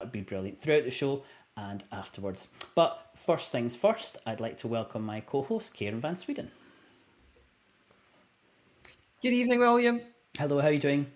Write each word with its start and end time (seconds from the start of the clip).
would 0.00 0.12
be 0.12 0.20
brilliant 0.20 0.56
throughout 0.56 0.84
the 0.84 0.90
show 0.90 1.22
and 1.56 1.82
afterwards. 1.90 2.48
But 2.74 3.10
first 3.14 3.50
things 3.50 3.74
first, 3.76 4.18
I'd 4.26 4.40
like 4.40 4.56
to 4.58 4.68
welcome 4.68 5.04
my 5.04 5.20
co 5.20 5.42
host, 5.42 5.74
Kairin 5.74 6.00
Van 6.00 6.14
Sweeden. 6.14 6.50
Good 9.22 9.32
evening, 9.32 9.58
William. 9.58 10.00
Hello, 10.38 10.60
how 10.60 10.68
are 10.68 10.72
you 10.72 10.78
doing? 10.78 11.06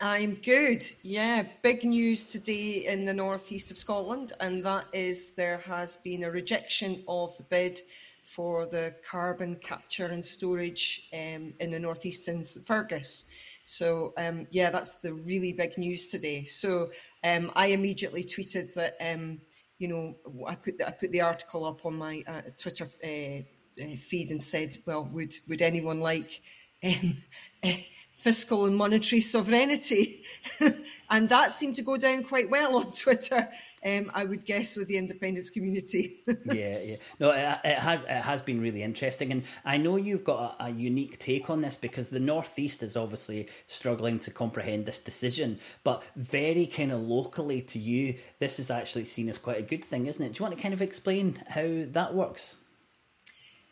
I'm 0.00 0.34
good. 0.34 0.86
Yeah, 1.02 1.44
big 1.62 1.82
news 1.82 2.26
today 2.26 2.86
in 2.86 3.04
the 3.04 3.14
northeast 3.14 3.70
of 3.70 3.78
Scotland, 3.78 4.34
and 4.40 4.64
that 4.64 4.84
is 4.92 5.34
there 5.34 5.58
has 5.58 5.96
been 5.96 6.24
a 6.24 6.30
rejection 6.30 7.02
of 7.08 7.36
the 7.38 7.42
bid 7.44 7.80
for 8.22 8.66
the 8.66 8.94
carbon 9.08 9.56
capture 9.56 10.06
and 10.06 10.24
storage 10.24 11.08
um, 11.12 11.54
in 11.58 11.70
the 11.70 11.78
northeast 11.78 12.28
in 12.28 12.44
St 12.44 12.64
Fergus. 12.66 13.32
So 13.64 14.14
um, 14.16 14.46
yeah, 14.52 14.70
that's 14.70 15.00
the 15.00 15.12
really 15.12 15.52
big 15.52 15.76
news 15.76 16.08
today. 16.08 16.44
So 16.44 16.90
um, 17.26 17.50
I 17.56 17.68
immediately 17.68 18.24
tweeted 18.24 18.74
that 18.74 18.96
um, 19.00 19.40
you 19.78 19.88
know 19.88 20.16
I 20.46 20.54
put 20.54 20.78
the, 20.78 20.86
I 20.86 20.90
put 20.90 21.12
the 21.12 21.20
article 21.20 21.64
up 21.64 21.84
on 21.84 21.96
my 21.96 22.22
uh, 22.26 22.42
Twitter 22.56 22.86
uh, 23.04 23.42
uh, 23.82 23.96
feed 23.96 24.30
and 24.30 24.40
said, 24.40 24.76
well, 24.86 25.04
would 25.12 25.34
would 25.48 25.62
anyone 25.62 26.00
like 26.00 26.40
um, 26.84 27.16
fiscal 28.16 28.66
and 28.66 28.76
monetary 28.76 29.20
sovereignty? 29.20 30.24
and 31.10 31.28
that 31.28 31.52
seemed 31.52 31.76
to 31.76 31.82
go 31.82 31.96
down 31.96 32.24
quite 32.24 32.48
well 32.48 32.76
on 32.76 32.92
Twitter 32.92 33.48
um, 33.86 34.10
I 34.14 34.24
would 34.24 34.44
guess 34.44 34.74
with 34.74 34.88
the 34.88 34.96
independence 34.96 35.48
community. 35.48 36.22
yeah, 36.46 36.78
yeah. 36.80 36.96
No, 37.20 37.30
it, 37.30 37.60
it, 37.64 37.78
has 37.78 38.02
it 38.02 38.22
has 38.22 38.42
been 38.42 38.60
really 38.60 38.82
interesting, 38.82 39.30
and 39.30 39.44
I 39.64 39.76
know 39.76 39.96
you've 39.96 40.24
got 40.24 40.56
a, 40.58 40.64
a, 40.64 40.70
unique 40.70 41.18
take 41.18 41.48
on 41.48 41.60
this 41.60 41.76
because 41.76 42.10
the 42.10 42.20
northeast 42.20 42.82
is 42.82 42.96
obviously 42.96 43.48
struggling 43.68 44.18
to 44.20 44.30
comprehend 44.30 44.86
this 44.86 44.98
decision, 44.98 45.60
but 45.84 46.02
very 46.16 46.66
kind 46.66 46.90
of 46.90 47.00
locally 47.00 47.62
to 47.62 47.78
you, 47.78 48.16
this 48.40 48.58
is 48.58 48.70
actually 48.70 49.04
seen 49.04 49.28
as 49.28 49.38
quite 49.38 49.58
a 49.58 49.62
good 49.62 49.84
thing, 49.84 50.06
isn't 50.06 50.24
it? 50.24 50.32
Do 50.32 50.40
you 50.40 50.44
want 50.44 50.56
to 50.56 50.62
kind 50.62 50.74
of 50.74 50.82
explain 50.82 51.42
how 51.48 51.84
that 51.92 52.12
works? 52.12 52.56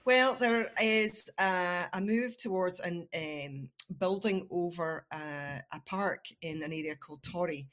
Well, 0.05 0.35
there 0.35 0.71
is 0.81 1.31
a, 1.39 1.87
a 1.95 2.01
move 2.01 2.37
towards 2.37 2.81
an 2.81 3.09
um, 3.15 3.71
building 3.99 4.47
over 4.51 5.07
a, 5.11 5.63
a, 5.73 5.81
park 5.87 6.27
in 6.43 6.63
an 6.63 6.75
area 6.75 6.95
called 6.95 7.23
Torry. 7.23 7.67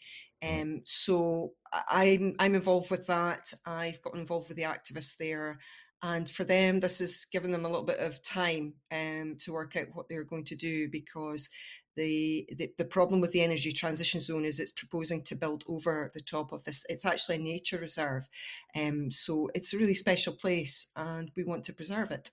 Um, 0.48 0.82
so 0.86 1.54
I'm 1.90 2.36
I'm 2.40 2.56
involved 2.56 2.92
with 2.92 3.08
that. 3.08 3.54
I've 3.66 4.02
gotten 4.02 4.22
involved 4.22 4.50
with 4.50 4.58
the 4.58 4.64
activists 4.64 5.18
there, 5.18 5.60
and 6.04 6.30
for 6.30 6.44
them, 6.44 6.80
this 6.80 7.00
has 7.00 7.26
given 7.26 7.52
them 7.52 7.66
a 7.66 7.70
little 7.70 7.86
bit 7.86 8.00
of 8.00 8.24
time 8.24 8.74
um, 8.92 9.36
to 9.40 9.54
work 9.54 9.76
out 9.76 9.88
what 9.94 10.10
they're 10.10 10.24
going 10.24 10.46
to 10.46 10.56
do 10.56 10.90
because 10.90 11.48
the, 11.96 12.48
the, 12.58 12.72
the 12.78 12.86
problem 12.86 13.20
with 13.20 13.32
the 13.32 13.44
energy 13.44 13.72
transition 13.72 14.22
zone 14.22 14.46
is 14.46 14.60
it's 14.60 14.72
proposing 14.72 15.24
to 15.24 15.36
build 15.36 15.64
over 15.68 16.10
the 16.14 16.22
top 16.22 16.54
of 16.54 16.64
this. 16.64 16.86
It's 16.90 17.06
actually 17.06 17.36
a 17.36 17.40
nature 17.40 17.78
reserve, 17.78 18.28
um, 18.76 19.12
so 19.12 19.50
it's 19.54 19.74
a 19.74 19.78
really 19.78 19.94
special 19.94 20.34
place, 20.34 20.88
and 20.96 21.30
we 21.36 21.44
want 21.44 21.66
to 21.66 21.74
preserve 21.74 22.12
it. 22.12 22.32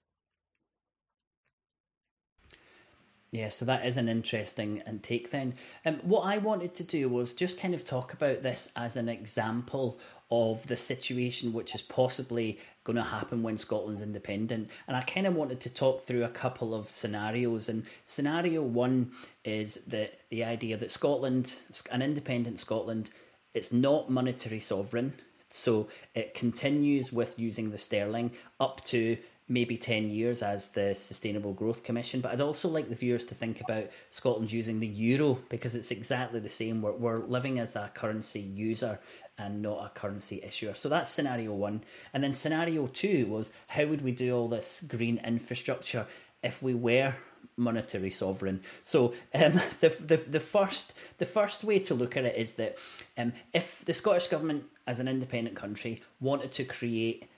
Yeah, 3.31 3.51
so 3.51 3.67
that 3.67 3.85
is 3.85 3.99
an 3.99 4.09
interesting 4.09 4.83
intake 4.87 5.31
then. 5.31 5.55
Um, 5.85 5.97
what 5.97 6.23
I 6.23 6.39
wanted 6.39 6.75
to 6.77 6.85
do 6.85 7.11
was 7.11 7.35
just 7.35 7.61
kind 7.61 7.75
of 7.75 7.85
talk 7.85 8.15
about 8.15 8.43
this 8.43 8.73
as 8.75 8.97
an 8.97 9.11
example 9.11 9.99
of 10.31 10.67
the 10.67 10.77
situation 10.77 11.53
which 11.53 11.75
is 11.75 11.83
possibly 11.83 12.59
going 12.85 12.97
to 12.97 13.03
happen 13.03 13.43
when 13.43 13.59
Scotland's 13.59 14.01
independent. 14.01 14.71
And 14.87 14.97
I 14.97 15.03
kind 15.03 15.27
of 15.27 15.35
wanted 15.35 15.61
to 15.61 15.71
talk 15.71 16.01
through 16.01 16.25
a 16.25 16.31
couple 16.31 16.75
of 16.75 16.89
scenarios. 16.89 17.69
And 17.69 17.85
scenario 18.07 18.63
one 18.63 19.13
is 19.45 19.77
that 19.87 20.21
the 20.31 20.45
idea 20.45 20.79
that 20.79 20.91
Scotland, 20.91 21.53
an 21.91 22.01
independent 22.01 22.59
Scotland, 22.59 23.11
it's 23.53 23.73
not 23.73 24.11
monetary 24.11 24.61
sovereign. 24.61 25.13
So 25.51 25.89
it 26.15 26.33
continues 26.33 27.13
with 27.13 27.39
using 27.39 27.71
the 27.71 27.79
sterling 27.79 28.33
up 28.59 28.85
to 28.87 29.19
maybe 29.49 29.77
10 29.77 30.11
years 30.11 30.43
as 30.43 30.71
the 30.71 30.95
Sustainable 30.95 31.53
Growth 31.53 31.83
Commission. 31.83 32.21
But 32.21 32.33
I'd 32.33 32.41
also 32.41 32.69
like 32.69 32.89
the 32.89 32.95
viewers 32.95 33.25
to 33.27 33.35
think 33.35 33.61
about 33.61 33.87
Scotland 34.11 34.53
using 34.53 34.81
the 34.81 34.87
euro 34.87 35.41
because 35.49 35.75
it's 35.75 35.91
exactly 35.91 36.41
the 36.41 36.49
same. 36.49 36.83
We're, 36.83 36.93
we're 36.93 37.19
living 37.25 37.59
as 37.59 37.75
a 37.75 37.91
currency 37.95 38.41
user 38.41 39.01
and 39.39 39.63
not 39.63 39.87
a 39.87 39.99
currency 39.99 40.41
issuer. 40.43 40.75
So 40.75 40.89
that's 40.89 41.11
scenario 41.11 41.55
one. 41.55 41.83
And 42.13 42.23
then 42.23 42.33
scenario 42.33 42.87
two 42.89 43.27
was 43.27 43.53
how 43.69 43.87
would 43.87 44.03
we 44.03 44.13
do 44.13 44.37
all 44.37 44.49
this 44.49 44.85
green 44.87 45.21
infrastructure 45.25 46.07
if 46.43 46.63
we 46.63 46.75
were 46.75 47.17
monetary 47.57 48.11
sovereign. 48.11 48.61
So 48.83 49.15
um, 49.35 49.53
the, 49.81 49.89
the 50.01 50.17
the 50.17 50.41
first 50.41 50.95
the 51.19 51.27
first 51.27 51.65
way 51.65 51.79
to 51.81 51.95
look 51.95 52.17
at 52.17 52.25
it 52.25 52.37
is 52.37 52.55
that 52.55 52.79
um, 53.17 53.33
if 53.53 53.85
the 53.85 53.93
Scottish 53.95 54.29
government, 54.29 54.65
as 54.87 55.01
an 55.01 55.09
independent 55.09 55.57
country, 55.57 56.03
wanted 56.21 56.53
to 56.53 56.65
create 56.65 57.29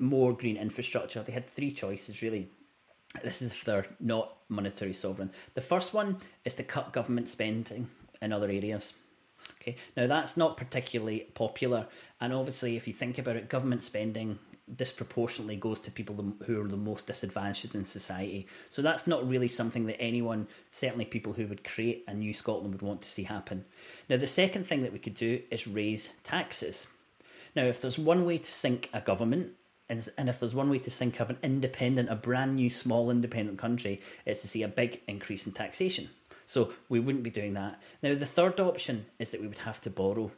more 0.00 0.32
green 0.32 0.56
infrastructure, 0.56 1.22
they 1.22 1.32
had 1.32 1.46
three 1.46 1.70
choices 1.70 2.22
really. 2.22 2.48
This 3.22 3.42
is 3.42 3.52
if 3.52 3.64
they're 3.64 3.86
not 3.98 4.36
monetary 4.48 4.92
sovereign. 4.92 5.32
The 5.54 5.60
first 5.60 5.92
one 5.92 6.18
is 6.44 6.54
to 6.56 6.62
cut 6.62 6.92
government 6.92 7.28
spending 7.28 7.90
in 8.22 8.32
other 8.32 8.48
areas. 8.48 8.94
Okay, 9.60 9.76
now 9.96 10.06
that's 10.06 10.36
not 10.36 10.56
particularly 10.56 11.26
popular, 11.34 11.88
and 12.20 12.32
obviously, 12.32 12.76
if 12.76 12.86
you 12.86 12.92
think 12.92 13.18
about 13.18 13.36
it, 13.36 13.48
government 13.48 13.82
spending 13.82 14.38
disproportionately 14.76 15.56
goes 15.56 15.80
to 15.80 15.90
people 15.90 16.34
who 16.44 16.62
are 16.62 16.68
the 16.68 16.76
most 16.76 17.06
disadvantaged 17.06 17.74
in 17.74 17.84
society. 17.84 18.46
So 18.68 18.82
that's 18.82 19.06
not 19.06 19.28
really 19.28 19.48
something 19.48 19.86
that 19.86 20.00
anyone, 20.00 20.46
certainly 20.70 21.04
people 21.04 21.32
who 21.32 21.46
would 21.48 21.64
create 21.64 22.04
a 22.06 22.14
new 22.14 22.32
Scotland, 22.32 22.72
would 22.72 22.82
want 22.82 23.02
to 23.02 23.08
see 23.08 23.24
happen. 23.24 23.64
Now, 24.08 24.16
the 24.16 24.26
second 24.26 24.64
thing 24.64 24.82
that 24.82 24.92
we 24.92 24.98
could 24.98 25.14
do 25.14 25.42
is 25.50 25.66
raise 25.66 26.10
taxes. 26.22 26.86
Now, 27.56 27.64
if 27.64 27.80
there's 27.80 27.98
one 27.98 28.24
way 28.24 28.38
to 28.38 28.52
sink 28.52 28.88
a 28.92 29.00
government, 29.00 29.52
and 29.90 30.28
if 30.28 30.40
there's 30.40 30.54
one 30.54 30.70
way 30.70 30.78
to 30.78 30.90
sink 30.90 31.20
up 31.20 31.30
an 31.30 31.38
independent, 31.42 32.10
a 32.10 32.16
brand 32.16 32.56
new 32.56 32.70
small 32.70 33.10
independent 33.10 33.58
country, 33.58 34.00
it's 34.24 34.42
to 34.42 34.48
see 34.48 34.62
a 34.62 34.68
big 34.68 35.00
increase 35.08 35.46
in 35.46 35.52
taxation. 35.52 36.08
So 36.46 36.72
we 36.88 37.00
wouldn't 37.00 37.24
be 37.24 37.30
doing 37.30 37.54
that. 37.54 37.80
Now, 38.02 38.14
the 38.14 38.26
third 38.26 38.58
option 38.60 39.06
is 39.18 39.30
that 39.30 39.40
we 39.40 39.48
would 39.48 39.58
have 39.58 39.80
to 39.82 39.90
borrow, 39.90 40.30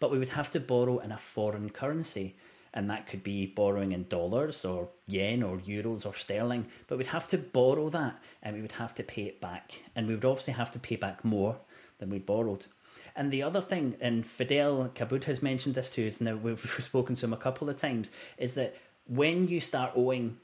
but 0.00 0.10
we 0.10 0.18
would 0.18 0.30
have 0.30 0.50
to 0.50 0.60
borrow 0.60 0.98
in 0.98 1.12
a 1.12 1.18
foreign 1.18 1.70
currency. 1.70 2.36
And 2.74 2.88
that 2.90 3.06
could 3.06 3.22
be 3.22 3.46
borrowing 3.46 3.92
in 3.92 4.08
dollars 4.08 4.64
or 4.64 4.88
yen 5.06 5.42
or 5.42 5.58
euros 5.58 6.06
or 6.06 6.14
sterling, 6.14 6.68
but 6.86 6.96
we'd 6.96 7.08
have 7.08 7.28
to 7.28 7.38
borrow 7.38 7.90
that 7.90 8.18
and 8.42 8.56
we 8.56 8.62
would 8.62 8.72
have 8.72 8.94
to 8.94 9.02
pay 9.02 9.24
it 9.24 9.40
back. 9.40 9.72
And 9.94 10.06
we 10.06 10.14
would 10.14 10.24
obviously 10.24 10.54
have 10.54 10.70
to 10.70 10.78
pay 10.78 10.96
back 10.96 11.24
more 11.24 11.58
than 11.98 12.08
we 12.08 12.18
borrowed. 12.18 12.66
And 13.14 13.30
the 13.30 13.42
other 13.42 13.60
thing, 13.60 13.96
and 14.00 14.24
Fadhel 14.24 14.90
Kaboub 14.94 15.24
has 15.24 15.42
mentioned 15.42 15.74
this 15.74 15.90
too, 15.90 16.06
us, 16.06 16.20
and 16.20 16.42
we've 16.42 16.76
spoken 16.80 17.14
to 17.16 17.26
him 17.26 17.32
a 17.32 17.36
couple 17.36 17.68
of 17.68 17.76
times, 17.76 18.10
is 18.38 18.54
that 18.54 18.76
when 19.06 19.48
you 19.48 19.60
start 19.60 19.92
owing 19.94 20.38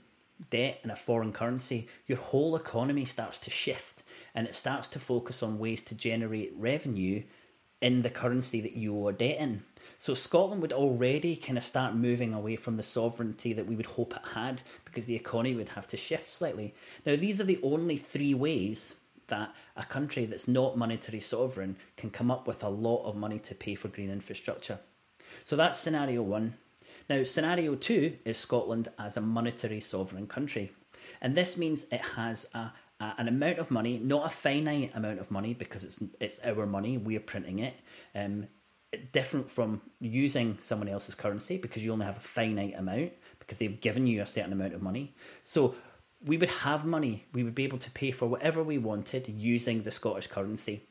debt 0.50 0.80
in 0.84 0.90
a 0.90 0.96
foreign 0.96 1.32
currency, 1.32 1.88
your 2.06 2.18
whole 2.18 2.56
economy 2.56 3.04
starts 3.04 3.38
to 3.40 3.50
shift 3.50 4.02
and 4.34 4.46
it 4.46 4.54
starts 4.54 4.88
to 4.88 4.98
focus 4.98 5.42
on 5.42 5.58
ways 5.58 5.82
to 5.84 5.94
generate 5.94 6.52
revenue 6.56 7.22
in 7.80 8.02
the 8.02 8.10
currency 8.10 8.60
that 8.60 8.76
you 8.76 9.06
owe 9.06 9.12
debt 9.12 9.38
in. 9.38 9.62
So 9.98 10.14
Scotland 10.14 10.62
would 10.62 10.72
already 10.72 11.36
kind 11.36 11.58
of 11.58 11.64
start 11.64 11.94
moving 11.94 12.34
away 12.34 12.56
from 12.56 12.76
the 12.76 12.82
sovereignty 12.82 13.52
that 13.52 13.66
we 13.66 13.76
would 13.76 13.86
hope 13.86 14.14
it 14.14 14.26
had 14.34 14.62
because 14.84 15.06
the 15.06 15.16
economy 15.16 15.54
would 15.54 15.70
have 15.70 15.86
to 15.88 15.96
shift 15.96 16.28
slightly. 16.28 16.74
Now, 17.06 17.16
these 17.16 17.40
are 17.40 17.44
the 17.44 17.60
only 17.62 17.96
three 17.96 18.34
ways 18.34 18.96
that 19.28 19.54
a 19.76 19.84
country 19.84 20.24
that's 20.24 20.48
not 20.48 20.78
monetary 20.78 21.20
sovereign 21.20 21.76
can 21.96 22.10
come 22.10 22.30
up 22.30 22.46
with 22.46 22.62
a 22.62 22.68
lot 22.68 23.04
of 23.04 23.16
money 23.16 23.38
to 23.40 23.54
pay 23.54 23.74
for 23.74 23.88
green 23.88 24.10
infrastructure. 24.10 24.78
So 25.44 25.56
that's 25.56 25.78
scenario 25.78 26.22
one. 26.22 26.54
Now, 27.08 27.24
scenario 27.24 27.74
two 27.74 28.18
is 28.26 28.36
Scotland 28.36 28.88
as 28.98 29.16
a 29.16 29.22
monetary 29.22 29.80
sovereign 29.80 30.26
country. 30.26 30.72
And 31.22 31.34
this 31.34 31.56
means 31.56 31.86
it 31.90 32.02
has 32.16 32.46
a, 32.52 32.72
a, 33.00 33.14
an 33.16 33.28
amount 33.28 33.58
of 33.58 33.70
money, 33.70 33.98
not 33.98 34.26
a 34.26 34.30
finite 34.30 34.92
amount 34.94 35.18
of 35.18 35.30
money 35.30 35.54
because 35.54 35.84
it's 35.84 36.02
it's 36.20 36.38
our 36.40 36.66
money, 36.66 36.98
we're 36.98 37.20
printing 37.20 37.60
it. 37.60 37.74
Um, 38.14 38.48
different 39.12 39.50
from 39.50 39.80
using 40.00 40.58
someone 40.60 40.88
else's 40.88 41.14
currency 41.14 41.56
because 41.56 41.82
you 41.84 41.92
only 41.92 42.06
have 42.06 42.16
a 42.18 42.20
finite 42.20 42.74
amount 42.76 43.12
because 43.38 43.58
they've 43.58 43.80
given 43.80 44.06
you 44.06 44.20
a 44.20 44.26
certain 44.26 44.52
amount 44.52 44.74
of 44.74 44.82
money. 44.82 45.14
So 45.44 45.74
we 46.22 46.36
would 46.36 46.50
have 46.50 46.84
money, 46.84 47.24
we 47.32 47.42
would 47.42 47.54
be 47.54 47.64
able 47.64 47.78
to 47.78 47.90
pay 47.90 48.10
for 48.10 48.26
whatever 48.26 48.62
we 48.62 48.76
wanted 48.76 49.28
using 49.28 49.82
the 49.82 49.90
Scottish 49.90 50.26
currency. 50.26 50.84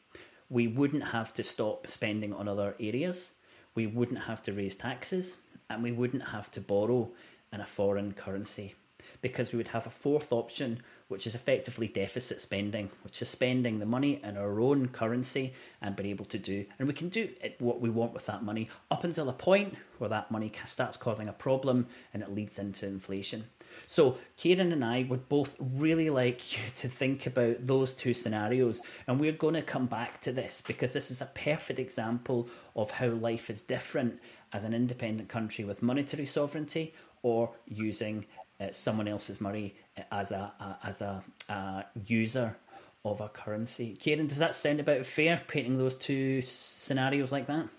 We 0.49 0.67
wouldn't 0.67 1.09
have 1.09 1.33
to 1.35 1.43
stop 1.43 1.87
spending 1.87 2.33
on 2.33 2.47
other 2.47 2.75
areas. 2.79 3.33
We 3.75 3.85
wouldn't 3.85 4.23
have 4.23 4.41
to 4.43 4.53
raise 4.53 4.75
taxes 4.75 5.37
and 5.69 5.83
we 5.83 5.91
wouldn't 5.91 6.29
have 6.29 6.49
to 6.51 6.61
borrow 6.61 7.09
in 7.51 7.61
a 7.61 7.65
foreign 7.65 8.13
currency. 8.13 8.75
because 9.21 9.51
we 9.51 9.57
would 9.57 9.69
have 9.69 9.87
a 9.87 9.89
fourth 9.89 10.31
option, 10.31 10.81
which 11.07 11.25
is 11.25 11.35
effectively 11.35 11.87
deficit 11.87 12.39
spending, 12.39 12.89
which 13.03 13.21
is 13.21 13.29
spending 13.29 13.79
the 13.79 13.85
money 13.85 14.19
in 14.23 14.37
our 14.37 14.59
own 14.59 14.87
currency 14.89 15.53
and 15.81 15.95
being 15.95 16.09
able 16.09 16.25
to 16.25 16.37
do, 16.37 16.65
and 16.77 16.87
we 16.87 16.93
can 16.93 17.09
do 17.09 17.29
what 17.59 17.81
we 17.81 17.89
want 17.89 18.13
with 18.13 18.25
that 18.25 18.43
money 18.43 18.69
up 18.91 19.03
until 19.03 19.29
a 19.29 19.33
point 19.33 19.75
where 19.97 20.09
that 20.09 20.29
money 20.29 20.51
starts 20.65 20.97
causing 20.97 21.27
a 21.27 21.33
problem 21.33 21.87
and 22.13 22.21
it 22.21 22.33
leads 22.33 22.59
into 22.59 22.85
inflation. 22.85 23.45
So, 23.85 24.17
Kairin 24.37 24.73
and 24.73 24.83
I 24.83 25.05
would 25.07 25.29
both 25.29 25.55
really 25.59 26.09
like 26.09 26.53
you 26.57 26.63
to 26.75 26.87
think 26.87 27.25
about 27.25 27.57
those 27.59 27.93
two 27.93 28.13
scenarios, 28.13 28.81
and 29.07 29.19
we're 29.19 29.31
going 29.31 29.53
to 29.55 29.61
come 29.61 29.85
back 29.85 30.21
to 30.21 30.31
this 30.31 30.61
because 30.65 30.93
this 30.93 31.11
is 31.11 31.21
a 31.21 31.31
perfect 31.33 31.79
example 31.79 32.49
of 32.75 32.91
how 32.91 33.07
life 33.07 33.49
is 33.49 33.61
different 33.61 34.19
as 34.57 34.63
an 34.63 34.73
independent 34.73 35.29
country 35.29 35.63
with 35.63 35.83
monetary 35.83 36.25
sovereignty 36.25 36.91
or 37.21 37.51
using 37.67 38.25
uh, 38.59 38.71
someone 38.71 39.07
else's 39.07 39.39
money 39.39 39.75
as 40.11 40.31
a, 40.31 40.51
a 40.59 40.87
as 40.87 41.01
a, 41.01 41.23
a 41.47 41.85
user 42.07 42.57
of 43.05 43.21
a 43.21 43.29
currency. 43.29 43.95
Kairin, 44.01 44.27
does 44.27 44.39
that 44.39 44.55
sound 44.55 44.79
about 44.79 45.05
fair? 45.05 45.43
Painting 45.47 45.77
those 45.77 45.95
two 45.95 46.41
scenarios 46.41 47.31
like 47.31 47.45
that. 47.45 47.69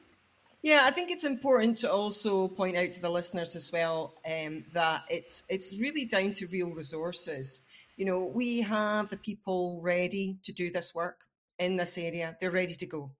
Yeah, 0.62 0.82
I 0.84 0.92
think 0.92 1.10
it's 1.10 1.24
important 1.24 1.78
to 1.78 1.90
also 1.90 2.46
point 2.46 2.76
out 2.76 2.92
to 2.92 3.02
the 3.02 3.10
listeners 3.10 3.56
as 3.56 3.72
well 3.72 4.14
um, 4.24 4.64
that 4.72 5.02
it's 5.10 5.44
it's 5.48 5.80
really 5.80 6.04
down 6.04 6.32
to 6.34 6.46
real 6.46 6.72
resources. 6.72 7.68
You 7.96 8.04
know, 8.04 8.24
we 8.32 8.60
have 8.60 9.08
the 9.08 9.16
people 9.16 9.80
ready 9.82 10.38
to 10.44 10.52
do 10.52 10.70
this 10.70 10.94
work 10.94 11.24
in 11.58 11.76
this 11.76 11.98
area; 11.98 12.36
they're 12.40 12.52
ready 12.52 12.74
to 12.74 12.86
go, 12.86 13.10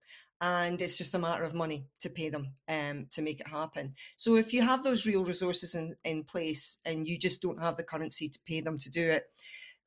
and 0.40 0.80
it's 0.80 0.98
just 0.98 1.14
a 1.14 1.18
matter 1.18 1.44
of 1.44 1.54
money 1.54 1.86
to 2.00 2.10
pay 2.10 2.28
them 2.28 2.54
um, 2.68 3.06
to 3.10 3.22
make 3.22 3.40
it 3.40 3.48
happen. 3.48 3.94
So, 4.16 4.36
if 4.36 4.52
you 4.52 4.62
have 4.62 4.84
those 4.84 5.06
real 5.06 5.24
resources 5.24 5.74
in, 5.74 5.94
in 6.04 6.24
place 6.24 6.78
and 6.84 7.06
you 7.06 7.18
just 7.18 7.42
don't 7.42 7.62
have 7.62 7.76
the 7.76 7.82
currency 7.82 8.28
to 8.28 8.38
pay 8.46 8.60
them 8.60 8.78
to 8.78 8.90
do 8.90 9.10
it, 9.10 9.24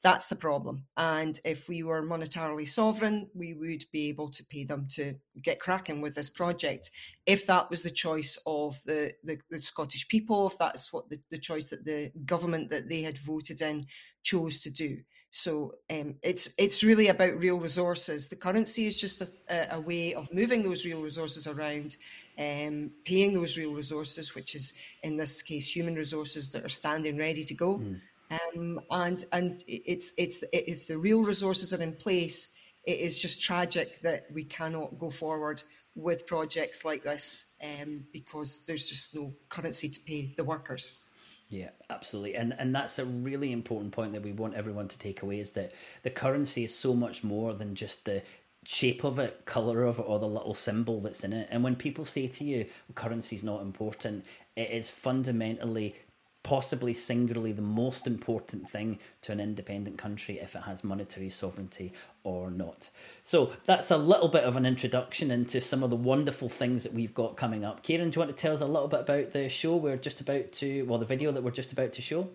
that's 0.04 0.28
the 0.28 0.36
problem. 0.36 0.86
And 0.98 1.40
if 1.46 1.70
we 1.70 1.84
were 1.84 2.02
monetarily 2.02 2.68
sovereign, 2.68 3.30
we 3.36 3.54
would 3.54 3.84
be 3.92 4.10
able 4.10 4.32
to 4.32 4.44
pay 4.46 4.64
them 4.64 4.88
to 4.92 5.16
get 5.42 5.60
cracking 5.60 6.02
with 6.02 6.16
this 6.16 6.30
project. 6.30 6.90
If 7.26 7.46
that 7.48 7.70
was 7.70 7.84
the 7.84 7.92
choice 7.92 8.38
of 8.46 8.82
the, 8.86 9.14
the, 9.24 9.38
the 9.52 9.60
Scottish 9.60 10.08
people, 10.08 10.48
if 10.48 10.58
that's 10.58 10.92
what 10.92 11.10
the, 11.10 11.20
the 11.30 11.38
choice 11.38 11.70
that 11.70 11.86
the 11.86 12.12
government 12.26 12.72
that 12.72 12.90
they 12.90 13.04
had 13.04 13.20
voted 13.20 13.62
in 13.62 13.84
chose 14.24 14.60
to 14.62 14.72
do. 14.72 14.98
So 15.32 15.76
um, 15.90 16.16
it's 16.22 16.50
it's 16.58 16.84
really 16.84 17.08
about 17.08 17.40
real 17.40 17.60
resources. 17.60 18.28
The 18.28 18.36
currency 18.36 18.86
is 18.86 19.00
just 19.00 19.22
a, 19.22 19.76
a 19.76 19.80
way 19.80 20.14
of 20.14 20.34
moving 20.34 20.62
those 20.62 20.86
real 20.86 21.02
resources 21.02 21.48
around, 21.48 21.96
um, 22.38 22.92
paying 23.06 23.34
those 23.34 23.58
real 23.58 23.74
resources, 23.74 24.36
which 24.36 24.56
is 24.56 24.74
in 25.04 25.18
this 25.18 25.42
case 25.42 25.74
human 25.74 25.96
resources 25.96 26.52
that 26.52 26.66
are 26.66 26.70
standing 26.70 27.18
ready 27.18 27.44
to 27.44 27.54
go. 27.54 27.80
Mm 27.80 28.02
um, 28.32 28.80
and 28.90 29.26
and 29.32 29.64
it's 29.68 30.14
it's 30.18 30.44
if 30.54 30.88
the 30.88 30.98
real 30.98 31.24
resources 31.24 31.74
are 31.74 31.84
in 31.84 31.94
place, 31.94 32.62
it 32.86 33.00
is 33.00 33.22
just 33.22 33.42
tragic 33.42 34.00
that 34.02 34.26
we 34.34 34.44
cannot 34.44 34.98
go 35.00 35.10
forward 35.10 35.62
with 35.96 36.26
projects 36.26 36.86
like 36.86 37.04
this 37.04 37.58
um, 37.64 38.06
because 38.14 38.66
there's 38.66 38.88
just 38.88 39.14
no 39.16 39.34
currency 39.50 39.90
to 39.90 40.00
pay 40.00 40.34
the 40.38 40.44
workers. 40.44 41.04
Yeah, 41.52 41.72
absolutely. 41.90 42.36
And 42.36 42.56
and 42.58 42.74
that's 42.74 42.98
a 42.98 43.06
really 43.06 43.52
important 43.52 43.92
point 43.92 44.14
that 44.14 44.24
we 44.24 44.32
want 44.32 44.56
everyone 44.56 44.88
to 44.88 44.98
take 44.98 45.22
away 45.22 45.40
is 45.40 45.54
that 45.54 45.74
the 46.04 46.10
currency 46.10 46.64
is 46.64 46.74
so 46.76 46.94
much 46.96 47.24
more 47.24 47.54
than 47.54 47.76
just 47.76 48.06
the 48.06 48.24
shape 48.66 49.04
of 49.04 49.20
it, 49.20 49.46
color 49.46 49.84
of 49.84 50.00
it, 50.00 50.06
or 50.08 50.18
the 50.18 50.28
little 50.28 50.54
symbol 50.54 51.02
that's 51.02 51.24
in 51.24 51.34
it. 51.34 51.50
And 51.52 51.64
when 51.64 51.76
people 51.76 52.06
say 52.06 52.28
to 52.28 52.44
you, 52.46 52.68
currency 52.96 53.36
is 53.36 53.44
not 53.44 53.62
important, 53.62 54.24
it 54.56 54.72
is 54.72 54.90
fundamentally 54.90 55.96
possibly 56.44 56.94
singularly 56.94 57.52
the 57.52 57.62
most 57.62 58.08
important 58.08 58.68
thing 58.68 59.00
to 59.22 59.32
an 59.32 59.40
independent 59.40 59.98
country 59.98 60.40
if 60.40 60.56
it 60.56 60.64
has 60.64 60.84
monetary 60.84 61.30
sovereignty 61.30 61.94
or 62.24 62.50
not. 62.50 62.90
So 63.24 63.54
that's 63.66 63.92
a 63.92 63.98
little 63.98 64.28
bit 64.28 64.44
of 64.44 64.56
an 64.56 64.66
introduction 64.66 65.32
into 65.32 65.62
some 65.62 65.84
of 65.84 65.90
the 65.90 65.96
wonderful 65.96 66.50
things 66.50 66.84
that 66.84 66.94
we've 66.94 67.14
got 67.14 67.38
coming 67.38 67.64
up. 67.64 67.84
Kairin, 67.84 68.10
do 68.12 68.20
you 68.20 68.26
want 68.26 68.36
to 68.36 68.42
tell 68.42 68.54
us 68.54 68.62
a 68.62 68.66
little 68.66 68.88
bit 68.88 69.02
about 69.02 69.32
the 69.32 69.50
show 69.50 69.76
we're 69.76 69.98
just 69.98 70.22
about 70.22 70.52
to, 70.54 70.84
well, 70.84 71.00
the 71.00 71.06
video 71.06 71.32
that 71.32 71.44
we're 71.44 71.52
just 71.52 71.72
about 71.72 71.94
to 71.94 72.02
show? 72.02 72.30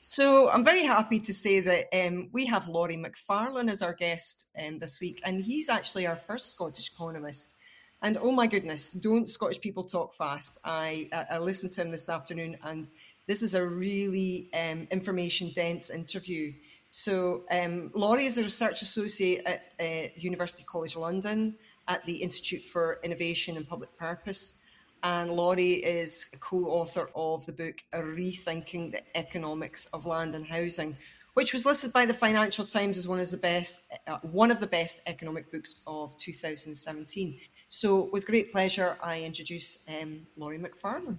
So 0.00 0.48
I'm 0.48 0.64
very 0.64 0.84
happy 0.84 1.18
to 1.18 1.34
say 1.34 1.58
that 1.58 1.86
um, 1.92 2.28
we 2.32 2.46
have 2.46 2.68
Laurie 2.68 2.96
Macfarlane 2.96 3.68
as 3.68 3.82
our 3.82 3.94
guest 3.94 4.48
um, 4.64 4.78
this 4.78 5.00
week, 5.00 5.20
and 5.24 5.42
he's 5.42 5.68
actually 5.68 6.06
our 6.06 6.14
first 6.14 6.52
Scottish 6.52 6.92
economist. 6.92 7.58
And 8.00 8.16
oh 8.18 8.30
my 8.30 8.46
goodness, 8.46 8.92
don't 8.92 9.28
Scottish 9.28 9.60
people 9.60 9.82
talk 9.82 10.14
fast? 10.14 10.60
I, 10.64 11.08
I 11.28 11.38
listened 11.38 11.72
to 11.72 11.82
him 11.82 11.90
this 11.90 12.08
afternoon, 12.08 12.56
and 12.62 12.88
this 13.28 13.42
is 13.42 13.54
a 13.54 13.64
really 13.64 14.48
um, 14.54 14.88
information 14.90 15.50
dense 15.54 15.90
interview. 15.90 16.52
So, 16.90 17.44
um, 17.50 17.90
Laurie 17.94 18.24
is 18.24 18.38
a 18.38 18.42
research 18.42 18.80
associate 18.80 19.42
at 19.44 19.74
uh, 19.78 20.08
University 20.16 20.64
College 20.66 20.96
London 20.96 21.54
at 21.86 22.04
the 22.06 22.16
Institute 22.16 22.62
for 22.62 22.98
Innovation 23.04 23.58
and 23.58 23.68
Public 23.68 23.94
Purpose. 23.98 24.64
And 25.02 25.30
Laurie 25.30 25.74
is 25.74 26.30
a 26.34 26.38
co 26.38 26.64
author 26.64 27.10
of 27.14 27.44
the 27.44 27.52
book 27.52 27.76
Rethinking 27.94 28.92
the 28.92 29.02
Economics 29.14 29.84
of 29.92 30.06
Land 30.06 30.34
and 30.34 30.46
Housing, 30.46 30.96
which 31.34 31.52
was 31.52 31.66
listed 31.66 31.92
by 31.92 32.06
the 32.06 32.14
Financial 32.14 32.64
Times 32.64 32.96
as 32.96 33.06
one 33.06 33.20
of 33.20 33.30
the 33.30 33.36
best, 33.36 33.94
uh, 34.06 34.16
one 34.22 34.50
of 34.50 34.58
the 34.58 34.66
best 34.66 35.02
economic 35.06 35.52
books 35.52 35.84
of 35.86 36.16
2017. 36.16 37.38
So, 37.68 38.08
with 38.10 38.26
great 38.26 38.50
pleasure, 38.50 38.96
I 39.02 39.20
introduce 39.20 39.86
um, 40.00 40.26
Laurie 40.38 40.56
Macfarlane. 40.56 41.18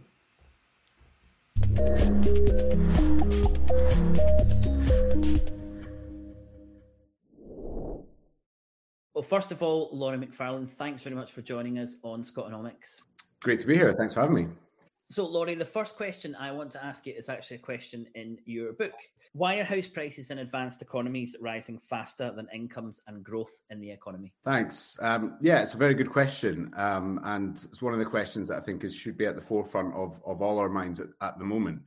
Well, 9.20 9.24
first 9.24 9.52
of 9.52 9.62
all, 9.62 9.90
Laurie 9.92 10.18
Macfarlane, 10.18 10.66
thanks 10.66 11.04
very 11.04 11.16
much 11.16 11.34
for 11.34 11.42
joining 11.42 11.78
us 11.80 11.98
on 12.04 12.22
Scotonomics. 12.24 13.02
Great 13.42 13.60
to 13.60 13.68
be 13.68 13.76
here. 13.76 13.92
Thanks 13.92 14.14
for 14.14 14.22
having 14.22 14.36
me. 14.36 14.48
So, 15.12 15.26
Laurie, 15.26 15.56
the 15.56 15.66
first 15.66 15.98
question 15.98 16.36
I 16.36 16.52
want 16.52 16.70
to 16.72 16.86
ask 16.86 17.08
you 17.08 17.14
is 17.14 17.30
actually 17.30 17.58
a 17.58 17.62
question 17.62 18.06
in 18.14 18.38
your 18.46 18.74
book. 18.74 18.94
Why 19.34 19.56
are 19.56 19.64
house 19.64 19.88
prices 19.88 20.30
in 20.30 20.38
advanced 20.38 20.84
economies 20.84 21.36
rising 21.42 21.80
faster 21.80 22.32
than 22.32 22.48
incomes 22.54 23.02
and 23.08 23.24
growth 23.24 23.62
in 23.72 23.82
the 23.82 23.90
economy? 23.90 24.34
Thanks. 24.44 24.98
Um, 25.02 25.38
yeah, 25.42 25.64
it's 25.64 25.74
a 25.74 25.78
very 25.78 25.96
good 25.96 26.12
question. 26.12 26.72
Um, 26.78 27.20
and 27.24 27.56
it's 27.72 27.82
one 27.82 27.94
of 27.94 28.00
the 28.00 28.06
questions 28.06 28.50
that 28.50 28.58
I 28.58 28.62
think 28.62 28.84
is, 28.84 28.94
should 28.94 29.18
be 29.18 29.26
at 29.26 29.36
the 29.36 29.42
forefront 29.42 29.96
of, 29.96 30.22
of 30.28 30.44
all 30.44 30.60
our 30.60 30.70
minds 30.70 31.00
at, 31.00 31.08
at 31.22 31.40
the 31.40 31.46
moment. 31.46 31.82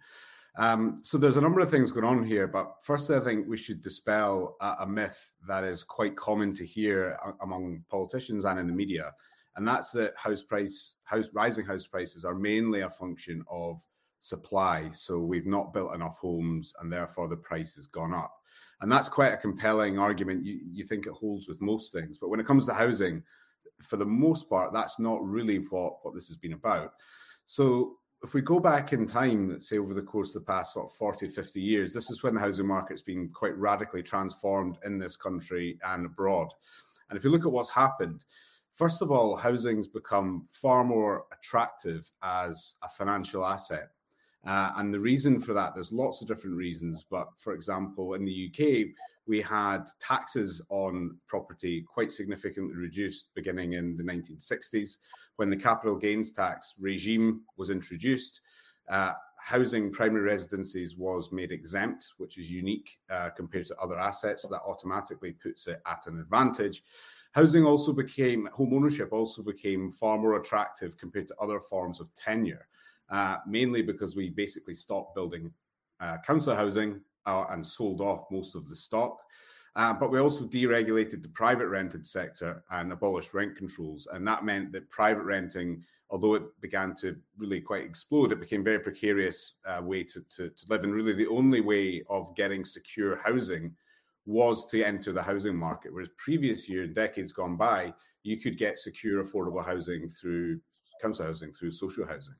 Um, 0.59 0.97
so 1.05 1.17
there's 1.17 1.37
a 1.37 1.41
number 1.41 1.61
of 1.61 1.71
things 1.71 1.93
going 1.93 2.05
on 2.05 2.25
here, 2.25 2.49
but 2.49 2.75
firstly, 2.83 3.17
I 3.17 3.21
think 3.21 3.47
we 3.47 3.57
should 3.57 3.83
dispel 3.83 4.57
a, 4.61 4.79
a 4.81 4.87
myth 4.87 5.31
that 5.47 5.63
is 5.63 5.85
quite 5.85 6.17
common 6.17 6.55
to 6.55 6.67
hear 6.67 7.17
among 7.41 7.85
politicians 7.89 8.45
and 8.45 8.59
in 8.59 8.67
the 8.67 8.73
media 8.73 9.13
and 9.57 9.67
that's 9.67 9.91
that 9.91 10.15
house 10.17 10.43
price 10.43 10.97
house 11.05 11.31
rising 11.35 11.67
house 11.67 11.87
prices 11.87 12.25
are 12.25 12.35
mainly 12.35 12.81
a 12.81 12.91
function 12.91 13.45
of 13.51 13.81
supply. 14.21 14.89
So 14.93 15.19
we've 15.19 15.47
not 15.47 15.75
built 15.75 15.95
enough 15.95 16.19
homes, 16.19 16.73
and 16.81 16.93
therefore 16.93 17.29
the 17.29 17.37
price 17.37 17.75
has 17.75 17.87
gone 17.87 18.15
up. 18.15 18.35
And 18.81 18.91
that's 18.91 19.09
quite 19.09 19.33
a 19.33 19.37
compelling 19.37 19.99
argument. 19.99 20.45
You, 20.45 20.61
you 20.71 20.85
think 20.85 21.07
it 21.07 21.13
holds 21.13 21.49
with 21.49 21.61
most 21.61 21.93
things, 21.93 22.19
but 22.19 22.29
when 22.29 22.41
it 22.41 22.47
comes 22.47 22.67
to 22.67 22.75
housing, 22.75 23.23
for 23.83 23.97
the 23.97 24.05
most 24.05 24.49
part, 24.49 24.73
that's 24.73 24.99
not 24.99 25.25
really 25.25 25.59
what, 25.71 26.05
what 26.05 26.15
this 26.15 26.29
has 26.29 26.37
been 26.37 26.53
about. 26.53 26.93
So 27.45 27.97
if 28.23 28.35
we 28.35 28.41
go 28.41 28.61
back 28.61 28.93
in 28.93 29.07
time, 29.07 29.61
say 29.61 29.79
over 29.79 29.95
the 29.95 30.03
course 30.03 30.35
of 30.35 30.43
the 30.43 30.53
past 30.53 30.75
sort 30.75 30.87
of 30.87 30.97
40, 30.97 31.29
50 31.29 31.61
years, 31.61 31.93
this 31.93 32.11
is 32.11 32.23
when 32.23 32.35
the 32.35 32.41
housing 32.41 32.67
market's 32.67 33.03
been 33.03 33.29
quite 33.29 33.57
radically 33.57 34.03
transformed 34.03 34.79
in 34.85 34.99
this 34.99 35.17
country 35.17 35.79
and 35.85 36.07
abroad. 36.07 36.49
And 37.11 37.19
if 37.19 37.25
you 37.25 37.31
look 37.31 37.45
at 37.45 37.53
what's 37.53 37.71
happened, 37.71 38.25
First 38.75 39.03
of 39.03 39.11
all, 39.11 39.37
housing's 39.37 39.87
become 39.87 40.47
far 40.51 40.83
more 40.83 41.27
attractive 41.33 42.11
as 42.23 42.77
a 42.83 42.89
financial 42.89 43.45
asset. 43.45 43.91
Uh, 44.45 44.73
and 44.77 44.93
the 44.93 45.01
reason 45.01 45.41
for 45.41 45.55
that, 45.55 45.75
there's 45.75 45.93
lots 45.93 46.21
of 46.21 46.27
different 46.27 46.57
reasons. 46.57 47.05
But 47.09 47.29
for 47.37 47.53
example, 47.53 48.15
in 48.15 48.25
the 48.25 48.51
UK, 48.51 48.95
we 49.27 49.41
had 49.41 49.85
taxes 50.01 50.61
on 50.69 51.17
property 51.27 51.85
quite 51.87 52.11
significantly 52.11 52.75
reduced 52.75 53.29
beginning 53.35 53.75
in 53.75 53.97
the 53.97 54.03
1960s 54.03 54.97
when 55.37 55.49
the 55.49 55.57
capital 55.57 55.97
gains 55.97 56.33
tax 56.33 56.75
regime 56.81 57.43
was 57.57 57.71
introduced. 57.71 58.41
Uh, 58.89 59.13
housing 59.39 59.93
primary 59.93 60.23
residences 60.23 60.97
was 60.97 61.31
made 61.31 61.53
exempt, 61.53 62.13
which 62.19 62.39
is 62.39 62.51
unique 62.51 62.99
uh, 63.11 63.31
compared 63.31 63.67
to 63.67 63.77
other 63.77 63.99
assets. 63.99 64.43
So 64.43 64.49
that 64.49 64.63
automatically 64.67 65.33
puts 65.33 65.69
it 65.69 65.81
at 65.87 66.07
an 66.07 66.19
advantage 66.19 66.83
housing 67.33 67.65
also 67.65 67.93
became 67.93 68.49
home 68.53 68.73
ownership 68.75 69.13
also 69.13 69.43
became 69.43 69.91
far 69.91 70.19
more 70.19 70.37
attractive 70.37 70.97
compared 70.97 71.27
to 71.29 71.37
other 71.41 71.61
forms 71.61 72.01
of 72.01 72.15
tenure, 72.15 72.67
uh, 73.11 73.37
mainly 73.47 73.83
because 73.83 74.17
we 74.17 74.31
basically 74.31 74.75
stopped 74.75 75.15
building 75.15 75.53
uh, 76.01 76.19
council 76.27 76.55
housing 76.55 77.01
uh, 77.27 77.45
and 77.51 77.65
sold 77.65 78.01
off 78.01 78.31
most 78.31 78.55
of 78.55 78.69
the 78.69 78.77
stock. 78.77 79.19
Uh, 79.75 79.93
but 79.93 80.11
we 80.11 80.19
also 80.19 80.45
deregulated 80.45 81.23
the 81.23 81.29
private 81.31 81.67
rented 81.67 82.05
sector 82.05 82.63
and 82.73 82.93
abolished 82.93 83.33
rent 83.33 83.57
controls, 83.57 84.07
and 84.13 84.27
that 84.27 84.45
meant 84.45 84.71
that 84.71 84.89
private 84.91 85.25
renting 85.25 85.83
although 86.13 86.35
it 86.35 86.43
began 86.61 86.95
to 86.95 87.17
really 87.39 87.61
quite 87.61 87.85
explode, 87.85 88.31
it 88.31 88.39
became 88.39 88.61
a 88.61 88.65
very 88.65 88.79
precarious 88.79 89.55
uh, 89.65 89.81
way 89.83 90.05
to, 90.05 90.21
to, 90.29 90.51
to 90.51 90.67
live. 90.69 90.85
And 90.85 90.95
really, 90.95 91.15
the 91.15 91.27
only 91.27 91.63
way 91.63 92.05
of 92.09 92.37
getting 92.37 92.65
secure 92.65 93.17
housing 93.17 93.75
was 94.27 94.67
to 94.67 94.83
enter 94.83 95.13
the 95.13 95.23
housing 95.23 95.57
market. 95.57 95.93
Whereas 95.93 96.11
previous 96.17 96.69
year, 96.69 96.87
decades 96.87 97.33
gone 97.33 97.57
by, 97.57 97.93
you 98.23 98.39
could 98.39 98.59
get 98.59 98.79
secure, 98.79 99.23
affordable 99.23 99.65
housing 99.65 100.09
through 100.09 100.61
council 101.01 101.27
housing, 101.27 101.53
through 101.53 101.73
social 101.73 102.07
housing. 102.07 102.37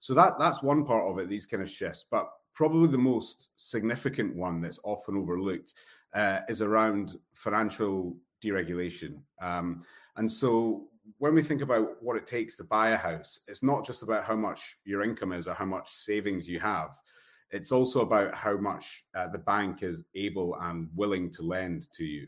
So 0.00 0.14
that 0.14 0.38
that's 0.38 0.62
one 0.62 0.84
part 0.84 1.08
of 1.10 1.18
it. 1.18 1.28
These 1.28 1.46
kind 1.46 1.62
of 1.62 1.70
shifts, 1.70 2.06
but 2.10 2.28
probably 2.54 2.88
the 2.88 2.98
most 2.98 3.50
significant 3.56 4.34
one 4.34 4.60
that's 4.60 4.80
often 4.82 5.16
overlooked 5.16 5.74
uh, 6.14 6.40
is 6.48 6.62
around 6.62 7.16
financial 7.34 8.16
deregulation. 8.44 9.20
Um, 9.40 9.84
and 10.16 10.30
so 10.30 10.88
when 11.18 11.34
we 11.34 11.42
think 11.42 11.62
about 11.62 12.02
what 12.02 12.16
it 12.16 12.26
takes 12.26 12.56
to 12.56 12.64
buy 12.64 12.90
a 12.90 12.96
house, 12.96 13.40
it's 13.46 13.62
not 13.62 13.86
just 13.86 14.02
about 14.02 14.24
how 14.24 14.36
much 14.36 14.78
your 14.84 15.02
income 15.02 15.32
is 15.32 15.46
or 15.46 15.54
how 15.54 15.64
much 15.64 15.90
savings 15.90 16.48
you 16.48 16.58
have. 16.60 16.90
It's 17.50 17.72
also 17.72 18.02
about 18.02 18.34
how 18.34 18.56
much 18.56 19.04
uh, 19.14 19.28
the 19.28 19.38
bank 19.38 19.82
is 19.82 20.04
able 20.14 20.56
and 20.60 20.88
willing 20.94 21.30
to 21.32 21.42
lend 21.42 21.90
to 21.92 22.04
you. 22.04 22.26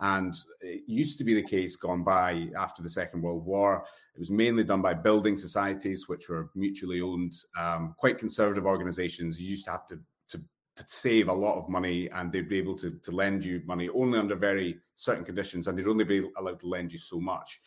And 0.00 0.34
it 0.60 0.82
used 0.86 1.18
to 1.18 1.24
be 1.24 1.34
the 1.34 1.42
case 1.42 1.76
gone 1.76 2.02
by 2.02 2.48
after 2.58 2.82
the 2.82 2.90
Second 2.90 3.22
World 3.22 3.44
War. 3.46 3.84
It 4.14 4.18
was 4.18 4.30
mainly 4.30 4.64
done 4.64 4.82
by 4.82 4.94
building 4.94 5.36
societies, 5.36 6.08
which 6.08 6.28
were 6.28 6.50
mutually 6.54 7.00
owned, 7.00 7.34
um, 7.58 7.94
quite 7.98 8.18
conservative 8.18 8.66
organizations. 8.66 9.40
You 9.40 9.50
used 9.50 9.66
to 9.66 9.70
have 9.70 9.86
to, 9.86 10.00
to, 10.30 10.38
to, 10.76 10.84
save 10.86 11.28
a 11.28 11.32
lot 11.32 11.58
of 11.58 11.68
money 11.68 12.10
and 12.10 12.32
they'd 12.32 12.48
be 12.48 12.58
able 12.58 12.76
to, 12.76 12.90
to 12.90 13.10
lend 13.12 13.44
you 13.44 13.62
money 13.66 13.88
only 13.90 14.18
under 14.18 14.34
very 14.34 14.78
certain 14.96 15.24
conditions, 15.24 15.68
and 15.68 15.78
they'd 15.78 15.86
only 15.86 16.04
be 16.04 16.28
allowed 16.36 16.60
to 16.60 16.68
lend 16.68 16.92
you 16.92 16.98
so 16.98 17.20
much. 17.20 17.60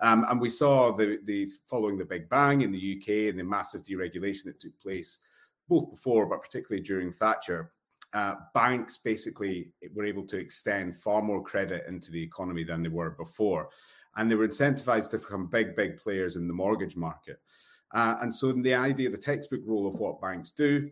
Um, 0.00 0.26
and 0.28 0.40
we 0.40 0.50
saw 0.50 0.92
the, 0.92 1.18
the 1.24 1.48
following 1.68 1.98
the 1.98 2.04
Big 2.04 2.28
Bang 2.28 2.62
in 2.62 2.72
the 2.72 2.96
UK 2.98 3.30
and 3.30 3.38
the 3.38 3.44
massive 3.44 3.82
deregulation 3.82 4.44
that 4.44 4.60
took 4.60 4.78
place 4.80 5.18
both 5.68 5.90
before, 5.90 6.26
but 6.26 6.42
particularly 6.42 6.82
during 6.82 7.12
Thatcher. 7.12 7.72
Uh, 8.12 8.36
banks 8.54 8.98
basically 8.98 9.72
were 9.94 10.04
able 10.04 10.26
to 10.26 10.38
extend 10.38 10.96
far 10.96 11.20
more 11.20 11.42
credit 11.42 11.84
into 11.88 12.10
the 12.10 12.22
economy 12.22 12.64
than 12.64 12.82
they 12.82 12.88
were 12.88 13.10
before. 13.10 13.68
And 14.16 14.30
they 14.30 14.36
were 14.36 14.48
incentivized 14.48 15.10
to 15.10 15.18
become 15.18 15.48
big, 15.48 15.76
big 15.76 15.98
players 15.98 16.36
in 16.36 16.48
the 16.48 16.54
mortgage 16.54 16.96
market. 16.96 17.38
Uh, 17.92 18.16
and 18.22 18.34
so 18.34 18.52
the 18.52 18.74
idea, 18.74 19.10
the 19.10 19.18
textbook 19.18 19.60
role 19.64 19.86
of 19.86 19.96
what 19.96 20.20
banks 20.20 20.52
do 20.52 20.90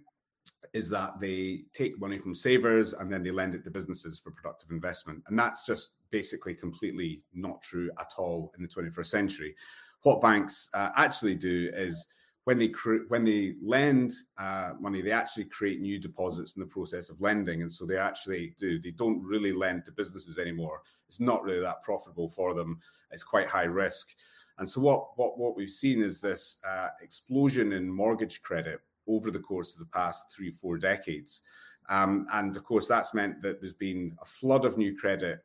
is 0.73 0.91
that 0.91 1.19
they 1.21 1.63
take 1.73 1.99
money 2.01 2.19
from 2.19 2.35
savers 2.35 2.93
and 2.93 3.13
then 3.13 3.23
they 3.23 3.31
lend 3.31 3.55
it 3.55 3.65
to 3.65 3.71
businesses 3.71 4.19
for 4.19 4.31
productive 4.31 4.71
investment. 4.71 5.23
And 5.29 5.39
that's 5.39 5.65
just 5.65 5.93
basically 6.11 6.55
completely 6.55 7.25
not 7.33 7.63
true 7.63 7.91
at 7.99 8.13
all 8.19 8.53
in 8.57 8.63
the 8.63 8.69
21st 8.69 9.07
century. 9.07 9.55
What 10.03 10.21
banks 10.21 10.69
uh, 10.75 10.91
actually 10.97 11.37
do 11.37 11.71
is 11.73 12.07
when 12.45 12.59
they 12.59 12.69
cre- 12.69 13.07
when 13.09 13.25
they 13.25 13.55
lend 13.63 14.13
uh, 14.39 14.73
money, 14.79 15.01
they 15.01 15.11
actually 15.11 15.45
create 15.45 15.81
new 15.81 15.99
deposits 15.99 16.57
in 16.57 16.61
the 16.61 16.67
process 16.67 17.09
of 17.09 17.21
lending, 17.21 17.63
and 17.63 17.73
so 17.73 17.85
they 17.85 17.97
actually 17.97 18.55
do. 18.59 18.79
They 18.79 18.91
don't 18.91 19.23
really 19.23 19.53
lend 19.53 19.85
to 19.87 19.93
businesses 19.93 20.39
anymore. 20.39 20.83
It's 21.09 21.21
not 21.21 21.43
really 21.43 21.61
that 21.61 21.83
profitable 21.83 22.29
for 22.29 22.55
them. 22.55 22.81
It's 23.11 23.23
quite 23.23 23.49
high 23.49 23.65
risk, 23.65 24.15
and 24.59 24.69
so 24.69 24.81
what 24.81 25.17
what 25.17 25.39
what 25.39 25.57
we've 25.57 25.71
seen 25.71 26.03
is 26.03 26.21
this 26.21 26.59
uh, 26.69 26.91
explosion 27.01 27.73
in 27.73 27.91
mortgage 27.91 28.43
credit 28.43 28.81
over 29.07 29.31
the 29.31 29.39
course 29.39 29.75
of 29.75 29.81
the 29.81 29.93
past 29.93 30.33
three 30.33 30.51
four 30.51 30.77
decades, 30.77 31.43
um, 31.89 32.27
and 32.33 32.57
of 32.57 32.65
course 32.65 32.87
that's 32.87 33.15
meant 33.15 33.41
that 33.41 33.61
there's 33.61 33.75
been 33.75 34.15
a 34.21 34.25
flood 34.25 34.67
of 34.67 34.77
new 34.77 34.95
credit 34.97 35.41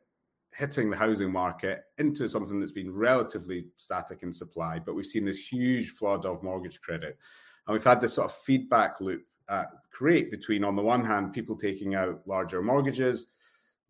hitting 0.52 0.90
the 0.90 0.96
housing 0.96 1.30
market 1.30 1.84
into 1.98 2.28
something 2.28 2.58
that's 2.58 2.72
been 2.72 2.92
relatively 2.94 3.66
static 3.76 4.22
in 4.22 4.32
supply, 4.32 4.78
but 4.78 4.94
we've 4.94 5.06
seen 5.06 5.24
this 5.24 5.38
huge 5.38 5.90
flood 5.90 6.24
of 6.24 6.42
mortgage 6.42 6.80
credit. 6.80 7.18
And 7.66 7.74
we've 7.74 7.84
had 7.84 8.00
this 8.00 8.14
sort 8.14 8.30
of 8.30 8.36
feedback 8.36 9.00
loop 9.00 9.22
uh, 9.48 9.64
create 9.92 10.30
between, 10.30 10.64
on 10.64 10.76
the 10.76 10.82
one 10.82 11.04
hand, 11.04 11.32
people 11.32 11.56
taking 11.56 11.94
out 11.94 12.20
larger 12.26 12.62
mortgages, 12.62 13.28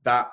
that 0.04 0.30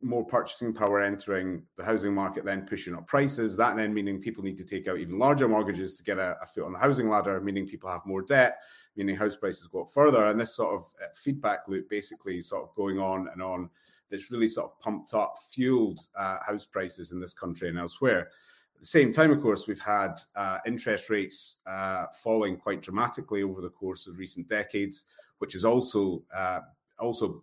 more 0.00 0.24
purchasing 0.24 0.72
power 0.72 1.00
entering 1.00 1.62
the 1.76 1.84
housing 1.84 2.14
market, 2.14 2.44
then 2.44 2.66
pushing 2.66 2.94
up 2.94 3.06
prices. 3.06 3.56
That 3.56 3.76
then 3.76 3.92
meaning 3.92 4.20
people 4.20 4.44
need 4.44 4.56
to 4.58 4.64
take 4.64 4.86
out 4.86 4.98
even 4.98 5.18
larger 5.18 5.48
mortgages 5.48 5.96
to 5.96 6.04
get 6.04 6.18
a, 6.18 6.36
a, 6.40 6.46
foot 6.46 6.66
on 6.66 6.72
the 6.72 6.78
housing 6.78 7.08
ladder, 7.08 7.40
meaning 7.40 7.66
people 7.66 7.90
have 7.90 8.06
more 8.06 8.22
debt, 8.22 8.58
meaning 8.96 9.16
house 9.16 9.34
prices 9.34 9.66
go 9.66 9.82
up 9.82 9.90
further. 9.92 10.26
And 10.26 10.40
this 10.40 10.54
sort 10.54 10.74
of 10.74 10.82
uh, 11.02 11.08
feedback 11.14 11.66
loop 11.66 11.90
basically 11.90 12.40
sort 12.40 12.62
of 12.62 12.74
going 12.76 13.00
on 13.00 13.28
and 13.32 13.42
on 13.42 13.70
that's 14.10 14.30
really 14.30 14.48
sort 14.48 14.70
of 14.70 14.80
pumped 14.80 15.14
up, 15.14 15.36
fueled 15.50 16.00
uh, 16.16 16.38
house 16.46 16.64
prices 16.64 17.12
in 17.12 17.20
this 17.20 17.34
country 17.34 17.68
and 17.68 17.78
elsewhere. 17.78 18.28
At 18.74 18.82
the 18.82 18.86
same 18.86 19.12
time, 19.12 19.32
of 19.32 19.42
course, 19.42 19.66
we've 19.66 19.80
had 19.80 20.14
uh, 20.36 20.58
interest 20.66 21.10
rates 21.10 21.56
uh, 21.66 22.06
falling 22.22 22.56
quite 22.56 22.80
dramatically 22.80 23.42
over 23.42 23.60
the 23.60 23.70
course 23.70 24.06
of 24.06 24.18
recent 24.18 24.48
decades, 24.48 25.04
which 25.38 25.54
has 25.54 25.64
also 25.64 26.22
uh, 26.34 26.60
also 26.98 27.42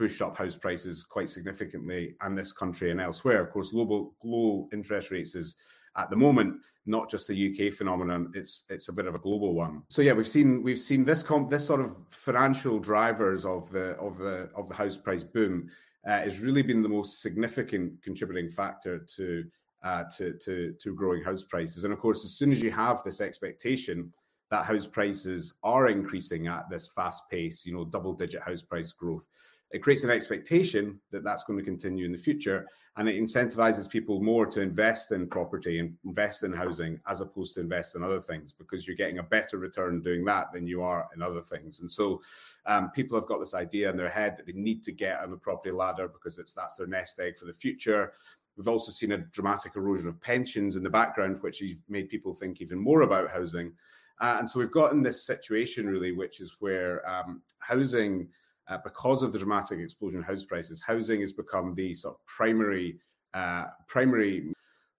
pushed 0.00 0.22
up 0.22 0.36
house 0.36 0.56
prices 0.56 1.04
quite 1.04 1.28
significantly 1.28 2.14
in 2.24 2.34
this 2.34 2.52
country 2.52 2.90
and 2.90 3.00
elsewhere. 3.00 3.42
Of 3.42 3.50
course, 3.50 3.70
global 3.70 4.14
low 4.24 4.68
interest 4.72 5.10
rates 5.10 5.34
is 5.34 5.56
at 5.96 6.08
the 6.08 6.16
moment 6.16 6.56
not 6.86 7.10
just 7.10 7.28
a 7.30 7.34
UK 7.34 7.72
phenomenon; 7.72 8.32
it's 8.34 8.64
it's 8.70 8.88
a 8.88 8.92
bit 8.92 9.06
of 9.06 9.14
a 9.14 9.18
global 9.18 9.54
one. 9.54 9.82
So 9.88 10.02
yeah, 10.02 10.12
we've 10.12 10.26
seen 10.26 10.62
we've 10.62 10.78
seen 10.78 11.04
this 11.04 11.22
comp, 11.22 11.50
this 11.50 11.66
sort 11.66 11.80
of 11.80 11.94
financial 12.08 12.78
drivers 12.78 13.44
of 13.44 13.70
the 13.70 13.90
of 13.96 14.16
the 14.18 14.50
of 14.54 14.68
the 14.68 14.74
house 14.74 14.96
price 14.96 15.24
boom 15.24 15.68
uh, 16.06 16.18
has 16.20 16.40
really 16.40 16.62
been 16.62 16.82
the 16.82 16.88
most 16.88 17.20
significant 17.20 18.02
contributing 18.02 18.50
factor 18.50 19.06
to, 19.16 19.44
uh, 19.82 20.04
to, 20.16 20.34
to, 20.34 20.74
to 20.80 20.94
growing 20.94 21.22
house 21.22 21.44
prices. 21.44 21.84
And 21.84 21.92
of 21.92 21.98
course, 21.98 22.24
as 22.24 22.32
soon 22.32 22.52
as 22.52 22.62
you 22.62 22.70
have 22.70 23.02
this 23.04 23.20
expectation 23.20 24.12
that 24.50 24.64
house 24.64 24.86
prices 24.86 25.54
are 25.62 25.88
increasing 25.88 26.48
at 26.48 26.68
this 26.68 26.88
fast 26.88 27.22
pace, 27.30 27.64
you 27.64 27.72
know, 27.72 27.84
double 27.84 28.12
digit 28.12 28.42
house 28.42 28.62
price 28.62 28.92
growth, 28.92 29.28
it 29.70 29.82
creates 29.82 30.04
an 30.04 30.10
expectation 30.10 30.98
that 31.10 31.22
that's 31.22 31.44
going 31.44 31.58
to 31.58 31.64
continue 31.64 32.04
in 32.04 32.12
the 32.12 32.18
future 32.18 32.66
and 32.96 33.08
it 33.08 33.20
incentivizes 33.20 33.88
people 33.88 34.20
more 34.20 34.44
to 34.44 34.60
invest 34.60 35.12
in 35.12 35.28
property 35.28 35.78
and 35.78 35.96
invest 36.04 36.42
in 36.42 36.52
housing 36.52 36.98
as 37.06 37.20
opposed 37.20 37.54
to 37.54 37.60
invest 37.60 37.94
in 37.94 38.02
other 38.02 38.20
things 38.20 38.52
because 38.52 38.86
you're 38.86 38.96
getting 38.96 39.18
a 39.18 39.22
better 39.22 39.58
return 39.58 40.02
doing 40.02 40.24
that 40.24 40.52
than 40.52 40.66
you 40.66 40.82
are 40.82 41.08
in 41.14 41.22
other 41.22 41.40
things 41.40 41.80
and 41.80 41.90
so 41.90 42.20
um, 42.66 42.90
people 42.90 43.18
have 43.18 43.28
got 43.28 43.38
this 43.38 43.54
idea 43.54 43.88
in 43.88 43.96
their 43.96 44.08
head 44.08 44.36
that 44.36 44.46
they 44.46 44.52
need 44.52 44.82
to 44.82 44.92
get 44.92 45.20
on 45.20 45.30
the 45.30 45.36
property 45.36 45.70
ladder 45.70 46.08
because 46.08 46.38
it's 46.38 46.52
that's 46.52 46.74
their 46.74 46.86
nest 46.86 47.20
egg 47.20 47.36
for 47.36 47.46
the 47.46 47.54
future 47.54 48.12
We've 48.56 48.68
also 48.68 48.92
seen 48.92 49.12
a 49.12 49.18
dramatic 49.18 49.76
erosion 49.76 50.06
of 50.08 50.20
pensions 50.20 50.76
in 50.76 50.82
the 50.82 50.90
background, 50.90 51.40
which 51.40 51.60
has 51.60 51.76
made 51.88 52.10
people 52.10 52.34
think 52.34 52.60
even 52.60 52.78
more 52.78 53.02
about 53.02 53.30
housing. 53.30 53.72
Uh, 54.20 54.36
and 54.38 54.48
so 54.48 54.58
we've 54.58 54.70
gotten 54.70 55.02
this 55.02 55.24
situation, 55.24 55.86
really, 55.86 56.12
which 56.12 56.42
is 56.42 56.56
where 56.60 57.08
um, 57.08 57.40
housing 57.60 58.28
uh, 58.70 58.78
because 58.84 59.22
of 59.22 59.32
the 59.32 59.38
dramatic 59.38 59.80
explosion 59.80 60.20
in 60.20 60.24
house 60.24 60.44
prices, 60.44 60.80
housing 60.80 61.20
has 61.20 61.32
become 61.32 61.74
the 61.74 61.92
sort 61.92 62.14
of 62.14 62.24
primary, 62.24 62.98
uh, 63.34 63.66
primary, 63.88 64.52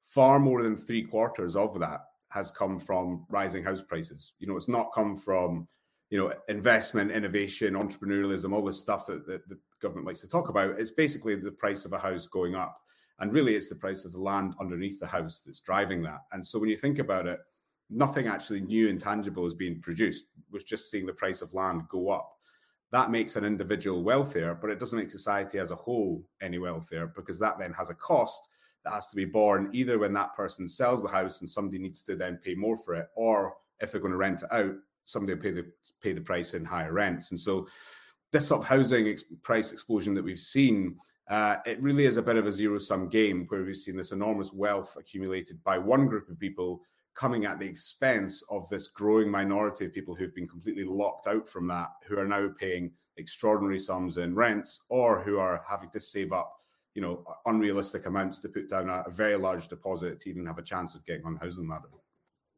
far 0.04 0.40
more 0.40 0.62
than 0.62 0.76
three 0.76 1.02
quarters 1.02 1.56
of 1.56 1.80
that 1.80 2.02
has 2.30 2.52
come 2.52 2.78
from 2.78 3.26
rising 3.30 3.64
house 3.64 3.82
prices. 3.82 4.34
You 4.40 4.48
know, 4.48 4.58
it's 4.58 4.68
not 4.68 4.92
come 4.94 5.16
from, 5.16 5.68
you 6.10 6.18
know, 6.18 6.34
investment, 6.50 7.12
innovation, 7.12 7.76
entrepreneurialism, 7.76 8.54
all 8.54 8.64
this 8.64 8.80
stuff 8.80 9.06
that, 9.08 9.26
that 9.26 9.48
the 9.48 9.58
government 9.82 10.06
likes 10.06 10.22
to 10.22 10.28
talk 10.28 10.50
about. 10.50 10.80
It's 10.80 10.92
basically 10.92 11.36
the 11.36 11.52
price 11.52 11.86
of 11.86 11.94
a 11.94 12.00
house 12.00 12.28
going 12.28 12.56
up. 12.56 12.78
And 13.20 13.34
really, 13.34 13.56
it's 13.56 13.70
the 13.70 13.76
price 13.76 14.04
of 14.04 14.12
the 14.12 14.22
land 14.22 14.54
underneath 14.60 15.00
the 15.00 15.08
house 15.08 15.42
that's 15.46 15.62
driving 15.62 16.02
that. 16.04 16.20
And 16.34 16.46
so 16.46 16.60
when 16.60 16.70
you 16.70 16.78
think 16.78 17.00
about 17.00 17.28
it, 17.28 17.40
nothing 17.90 18.28
actually 18.28 18.62
new 18.62 18.90
and 18.90 19.00
tangible 19.00 19.46
is 19.46 19.54
being 19.54 19.80
produced. 19.80 20.26
We're 20.52 20.60
just 20.60 20.90
seeing 20.90 21.06
the 21.06 21.14
price 21.14 21.42
of 21.42 21.54
land 21.54 21.84
go 21.90 22.10
up 22.10 22.32
that 22.92 23.10
makes 23.10 23.36
an 23.36 23.46
individual 23.46 24.04
wealthier, 24.04 24.58
but 24.60 24.70
it 24.70 24.80
doesn't 24.80 25.00
make 25.00 25.10
society 25.10 25.60
as 25.60 25.72
a 25.72 25.76
whole 25.76 26.24
any 26.42 26.58
wealthier 26.58 27.12
because 27.16 27.40
that 27.40 27.58
then 27.58 27.72
has 27.74 27.90
a 27.90 27.96
cost 27.96 28.50
that 28.84 28.94
has 28.94 29.08
to 29.10 29.16
be 29.16 29.26
borne 29.26 29.70
either 29.74 29.98
when 30.00 30.14
that 30.14 30.36
person 30.36 30.68
sells 30.68 31.02
the 31.02 31.10
house 31.10 31.42
and 31.42 31.50
somebody 31.50 31.80
needs 31.80 32.04
to 32.04 32.16
then 32.16 32.40
pay 32.44 32.56
more 32.56 32.78
for 32.78 32.96
it, 32.96 33.08
or 33.16 33.54
if 33.80 33.92
they're 33.92 34.02
going 34.02 34.12
to 34.12 34.18
rent 34.18 34.44
it 34.44 34.52
out, 34.52 34.74
somebody 35.04 35.34
will 35.34 35.42
pay 35.42 35.52
the 35.52 35.66
pay 36.02 36.14
the 36.14 36.22
price 36.22 36.54
in 36.54 36.66
higher 36.66 36.92
rents. 36.92 37.32
And 37.32 37.40
so, 37.40 37.68
this 38.32 38.48
sort 38.48 38.62
of 38.62 38.68
housing 38.68 39.08
ex- 39.08 39.26
price 39.42 39.72
explosion 39.72 40.14
that 40.16 40.24
we've 40.24 40.40
seen, 40.40 40.98
uh, 41.30 41.58
it 41.66 41.82
really 41.82 42.06
is 42.06 42.18
a 42.18 42.22
bit 42.22 42.38
of 42.38 42.48
a 42.48 42.52
zero 42.52 42.78
sum 42.78 43.08
game 43.10 43.46
where 43.50 43.64
we've 43.64 43.78
seen 43.78 43.98
this 43.98 44.12
enormous 44.12 44.52
wealth 44.52 44.96
accumulated 44.98 45.64
by 45.64 45.78
one 45.78 46.08
group 46.08 46.30
of 46.30 46.40
people 46.40 46.82
coming 47.16 47.46
at 47.46 47.60
the 47.60 47.68
expense 47.68 48.44
of 48.50 48.68
this 48.70 48.88
growing 48.88 49.30
minority 49.30 49.86
of 49.86 49.94
people 49.94 50.16
who've 50.16 50.36
been 50.36 50.48
completely 50.48 50.84
locked 50.84 51.28
out 51.28 51.48
from 51.48 51.68
that, 51.68 51.90
who 52.08 52.18
are 52.18 52.28
now 52.28 52.50
paying 52.60 52.92
extraordinary 53.18 53.80
sums 53.80 54.18
in 54.18 54.36
rents 54.36 54.84
or 54.90 55.22
who 55.22 55.38
are 55.38 55.64
having 55.68 55.90
to 55.92 56.00
save 56.00 56.32
up, 56.32 56.54
you 56.96 57.02
know, 57.02 57.24
unrealistic 57.46 58.06
amounts 58.06 58.40
to 58.40 58.50
put 58.50 58.70
down 58.70 58.90
a, 58.90 59.04
a 59.06 59.12
very 59.12 59.36
large 59.36 59.68
deposit 59.68 60.20
to 60.20 60.30
even 60.30 60.46
have 60.46 60.58
a 60.58 60.64
chance 60.64 60.96
of 60.96 61.06
getting 61.06 61.26
on 61.26 61.36
housing 61.36 61.68
ladder. 61.68 61.90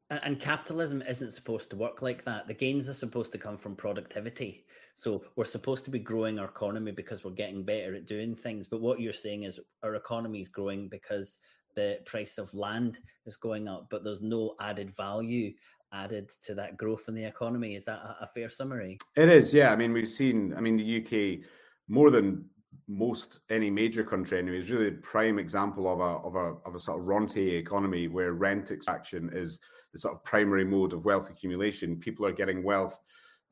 And 0.09 0.39
capitalism 0.39 1.01
isn't 1.01 1.31
supposed 1.31 1.69
to 1.71 1.75
work 1.75 2.01
like 2.01 2.23
that. 2.25 2.45
The 2.45 2.53
gains 2.53 2.87
are 2.87 2.93
supposed 2.93 3.31
to 3.31 3.37
come 3.39 3.57
from 3.57 3.75
productivity. 3.75 4.65
So 4.95 5.23
we're 5.35 5.45
supposed 5.45 5.85
to 5.85 5.91
be 5.91 5.97
growing 5.97 6.37
our 6.37 6.45
economy 6.45 6.91
because 6.91 7.23
we're 7.23 7.31
getting 7.31 7.63
better 7.63 7.95
at 7.95 8.05
doing 8.05 8.35
things. 8.35 8.67
But 8.67 8.81
what 8.81 8.99
you're 8.99 9.13
saying 9.13 9.43
is 9.43 9.59
our 9.81 9.95
economy 9.95 10.41
is 10.41 10.49
growing 10.49 10.87
because 10.87 11.37
the 11.75 11.99
price 12.05 12.37
of 12.37 12.53
land 12.53 12.99
is 13.25 13.37
going 13.37 13.67
up, 13.67 13.87
but 13.89 14.03
there's 14.03 14.21
no 14.21 14.55
added 14.59 14.89
value 14.89 15.53
added 15.93 16.31
to 16.41 16.55
that 16.55 16.75
growth 16.75 17.05
in 17.07 17.13
the 17.13 17.23
economy. 17.23 17.75
Is 17.75 17.85
that 17.85 18.01
a, 18.19 18.27
fair 18.27 18.49
summary? 18.49 18.97
It 19.15 19.29
is, 19.29 19.53
yeah. 19.53 19.71
I 19.71 19.75
mean, 19.75 19.93
we've 19.93 20.07
seen, 20.07 20.53
I 20.57 20.59
mean, 20.59 20.75
the 20.75 21.03
UK 21.03 21.45
more 21.87 22.09
than 22.09 22.45
most 22.87 23.39
any 23.49 23.69
major 23.69 24.03
country 24.03 24.39
anyway 24.39 24.57
is 24.57 24.71
really 24.71 24.87
a 24.87 24.91
prime 24.93 25.37
example 25.37 25.91
of 25.91 25.99
a 25.99 26.27
of 26.27 26.35
a 26.35 26.67
of 26.67 26.75
a 26.75 26.79
sort 26.79 26.99
of 26.99 27.07
rentier 27.07 27.57
economy 27.57 28.07
where 28.07 28.33
rent 28.33 28.71
extraction 28.71 29.29
is 29.31 29.59
the 29.93 29.99
sort 29.99 30.15
of 30.15 30.23
primary 30.23 30.65
mode 30.65 30.91
of 30.91 31.05
wealth 31.05 31.29
accumulation. 31.29 31.99
People 31.99 32.25
are 32.25 32.31
getting 32.31 32.63
wealth 32.63 32.99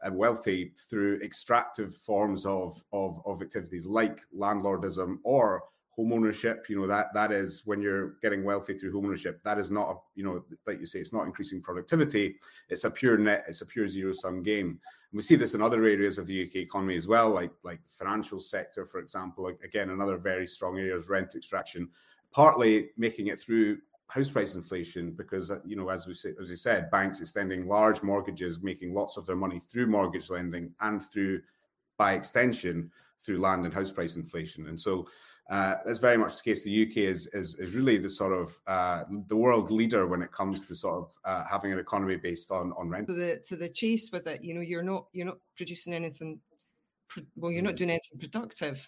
and 0.01 0.17
wealthy 0.17 0.73
through 0.89 1.19
extractive 1.21 1.95
forms 1.95 2.45
of, 2.45 2.81
of, 2.91 3.21
of 3.25 3.41
activities 3.41 3.85
like 3.85 4.21
landlordism 4.35 5.17
or 5.23 5.63
home 5.91 6.13
ownership 6.13 6.67
you 6.69 6.79
know 6.79 6.87
that 6.87 7.07
that 7.13 7.31
is 7.31 7.63
when 7.65 7.81
you're 7.81 8.15
getting 8.21 8.43
wealthy 8.43 8.73
through 8.73 8.93
home 8.93 9.05
ownership 9.05 9.41
that 9.43 9.59
is 9.59 9.71
not 9.71 9.89
a, 9.89 9.95
you 10.15 10.23
know 10.23 10.43
like 10.65 10.79
you 10.79 10.85
say 10.85 10.99
it's 10.99 11.13
not 11.13 11.25
increasing 11.25 11.61
productivity. 11.61 12.35
It's 12.69 12.85
a 12.85 12.91
pure 12.91 13.17
net 13.17 13.45
it's 13.47 13.61
a 13.61 13.65
pure 13.65 13.87
zero 13.87 14.13
sum 14.13 14.41
game. 14.41 14.67
And 14.69 15.17
we 15.17 15.21
see 15.21 15.35
this 15.35 15.53
in 15.53 15.61
other 15.61 15.83
areas 15.83 16.17
of 16.17 16.27
the 16.27 16.43
uk 16.43 16.55
economy 16.55 16.95
as 16.95 17.07
well 17.07 17.29
like 17.29 17.51
like 17.63 17.79
the 17.83 18.05
financial 18.05 18.39
sector 18.39 18.85
for 18.85 18.99
example 18.99 19.51
again 19.63 19.89
another 19.89 20.17
very 20.17 20.47
strong 20.47 20.77
area 20.77 20.95
is 20.95 21.09
rent 21.09 21.35
extraction 21.35 21.89
partly 22.31 22.91
making 22.97 23.27
it 23.27 23.39
through 23.39 23.77
house 24.07 24.29
price 24.29 24.55
inflation 24.55 25.11
because 25.11 25.51
uh, 25.51 25.59
you 25.65 25.75
know 25.75 25.89
as 25.89 26.07
we 26.07 26.13
say, 26.13 26.33
as 26.41 26.49
we 26.49 26.55
said 26.55 26.89
banks 26.91 27.19
extending 27.19 27.67
large 27.67 28.01
mortgages 28.01 28.61
making 28.61 28.93
lots 28.93 29.17
of 29.17 29.25
their 29.25 29.35
money 29.35 29.59
through 29.59 29.87
mortgage 29.87 30.29
lending 30.29 30.73
and 30.79 31.01
through 31.01 31.41
by 31.97 32.13
extension 32.13 32.89
through 33.23 33.39
land 33.39 33.65
and 33.65 33.73
house 33.73 33.91
price 33.91 34.15
inflation. 34.15 34.67
And 34.67 34.79
so 34.79 35.07
uh, 35.51 35.75
that's 35.85 35.99
very 35.99 36.17
much 36.17 36.37
the 36.37 36.43
case. 36.43 36.63
The 36.63 36.87
UK 36.87 36.97
is 36.97 37.27
is, 37.33 37.55
is 37.55 37.75
really 37.75 37.97
the 37.97 38.09
sort 38.09 38.31
of 38.31 38.57
uh, 38.67 39.03
the 39.27 39.35
world 39.35 39.69
leader 39.69 40.07
when 40.07 40.21
it 40.21 40.31
comes 40.31 40.65
to 40.67 40.75
sort 40.75 40.95
of 40.95 41.11
uh, 41.25 41.43
having 41.43 41.73
an 41.73 41.79
economy 41.79 42.15
based 42.15 42.51
on 42.51 42.71
on 42.77 42.89
rent. 42.89 43.07
To 43.07 43.13
the 43.13 43.41
to 43.45 43.57
the 43.57 43.67
chase 43.67 44.11
with 44.13 44.27
it, 44.27 44.41
you 44.41 44.53
know, 44.53 44.61
you're 44.61 44.81
not 44.81 45.07
you're 45.11 45.25
not 45.25 45.39
producing 45.57 45.93
anything. 45.93 46.39
Well, 47.35 47.51
you're 47.51 47.63
not 47.63 47.75
doing 47.75 47.89
anything 47.89 48.17
productive. 48.17 48.87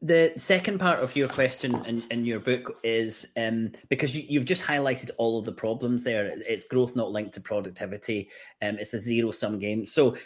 The 0.00 0.32
second 0.38 0.78
part 0.78 1.00
of 1.00 1.14
your 1.14 1.28
question 1.28 1.74
in, 1.84 2.02
in 2.10 2.24
your 2.24 2.40
book 2.40 2.78
is 2.82 3.30
um, 3.36 3.72
because 3.90 4.16
you, 4.16 4.38
have 4.38 4.48
just 4.48 4.62
highlighted 4.62 5.10
all 5.18 5.38
of 5.38 5.44
the 5.44 5.52
problems 5.52 6.02
there. 6.02 6.32
It's 6.48 6.64
growth 6.64 6.96
not 6.96 7.12
linked 7.12 7.34
to 7.34 7.42
productivity. 7.42 8.30
Um, 8.62 8.78
it's 8.78 8.94
a 8.94 9.00
zero 9.00 9.32
sum 9.32 9.58
game. 9.58 9.84
So 9.84 10.16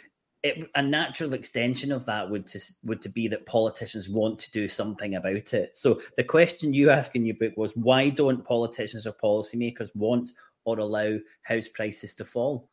it, 0.45 0.69
a 0.75 0.81
natural 0.81 1.33
extension 1.33 1.91
of 1.91 2.05
that 2.05 2.29
would 2.29 2.45
to 2.45 2.59
would 2.83 3.01
to 3.01 3.09
be 3.09 3.27
that 3.29 3.47
politicians 3.47 4.07
want 4.07 4.37
to 4.39 4.51
do 4.51 4.67
something 4.67 5.15
about 5.15 5.53
it. 5.53 5.75
So 5.75 5.99
the 6.17 6.23
question 6.23 6.71
you 6.71 6.91
ask 6.91 7.15
in 7.15 7.25
your 7.25 7.35
book 7.35 7.53
was 7.57 7.75
why 7.75 8.09
don't 8.09 8.45
politicians 8.45 9.07
or 9.07 9.13
policymakers 9.13 9.89
want 9.95 10.29
or 10.63 10.77
allow 10.77 11.17
house 11.41 11.67
prices 11.67 12.13
to 12.15 12.25
fall? 12.25 12.69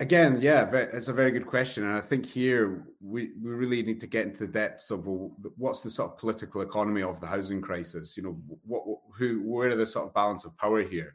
Again, 0.00 0.38
yeah, 0.42 0.68
it's 0.92 1.06
a 1.06 1.12
very 1.12 1.30
good 1.30 1.46
question, 1.46 1.84
and 1.84 1.94
I 1.94 2.02
think 2.02 2.26
here 2.26 2.86
we, 3.00 3.30
we 3.40 3.50
really 3.52 3.82
need 3.82 4.00
to 4.00 4.06
get 4.06 4.26
into 4.26 4.40
the 4.40 4.52
depths 4.52 4.90
of 4.90 5.06
well, 5.06 5.32
what's 5.56 5.80
the 5.80 5.90
sort 5.90 6.10
of 6.10 6.18
political 6.18 6.60
economy 6.60 7.02
of 7.02 7.20
the 7.20 7.26
housing 7.26 7.62
crisis. 7.62 8.16
You 8.16 8.24
know, 8.24 8.36
what, 8.66 8.82
who, 9.16 9.42
where 9.44 9.70
are 9.70 9.76
the 9.76 9.86
sort 9.86 10.06
of 10.06 10.12
balance 10.12 10.44
of 10.44 10.56
power 10.58 10.82
here? 10.82 11.14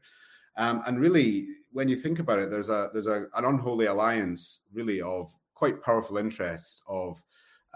Um, 0.57 0.81
and 0.87 0.99
really, 0.99 1.47
when 1.73 1.89
you 1.89 1.95
think 1.95 2.19
about 2.19 2.39
it, 2.39 2.49
there's 2.49 2.69
a 2.69 2.89
there's 2.93 3.07
a, 3.07 3.27
an 3.35 3.45
unholy 3.45 3.85
alliance, 3.85 4.61
really, 4.73 5.01
of 5.01 5.31
quite 5.61 5.83
powerful 5.83 6.17
interests 6.17 6.81
of 6.87 7.23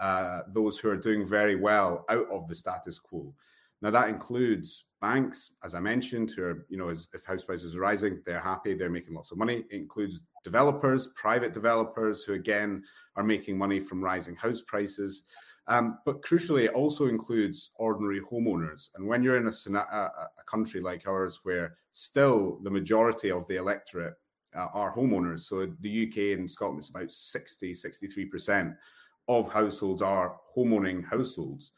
uh, 0.00 0.40
those 0.48 0.76
who 0.76 0.88
are 0.90 0.96
doing 1.08 1.24
very 1.24 1.54
well 1.54 2.04
out 2.08 2.28
of 2.32 2.48
the 2.48 2.54
status 2.62 2.98
quo. 2.98 3.32
Now 3.80 3.92
that 3.92 4.08
includes 4.08 4.86
banks, 5.00 5.52
as 5.62 5.72
I 5.76 5.80
mentioned, 5.92 6.32
who 6.32 6.42
are, 6.42 6.66
you 6.68 6.78
know, 6.78 6.88
as, 6.88 7.06
if 7.14 7.24
house 7.24 7.44
prices 7.44 7.76
are 7.76 7.80
rising, 7.90 8.20
they're 8.26 8.40
happy, 8.40 8.74
they're 8.74 8.90
making 8.90 9.14
lots 9.14 9.30
of 9.30 9.38
money. 9.38 9.64
It 9.70 9.76
includes 9.76 10.20
developers, 10.42 11.10
private 11.14 11.54
developers, 11.54 12.24
who 12.24 12.32
again 12.32 12.82
are 13.14 13.22
making 13.22 13.56
money 13.56 13.78
from 13.78 14.02
rising 14.02 14.34
house 14.34 14.62
prices. 14.66 15.22
Um, 15.68 15.98
but 16.04 16.22
crucially, 16.22 16.64
it 16.64 16.74
also 16.74 17.06
includes 17.06 17.70
ordinary 17.76 18.20
homeowners. 18.20 18.90
And 18.96 19.06
when 19.06 19.22
you're 19.22 19.36
in 19.36 19.46
a, 19.46 19.78
a, 19.78 20.02
a 20.42 20.44
country 20.50 20.80
like 20.80 21.06
ours, 21.06 21.40
where 21.44 21.76
still 21.92 22.58
the 22.64 22.76
majority 22.78 23.30
of 23.30 23.46
the 23.46 23.56
electorate 23.56 24.14
uh, 24.56 24.68
are 24.72 24.94
homeowners. 24.94 25.40
So 25.40 25.66
the 25.80 26.08
UK 26.08 26.38
and 26.38 26.50
Scotland 26.50 26.82
is 26.82 26.90
about 26.90 27.10
60, 27.10 27.72
63% 27.72 28.76
of 29.28 29.52
households 29.52 30.02
are 30.02 30.36
homeowning 30.56 31.04
households. 31.04 31.72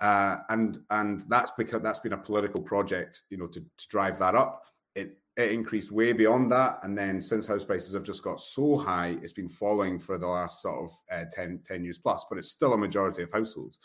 Uh, 0.00 0.38
and 0.48 0.78
and 0.90 1.20
that's 1.28 1.52
because 1.52 1.80
that's 1.82 2.00
been 2.00 2.14
a 2.14 2.18
political 2.18 2.60
project, 2.60 3.22
you 3.30 3.36
know, 3.36 3.46
to, 3.46 3.60
to 3.60 3.88
drive 3.88 4.18
that 4.18 4.34
up. 4.34 4.64
It 4.96 5.16
it 5.36 5.52
increased 5.52 5.92
way 5.92 6.12
beyond 6.12 6.50
that, 6.50 6.80
and 6.82 6.98
then 6.98 7.20
since 7.20 7.46
house 7.46 7.64
prices 7.64 7.94
have 7.94 8.02
just 8.02 8.24
got 8.24 8.40
so 8.40 8.76
high, 8.76 9.16
it's 9.22 9.32
been 9.32 9.48
falling 9.48 10.00
for 10.00 10.18
the 10.18 10.26
last 10.26 10.60
sort 10.60 10.84
of 10.84 10.90
uh, 11.10 11.24
10, 11.30 11.60
10 11.64 11.84
years 11.84 11.98
plus. 11.98 12.26
But 12.28 12.38
it's 12.38 12.50
still 12.50 12.72
a 12.72 12.78
majority 12.78 13.22
of 13.22 13.32
households, 13.32 13.78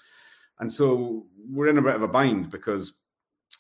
and 0.60 0.72
so 0.72 1.28
we're 1.48 1.67
in 1.67 1.78
a 1.78 1.84
bit 1.84 1.95
of 1.95 2.02
a 2.02 2.08
bind 2.08 2.50
because 2.50 2.93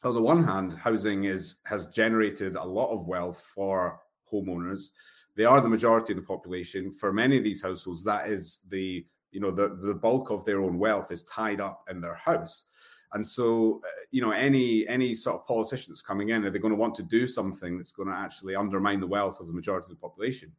on 0.03 0.15
the 0.15 0.21
one 0.21 0.43
hand, 0.43 0.73
housing 0.73 1.25
is 1.25 1.57
has 1.65 1.87
generated 1.87 2.55
a 2.55 2.63
lot 2.63 2.91
of 2.91 3.07
wealth 3.07 3.41
for 3.53 3.99
homeowners. 4.31 4.91
They 5.35 5.45
are 5.45 5.61
the 5.61 5.69
majority 5.69 6.13
of 6.13 6.17
the 6.17 6.25
population. 6.25 6.91
For 6.91 7.13
many 7.13 7.37
of 7.37 7.43
these 7.43 7.61
households, 7.61 8.03
that 8.03 8.27
is 8.27 8.59
the 8.69 9.05
you 9.31 9.39
know 9.39 9.51
the 9.51 9.77
the 9.81 9.93
bulk 9.93 10.31
of 10.31 10.45
their 10.45 10.61
own 10.61 10.79
wealth 10.79 11.11
is 11.11 11.23
tied 11.23 11.61
up 11.61 11.83
in 11.89 12.01
their 12.01 12.15
house. 12.15 12.65
And 13.13 13.25
so, 13.25 13.81
uh, 13.85 13.89
you 14.11 14.21
know, 14.21 14.31
any 14.31 14.87
any 14.87 15.13
sort 15.13 15.39
of 15.39 15.47
politician 15.47 15.91
that's 15.91 16.01
coming 16.01 16.29
in, 16.29 16.45
are 16.45 16.49
they 16.49 16.59
going 16.59 16.73
to 16.73 16.79
want 16.79 16.95
to 16.95 17.03
do 17.03 17.27
something 17.27 17.77
that's 17.77 17.91
going 17.91 18.09
to 18.09 18.15
actually 18.15 18.55
undermine 18.55 18.99
the 18.99 19.07
wealth 19.07 19.39
of 19.39 19.47
the 19.47 19.53
majority 19.53 19.85
of 19.85 19.89
the 19.89 19.95
population? 19.95 20.51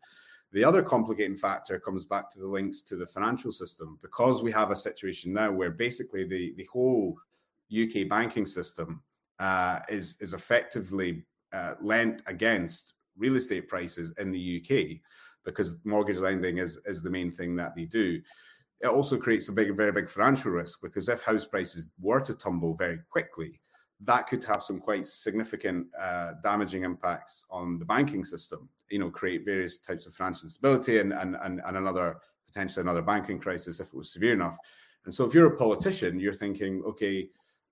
The 0.53 0.65
other 0.65 0.83
complicating 0.83 1.37
factor 1.37 1.79
comes 1.79 2.07
back 2.07 2.31
to 2.31 2.39
the 2.39 2.47
links 2.47 2.83
to 2.85 2.97
the 2.97 3.07
financial 3.07 3.53
system 3.53 3.99
because 4.01 4.43
we 4.43 4.51
have 4.53 4.71
a 4.71 4.77
situation 4.77 5.33
now 5.33 5.53
where 5.53 5.71
basically 5.71 6.25
the 6.25 6.55
the 6.57 6.69
whole 6.73 7.19
UK 7.71 8.09
banking 8.09 8.47
system 8.47 9.03
uh, 9.39 9.81
is 9.91 10.17
is 10.21 10.33
effectively 10.33 11.27
uh, 11.53 11.75
lent 11.83 12.23
against 12.27 12.95
real 13.19 13.37
estate 13.37 13.69
prices 13.69 14.13
in 14.19 14.31
the 14.31 14.63
UK 14.63 15.01
because 15.45 15.79
mortgage 15.85 16.19
lending 16.19 16.59
is, 16.59 16.79
is 16.85 17.03
the 17.03 17.11
main 17.11 17.33
thing 17.33 17.57
that 17.57 17.75
they 17.75 17.85
do. 17.85 18.21
It 18.81 18.87
also 18.87 19.17
creates 19.17 19.49
a 19.49 19.53
big, 19.53 19.75
very 19.77 19.93
big 19.93 20.09
financial 20.09 20.53
risk 20.53 20.81
because 20.83 21.09
if 21.09 21.21
house 21.21 21.47
prices 21.47 21.91
were 22.01 22.21
to 22.21 22.35
tumble 22.35 22.75
very 22.75 23.01
quickly, 23.11 23.61
that 24.01 24.29
could 24.29 24.45
have 24.45 24.63
some 24.63 24.79
quite 24.79 25.07
significant 25.07 25.87
uh, 26.01 26.35
damaging 26.43 26.85
impacts 26.85 27.45
on 27.51 27.79
the 27.79 27.85
banking 27.85 28.25
system. 28.25 28.69
You 28.91 29.01
know, 29.01 29.11
create 29.11 29.45
various 29.45 29.79
types 29.79 30.07
of 30.07 30.15
financial 30.15 30.45
instability 30.45 30.99
and, 30.99 31.13
and 31.13 31.37
and 31.43 31.61
and 31.67 31.77
another 31.77 32.19
potentially 32.47 32.83
another 32.83 33.03
banking 33.03 33.41
crisis 33.41 33.81
if 33.81 33.89
it 33.89 33.95
was 33.95 34.13
severe 34.13 34.35
enough. 34.35 34.57
And 35.05 35.13
so, 35.13 35.25
if 35.25 35.35
you're 35.35 35.53
a 35.53 35.57
politician, 35.57 36.21
you're 36.21 36.33
thinking, 36.33 36.83
okay, 36.87 37.29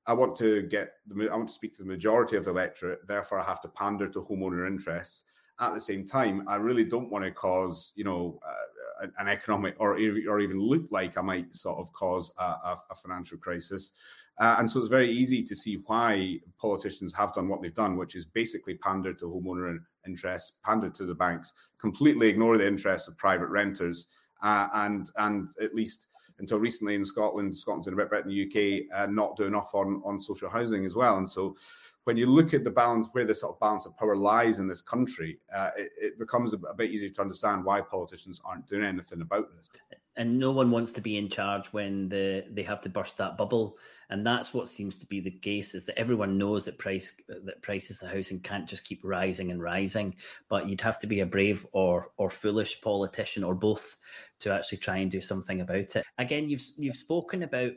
I 0.07 0.15
want 0.15 0.35
to 0.37 0.63
get 0.63 0.95
the 1.07 1.29
I 1.31 1.37
want 1.37 1.49
to 1.49 1.55
speak 1.55 1.75
to 1.77 1.83
the 1.83 1.89
majority 1.89 2.37
of 2.37 2.45
the 2.45 2.51
electorate. 2.51 3.07
Therefore, 3.07 3.39
I 3.39 3.45
have 3.45 3.61
to 3.61 3.69
pander 3.69 4.09
to 4.09 4.21
homeowner 4.21 4.67
interests 4.67 5.25
at 5.59 5.75
the 5.75 5.81
same 5.81 6.05
time, 6.05 6.45
I 6.47 6.57
really 6.57 6.85
don't 6.85 7.11
want 7.11 7.25
to 7.25 7.31
cause, 7.31 7.93
you 7.97 8.05
know, 8.05 8.39
uh, 8.47 9.07
an 9.19 9.29
economic 9.29 9.75
or 9.79 9.93
or 10.29 10.41
even 10.41 10.59
look 10.59 10.87
like 10.91 11.19
I 11.19 11.21
might 11.21 11.55
sort 11.55 11.79
of 11.79 11.93
cause 11.93 12.33
a, 12.39 12.43
a, 12.43 12.83
a 12.91 12.95
financial 12.95 13.39
crisis. 13.39 13.93
Uh, 14.39 14.57
and 14.59 14.71
so 14.71 14.79
it's 14.79 14.89
very 14.89 15.11
easy 15.11 15.43
to 15.43 15.57
see 15.57 15.83
why 15.87 16.39
politicians 16.59 17.13
have 17.15 17.33
done 17.33 17.49
what 17.49 17.63
they've 17.63 17.75
done, 17.75 17.97
which 17.97 18.17
is 18.17 18.27
basically 18.27 18.75
pander 18.75 19.15
to 19.15 19.25
homeowner 19.27 19.79
interests, 20.07 20.53
pander 20.65 20.91
to 20.91 21.05
the 21.05 21.15
banks, 21.15 21.53
completely 21.79 22.29
ignore 22.29 22.59
the 22.59 22.67
interests 22.67 23.09
of 23.09 23.17
private 23.17 23.49
renters, 23.49 24.09
uh, 24.43 24.69
and 24.75 25.11
and 25.17 25.49
at 25.61 25.75
least 25.75 26.09
until 26.39 26.59
recently 26.59 26.95
in 26.95 27.05
Scotland, 27.05 27.57
Scotland's 27.57 27.87
in 27.87 27.95
a 27.95 27.97
bit 27.97 28.11
better 28.11 28.23
than 28.23 28.33
the 28.33 28.87
UK, 28.91 28.99
uh, 28.99 29.07
not 29.07 29.37
do 29.37 29.45
enough 29.45 29.75
on 29.75 30.03
on 30.05 30.21
social 30.21 30.51
housing 30.51 30.85
as 30.85 30.95
well. 30.95 31.17
And 31.17 31.29
so 31.29 31.57
when 32.05 32.17
you 32.17 32.27
look 32.27 32.55
at 32.55 32.63
the 32.63 32.71
balance, 32.71 33.09
where 33.13 33.25
the 33.25 33.35
sort 33.35 33.55
of 33.55 33.61
balance 33.61 33.85
of 33.85 33.97
power 33.97 34.17
lies 34.17 34.61
in 34.61 34.69
this 34.69 34.81
country, 34.81 35.39
uh, 35.53 35.71
it, 35.77 35.91
it, 36.01 36.19
becomes 36.21 36.53
a, 36.53 36.57
a, 36.71 36.75
bit 36.75 36.91
easier 36.91 37.11
to 37.11 37.21
understand 37.21 37.65
why 37.65 37.81
politicians 37.81 38.41
aren't 38.45 38.67
doing 38.69 38.85
anything 38.85 39.23
about 39.23 39.49
this. 39.57 39.69
And 40.17 40.39
no 40.39 40.51
one 40.53 40.71
wants 40.71 40.93
to 40.93 41.03
be 41.03 41.19
in 41.19 41.29
charge 41.29 41.67
when 41.69 42.09
the, 42.09 42.45
they 42.51 42.63
have 42.63 42.81
to 42.83 42.89
burst 42.89 43.19
that 43.19 43.37
bubble, 43.37 43.77
and 44.09 44.27
that's 44.27 44.55
what 44.55 44.69
seems 44.69 44.97
to 44.99 45.07
be 45.07 45.21
the 45.21 45.31
case: 45.31 45.75
is 45.75 45.85
that 45.87 45.99
everyone 45.99 46.39
knows 46.39 46.65
that 46.65 46.79
price 46.79 47.13
that 47.29 47.61
prices 47.61 48.03
of 48.03 48.11
housing 48.11 48.41
can't 48.41 48.69
just 48.69 48.85
keep 48.85 49.01
rising 49.05 49.51
and 49.51 49.63
rising, 49.63 50.17
but 50.49 50.69
you'd 50.69 50.81
have 50.81 50.99
to 51.01 51.07
be 51.07 51.21
a 51.21 51.27
brave 51.27 51.67
or 51.73 52.13
or 52.17 52.31
foolish 52.31 52.81
politician 52.81 53.45
or 53.45 53.55
both 53.55 53.97
to 54.41 54.53
actually 54.55 54.79
try 54.79 54.99
and 54.99 55.11
do 55.11 55.21
something 55.21 55.61
about 55.61 55.97
it. 55.97 56.05
Again, 56.19 56.49
you've 56.49 56.63
you've 56.79 56.97
spoken 56.97 57.43
about 57.43 57.73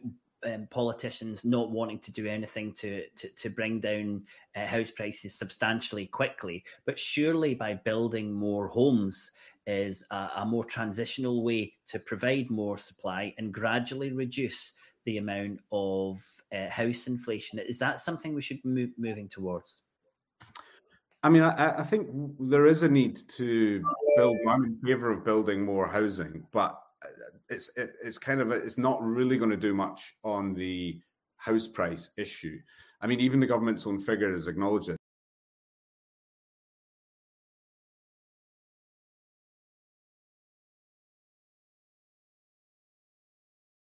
um, 0.46 0.68
politicians 0.70 1.44
not 1.44 1.72
wanting 1.72 2.00
to 2.00 2.12
do 2.12 2.26
anything 2.26 2.74
to 2.76 3.04
to, 3.18 3.30
to 3.30 3.50
bring 3.50 3.80
down 3.80 4.24
uh, 4.56 4.66
house 4.66 4.92
prices 4.92 5.38
substantially 5.38 6.06
quickly, 6.06 6.64
but 6.86 6.98
surely 6.98 7.56
by 7.56 7.74
building 7.74 8.32
more 8.32 8.68
homes 8.68 9.32
is 9.70 10.04
a, 10.12 10.30
a, 10.38 10.46
more 10.46 10.66
transitional 10.66 11.44
way 11.44 11.74
to 11.88 12.00
provide 12.00 12.50
more 12.50 12.78
supply 12.78 13.34
and 13.38 13.54
gradually 13.54 14.12
reduce 14.12 14.74
the 15.06 15.18
amount 15.18 15.60
of 15.72 16.18
uh, 16.54 16.70
house 16.70 17.08
inflation. 17.08 17.60
Is 17.60 17.80
that 17.80 18.00
something 18.00 18.34
we 18.34 18.42
should 18.42 18.62
be 18.64 18.92
moving 18.98 19.30
towards? 19.30 19.82
I 21.22 21.30
mean, 21.30 21.44
I, 21.44 21.80
I, 21.80 21.84
think 21.84 22.08
there 22.40 22.66
is 22.66 22.84
a 22.84 22.90
need 22.90 23.20
to 23.30 23.84
build. 24.16 24.38
I'm 24.48 24.64
in 24.64 24.80
favour 24.84 25.12
of 25.12 25.26
building 25.26 25.66
more 25.66 25.88
housing, 25.88 26.44
but 26.52 26.82
uh, 27.04 27.08
it's 27.50 27.70
it, 27.76 27.96
it's 28.04 28.18
kind 28.18 28.40
of 28.40 28.52
a, 28.52 28.56
it's 28.56 28.78
not 28.78 29.04
really 29.04 29.38
going 29.38 29.52
to 29.52 29.58
do 29.58 29.74
much 29.74 30.16
on 30.24 30.54
the 30.54 31.00
house 31.36 31.68
price 31.68 32.12
issue. 32.18 32.58
I 33.02 33.08
mean, 33.08 33.20
even 33.20 33.40
the 33.40 33.48
government's 33.48 33.86
own 33.86 34.00
figures 34.00 34.48
acknowledge 34.48 34.90
it. 34.90 34.99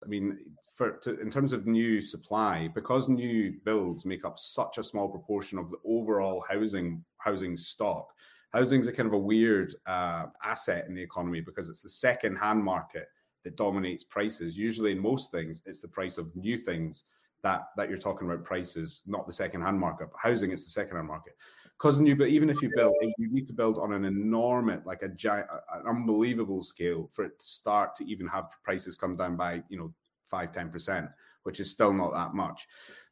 I 0.05 0.07
mean, 0.07 0.37
for 0.75 0.91
to, 0.91 1.19
in 1.19 1.29
terms 1.29 1.53
of 1.53 1.65
new 1.65 2.01
supply, 2.01 2.69
because 2.73 3.09
new 3.09 3.53
builds 3.63 4.05
make 4.05 4.25
up 4.25 4.37
such 4.37 4.77
a 4.77 4.83
small 4.83 5.09
proportion 5.09 5.57
of 5.57 5.69
the 5.71 5.77
overall 5.85 6.43
housing 6.47 7.03
housing 7.17 7.57
stock, 7.57 8.07
housing 8.53 8.81
is 8.81 8.87
a 8.87 8.91
kind 8.91 9.07
of 9.07 9.13
a 9.13 9.17
weird 9.17 9.75
uh, 9.85 10.27
asset 10.43 10.85
in 10.87 10.93
the 10.93 11.01
economy 11.01 11.41
because 11.41 11.69
it's 11.69 11.81
the 11.81 11.89
second 11.89 12.35
hand 12.35 12.63
market 12.63 13.07
that 13.43 13.57
dominates 13.57 14.03
prices. 14.03 14.57
Usually, 14.57 14.91
in 14.91 14.99
most 14.99 15.31
things, 15.31 15.61
it's 15.65 15.81
the 15.81 15.87
price 15.87 16.17
of 16.17 16.35
new 16.35 16.57
things 16.57 17.05
that 17.41 17.67
that 17.77 17.89
you're 17.89 17.97
talking 17.97 18.27
about 18.29 18.43
prices, 18.43 19.01
not 19.05 19.25
the 19.25 19.33
second 19.33 19.61
hand 19.61 19.79
market. 19.79 20.09
But 20.11 20.19
housing 20.29 20.51
is 20.51 20.65
the 20.65 20.71
second 20.71 20.97
hand 20.97 21.07
market. 21.07 21.33
Because 21.77 21.99
new, 21.99 22.15
but 22.15 22.29
even 22.29 22.49
if 22.49 22.61
you 22.61 22.71
build, 22.73 22.95
you 23.17 23.31
need 23.31 23.47
to 23.47 23.53
build 23.53 23.77
on 23.77 23.91
an 23.91 24.05
enormous, 24.05 24.85
like 24.85 25.01
a 25.01 25.09
giant, 25.09 25.47
an 25.73 25.85
unbelievable 25.87 26.61
scale 26.61 27.09
for 27.11 27.25
it 27.25 27.37
to 27.39 27.45
start 27.45 27.95
to 27.97 28.05
even 28.05 28.27
have 28.27 28.45
prices 28.63 28.95
come 28.95 29.17
down 29.17 29.35
by 29.35 29.61
you 29.67 29.77
know 29.77 29.93
five, 30.25 30.51
10%, 30.51 31.09
which 31.43 31.59
is 31.59 31.71
still 31.71 31.93
not 31.93 32.13
that 32.13 32.33
much. 32.33 32.67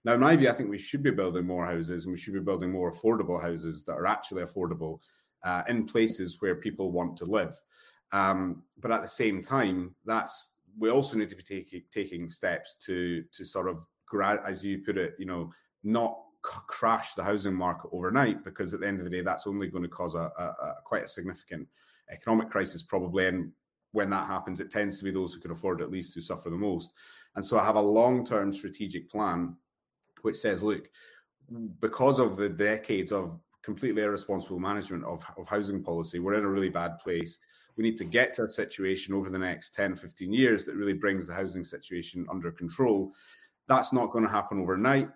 Now, 0.05 0.13
in 0.13 0.19
my 0.19 0.35
view, 0.35 0.49
I 0.49 0.53
think 0.53 0.69
we 0.69 0.79
should 0.79 1.03
be 1.03 1.11
building 1.11 1.45
more 1.45 1.65
houses 1.65 2.05
and 2.05 2.13
we 2.13 2.19
should 2.19 2.33
be 2.33 2.39
building 2.39 2.71
more 2.71 2.91
affordable 2.91 3.41
houses 3.41 3.83
that 3.85 3.93
are 3.93 4.05
actually 4.05 4.43
affordable 4.43 4.99
uh, 5.43 5.63
in 5.67 5.85
places 5.85 6.37
where 6.39 6.55
people 6.55 6.91
want 6.91 7.17
to 7.17 7.25
live. 7.25 7.55
Um, 8.11 8.63
but 8.79 8.91
at 8.91 9.01
the 9.01 9.07
same 9.07 9.41
time, 9.41 9.95
that's 10.05 10.51
we 10.77 10.89
also 10.89 11.17
need 11.17 11.29
to 11.29 11.35
be 11.35 11.43
taking 11.43 11.83
taking 11.91 12.29
steps 12.29 12.75
to 12.85 13.23
to 13.31 13.45
sort 13.45 13.67
of 13.67 13.85
grad 14.07 14.39
as 14.45 14.63
you 14.63 14.79
put 14.79 14.97
it, 14.97 15.15
you 15.17 15.25
know, 15.25 15.51
not 15.83 16.22
crash 16.43 17.15
the 17.15 17.23
housing 17.23 17.55
market 17.55 17.89
overnight 17.91 18.43
because 18.43 18.73
at 18.73 18.81
the 18.81 18.87
end 18.87 18.99
of 18.99 19.05
the 19.05 19.09
day, 19.09 19.21
that's 19.21 19.47
only 19.47 19.67
going 19.67 19.83
to 19.83 19.89
cause 19.89 20.15
a, 20.15 20.31
a, 20.37 20.43
a 20.43 20.75
quite 20.85 21.03
a 21.03 21.07
significant 21.07 21.67
economic 22.11 22.49
crisis 22.49 22.83
probably 22.83 23.27
and 23.27 23.51
when 23.93 24.09
that 24.09 24.27
happens, 24.27 24.59
it 24.59 24.71
tends 24.71 24.97
to 24.97 25.05
be 25.05 25.11
those 25.11 25.33
who 25.33 25.39
can 25.39 25.51
afford 25.51 25.79
it 25.79 25.83
at 25.85 25.91
least 25.91 26.13
who 26.13 26.21
suffer 26.21 26.49
the 26.49 26.57
most. 26.57 26.93
And 27.35 27.45
so 27.45 27.57
I 27.57 27.63
have 27.63 27.75
a 27.75 27.81
long 27.81 28.25
term 28.25 28.51
strategic 28.51 29.09
plan 29.09 29.55
which 30.23 30.37
says, 30.37 30.63
look, 30.63 30.89
because 31.79 32.19
of 32.19 32.35
the 32.35 32.49
decades 32.49 33.11
of 33.11 33.39
completely 33.61 34.01
irresponsible 34.01 34.59
management 34.59 35.03
of, 35.05 35.25
of 35.37 35.47
housing 35.47 35.83
policy, 35.83 36.19
we're 36.19 36.33
in 36.33 36.45
a 36.45 36.49
really 36.49 36.69
bad 36.69 36.97
place. 36.99 37.39
We 37.77 37.83
need 37.83 37.97
to 37.97 38.05
get 38.05 38.33
to 38.35 38.43
a 38.43 38.47
situation 38.47 39.13
over 39.13 39.29
the 39.29 39.39
next 39.39 39.75
10, 39.75 39.95
15 39.95 40.31
years 40.33 40.65
that 40.65 40.75
really 40.75 40.93
brings 40.93 41.27
the 41.27 41.33
housing 41.33 41.63
situation 41.63 42.25
under 42.29 42.51
control. 42.51 43.13
That's 43.67 43.93
not 43.93 44.11
going 44.11 44.25
to 44.25 44.31
happen 44.31 44.59
overnight. 44.59 45.09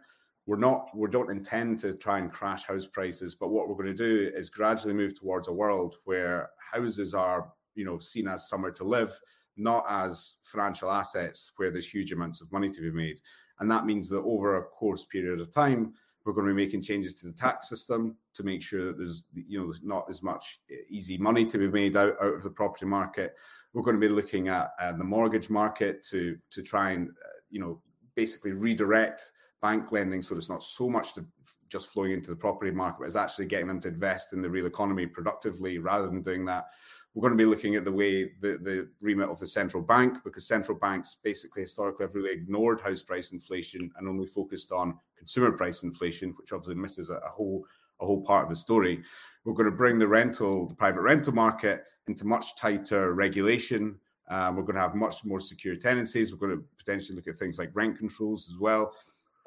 We're 0.47 0.57
not, 0.57 0.89
we 0.95 1.09
don't 1.09 1.29
intend 1.29 1.79
to 1.79 1.93
try 1.93 2.19
and 2.19 2.31
crash 2.31 2.63
house 2.63 2.87
prices, 2.87 3.35
but 3.35 3.49
what 3.49 3.67
we're 3.67 3.75
going 3.75 3.87
to 3.87 3.93
do 3.93 4.31
is 4.33 4.49
gradually 4.49 4.93
move 4.93 5.13
towards 5.13 5.49
a 5.49 5.53
world 5.53 5.97
where 6.05 6.49
houses 6.71 7.13
are 7.13 7.51
you 7.75 7.85
know 7.85 7.99
seen 7.99 8.27
as 8.27 8.49
somewhere 8.49 8.71
to 8.71 8.83
live, 8.83 9.17
not 9.55 9.85
as 9.89 10.35
financial 10.43 10.89
assets 10.89 11.51
where 11.57 11.69
there's 11.69 11.87
huge 11.87 12.11
amounts 12.11 12.41
of 12.41 12.51
money 12.51 12.69
to 12.69 12.81
be 12.81 12.91
made. 12.91 13.19
And 13.59 13.69
that 13.69 13.85
means 13.85 14.09
that 14.09 14.23
over 14.23 14.57
a 14.57 14.63
course 14.63 15.05
period 15.05 15.39
of 15.39 15.51
time, 15.51 15.93
we're 16.23 16.33
going 16.33 16.47
to 16.47 16.53
be 16.53 16.65
making 16.65 16.81
changes 16.81 17.13
to 17.15 17.27
the 17.27 17.33
tax 17.33 17.69
system 17.69 18.17
to 18.33 18.43
make 18.43 18.61
sure 18.61 18.87
that 18.87 18.97
there's 18.97 19.25
you 19.33 19.59
know 19.59 19.73
not 19.81 20.05
as 20.09 20.23
much 20.23 20.59
easy 20.89 21.17
money 21.17 21.45
to 21.45 21.57
be 21.57 21.67
made 21.67 21.95
out, 21.95 22.15
out 22.21 22.33
of 22.33 22.43
the 22.43 22.49
property 22.49 22.85
market. 22.85 23.35
We're 23.73 23.83
going 23.83 23.99
to 23.99 24.07
be 24.07 24.13
looking 24.13 24.47
at 24.47 24.71
uh, 24.79 24.93
the 24.93 25.03
mortgage 25.03 25.49
market 25.49 26.03
to 26.03 26.35
to 26.51 26.61
try 26.61 26.91
and 26.91 27.09
uh, 27.09 27.39
you 27.49 27.59
know 27.59 27.81
basically 28.15 28.53
redirect 28.53 29.31
bank 29.61 29.91
lending 29.91 30.21
so 30.21 30.35
it's 30.35 30.49
not 30.49 30.63
so 30.63 30.89
much 30.89 31.13
to 31.13 31.25
just 31.69 31.87
flowing 31.87 32.11
into 32.11 32.29
the 32.29 32.35
property 32.35 32.71
market, 32.71 32.99
but 32.99 33.05
it's 33.05 33.15
actually 33.15 33.45
getting 33.45 33.67
them 33.67 33.81
to 33.81 33.89
invest 33.89 34.33
in 34.33 34.41
the 34.41 34.49
real 34.49 34.65
economy 34.65 35.05
productively 35.05 35.79
rather 35.79 36.05
than 36.07 36.21
doing 36.21 36.45
that. 36.45 36.65
We're 37.13 37.21
going 37.21 37.37
to 37.37 37.43
be 37.43 37.49
looking 37.49 37.75
at 37.75 37.83
the 37.83 37.91
way 37.91 38.31
the, 38.41 38.59
the 38.61 38.89
remit 39.01 39.29
of 39.29 39.39
the 39.39 39.47
central 39.47 39.81
bank, 39.81 40.19
because 40.23 40.47
central 40.47 40.77
banks 40.77 41.17
basically 41.23 41.63
historically 41.63 42.05
have 42.05 42.13
really 42.15 42.31
ignored 42.31 42.79
house 42.79 43.01
price 43.01 43.31
inflation 43.31 43.91
and 43.97 44.07
only 44.07 44.27
focused 44.27 44.71
on 44.71 44.97
consumer 45.17 45.51
price 45.51 45.83
inflation, 45.83 46.33
which 46.37 46.53
obviously 46.53 46.75
misses 46.75 47.09
a, 47.09 47.15
a 47.15 47.29
whole 47.29 47.65
a 47.99 48.05
whole 48.05 48.21
part 48.21 48.43
of 48.43 48.49
the 48.49 48.55
story. 48.55 49.01
We're 49.43 49.53
going 49.53 49.69
to 49.69 49.75
bring 49.75 49.97
the 49.97 50.07
rental, 50.07 50.67
the 50.67 50.75
private 50.75 51.01
rental 51.01 51.33
market 51.33 51.83
into 52.07 52.27
much 52.27 52.55
tighter 52.55 53.13
regulation. 53.13 53.97
Um, 54.29 54.55
we're 54.55 54.63
going 54.63 54.75
to 54.75 54.81
have 54.81 54.93
much 54.93 55.25
more 55.25 55.39
secure 55.39 55.75
tenancies. 55.75 56.31
We're 56.31 56.47
going 56.47 56.59
to 56.59 56.63
potentially 56.77 57.15
look 57.15 57.27
at 57.27 57.39
things 57.39 57.57
like 57.57 57.71
rent 57.73 57.97
controls 57.97 58.47
as 58.49 58.59
well. 58.59 58.93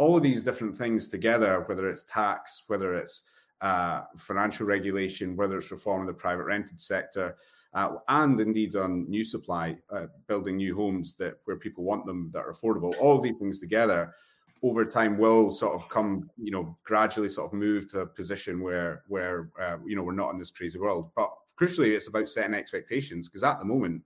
All 0.01 0.17
of 0.17 0.23
these 0.23 0.43
different 0.43 0.77
things 0.77 1.09
together, 1.09 1.65
whether 1.67 1.87
it's 1.91 2.05
tax, 2.05 2.65
whether 2.69 2.95
it's 2.95 3.25
uh, 3.61 4.05
financial 4.17 4.67
regulation, 4.67 5.37
whether 5.37 5.59
it's 5.59 5.71
reform 5.71 6.01
in 6.01 6.07
the 6.07 6.15
private 6.15 6.45
rented 6.45 6.81
sector, 6.81 7.37
uh, 7.75 7.97
and 8.09 8.41
indeed 8.41 8.75
on 8.77 9.09
new 9.11 9.23
supply, 9.23 9.77
uh, 9.91 10.07
building 10.27 10.57
new 10.57 10.75
homes 10.75 11.17
that 11.17 11.35
where 11.45 11.59
people 11.59 11.85
want 11.85 12.07
them 12.07 12.31
that 12.33 12.41
are 12.47 12.53
affordable. 12.53 12.95
All 12.99 13.15
of 13.15 13.23
these 13.23 13.39
things 13.39 13.61
together 13.61 14.15
over 14.63 14.87
time 14.87 15.19
will 15.19 15.53
sort 15.53 15.75
of 15.75 15.87
come, 15.91 16.31
you 16.37 16.51
know, 16.51 16.77
gradually 16.83 17.29
sort 17.29 17.53
of 17.53 17.59
move 17.59 17.87
to 17.91 18.01
a 18.01 18.07
position 18.07 18.63
where 18.63 19.03
where 19.09 19.51
uh, 19.61 19.77
you 19.87 19.97
know 19.97 20.03
we're 20.03 20.13
not 20.15 20.31
in 20.31 20.39
this 20.39 20.51
crazy 20.51 20.79
world. 20.79 21.11
But 21.15 21.31
crucially, 21.61 21.95
it's 21.95 22.09
about 22.09 22.29
setting 22.31 22.55
expectations 22.55 23.29
because 23.29 23.45
at 23.45 23.59
the 23.59 23.67
moment, 23.67 24.03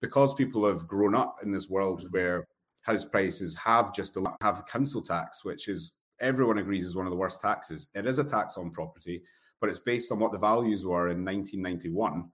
because 0.00 0.34
people 0.34 0.66
have 0.66 0.88
grown 0.88 1.14
up 1.14 1.36
in 1.42 1.50
this 1.50 1.68
world 1.68 2.06
where 2.10 2.48
house 2.84 3.04
prices 3.04 3.56
have 3.56 3.94
just 3.94 4.16
have 4.40 4.66
council 4.66 5.02
tax, 5.02 5.44
which 5.44 5.68
is 5.68 5.92
everyone 6.20 6.58
agrees 6.58 6.84
is 6.84 6.96
one 6.96 7.06
of 7.06 7.10
the 7.10 7.16
worst 7.16 7.40
taxes. 7.40 7.88
It 7.94 8.06
is 8.06 8.18
a 8.18 8.24
tax 8.24 8.56
on 8.56 8.70
property, 8.70 9.22
but 9.60 9.70
it's 9.70 9.78
based 9.78 10.12
on 10.12 10.18
what 10.18 10.32
the 10.32 10.38
values 10.38 10.84
were 10.84 11.08
in 11.08 11.24
1991 11.24 12.30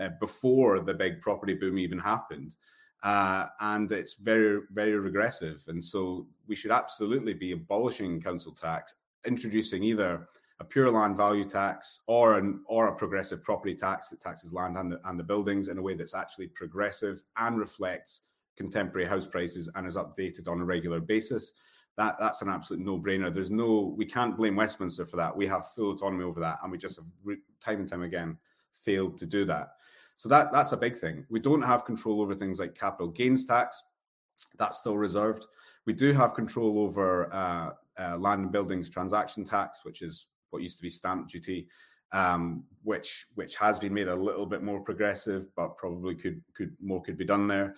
uh, 0.00 0.08
before 0.18 0.80
the 0.80 0.94
big 0.94 1.20
property 1.20 1.54
boom 1.54 1.78
even 1.78 1.98
happened. 1.98 2.56
Uh, 3.02 3.46
and 3.60 3.90
it's 3.92 4.14
very, 4.14 4.60
very 4.70 4.96
regressive. 4.96 5.62
And 5.68 5.82
so 5.82 6.26
we 6.46 6.56
should 6.56 6.70
absolutely 6.70 7.34
be 7.34 7.52
abolishing 7.52 8.20
council 8.20 8.52
tax, 8.52 8.94
introducing 9.26 9.82
either 9.82 10.26
a 10.60 10.64
pure 10.64 10.90
land 10.90 11.16
value 11.16 11.44
tax 11.44 12.00
or 12.06 12.38
an 12.38 12.62
or 12.66 12.88
a 12.88 12.94
progressive 12.94 13.42
property 13.42 13.74
tax 13.74 14.08
that 14.08 14.20
taxes 14.20 14.52
land 14.52 14.78
and 14.78 14.92
the, 14.92 15.00
and 15.04 15.18
the 15.18 15.24
buildings 15.24 15.68
in 15.68 15.78
a 15.78 15.82
way 15.82 15.94
that's 15.94 16.14
actually 16.14 16.46
progressive 16.46 17.22
and 17.36 17.58
reflects 17.58 18.22
contemporary 18.56 19.06
house 19.06 19.26
prices 19.26 19.70
and 19.74 19.86
is 19.86 19.96
updated 19.96 20.48
on 20.48 20.60
a 20.60 20.64
regular 20.64 21.00
basis. 21.00 21.52
That 21.96 22.16
that's 22.18 22.42
an 22.42 22.48
absolute 22.48 22.84
no-brainer. 22.84 23.32
There's 23.32 23.50
no 23.50 23.94
we 23.96 24.06
can't 24.06 24.36
blame 24.36 24.56
Westminster 24.56 25.04
for 25.04 25.16
that. 25.16 25.36
We 25.36 25.46
have 25.46 25.72
full 25.72 25.92
autonomy 25.92 26.24
over 26.24 26.40
that, 26.40 26.58
and 26.62 26.72
we 26.72 26.78
just 26.78 26.96
have 26.96 27.36
time 27.60 27.80
and 27.80 27.88
time 27.88 28.02
again 28.02 28.38
failed 28.72 29.18
to 29.18 29.26
do 29.26 29.44
that. 29.46 29.72
So 30.16 30.28
that 30.28 30.52
that's 30.52 30.72
a 30.72 30.76
big 30.76 30.98
thing. 30.98 31.26
We 31.28 31.40
don't 31.40 31.62
have 31.62 31.84
control 31.84 32.22
over 32.22 32.34
things 32.34 32.58
like 32.58 32.74
capital 32.74 33.08
gains 33.08 33.44
tax. 33.44 33.82
That's 34.58 34.78
still 34.78 34.96
reserved. 34.96 35.46
We 35.84 35.92
do 35.92 36.12
have 36.12 36.34
control 36.34 36.78
over 36.78 37.32
uh, 37.32 37.70
uh, 37.98 38.16
land 38.16 38.42
and 38.42 38.52
buildings 38.52 38.88
transaction 38.88 39.44
tax, 39.44 39.84
which 39.84 40.00
is 40.00 40.28
what 40.50 40.62
used 40.62 40.78
to 40.78 40.82
be 40.82 40.90
stamp 40.90 41.28
duty, 41.28 41.68
um, 42.12 42.64
which 42.82 43.26
which 43.34 43.54
has 43.56 43.78
been 43.78 43.94
made 43.94 44.08
a 44.08 44.14
little 44.14 44.46
bit 44.46 44.62
more 44.62 44.80
progressive, 44.80 45.48
but 45.56 45.76
probably 45.76 46.14
could 46.14 46.42
could 46.54 46.74
more 46.80 47.02
could 47.02 47.16
be 47.16 47.24
done 47.24 47.48
there. 47.48 47.74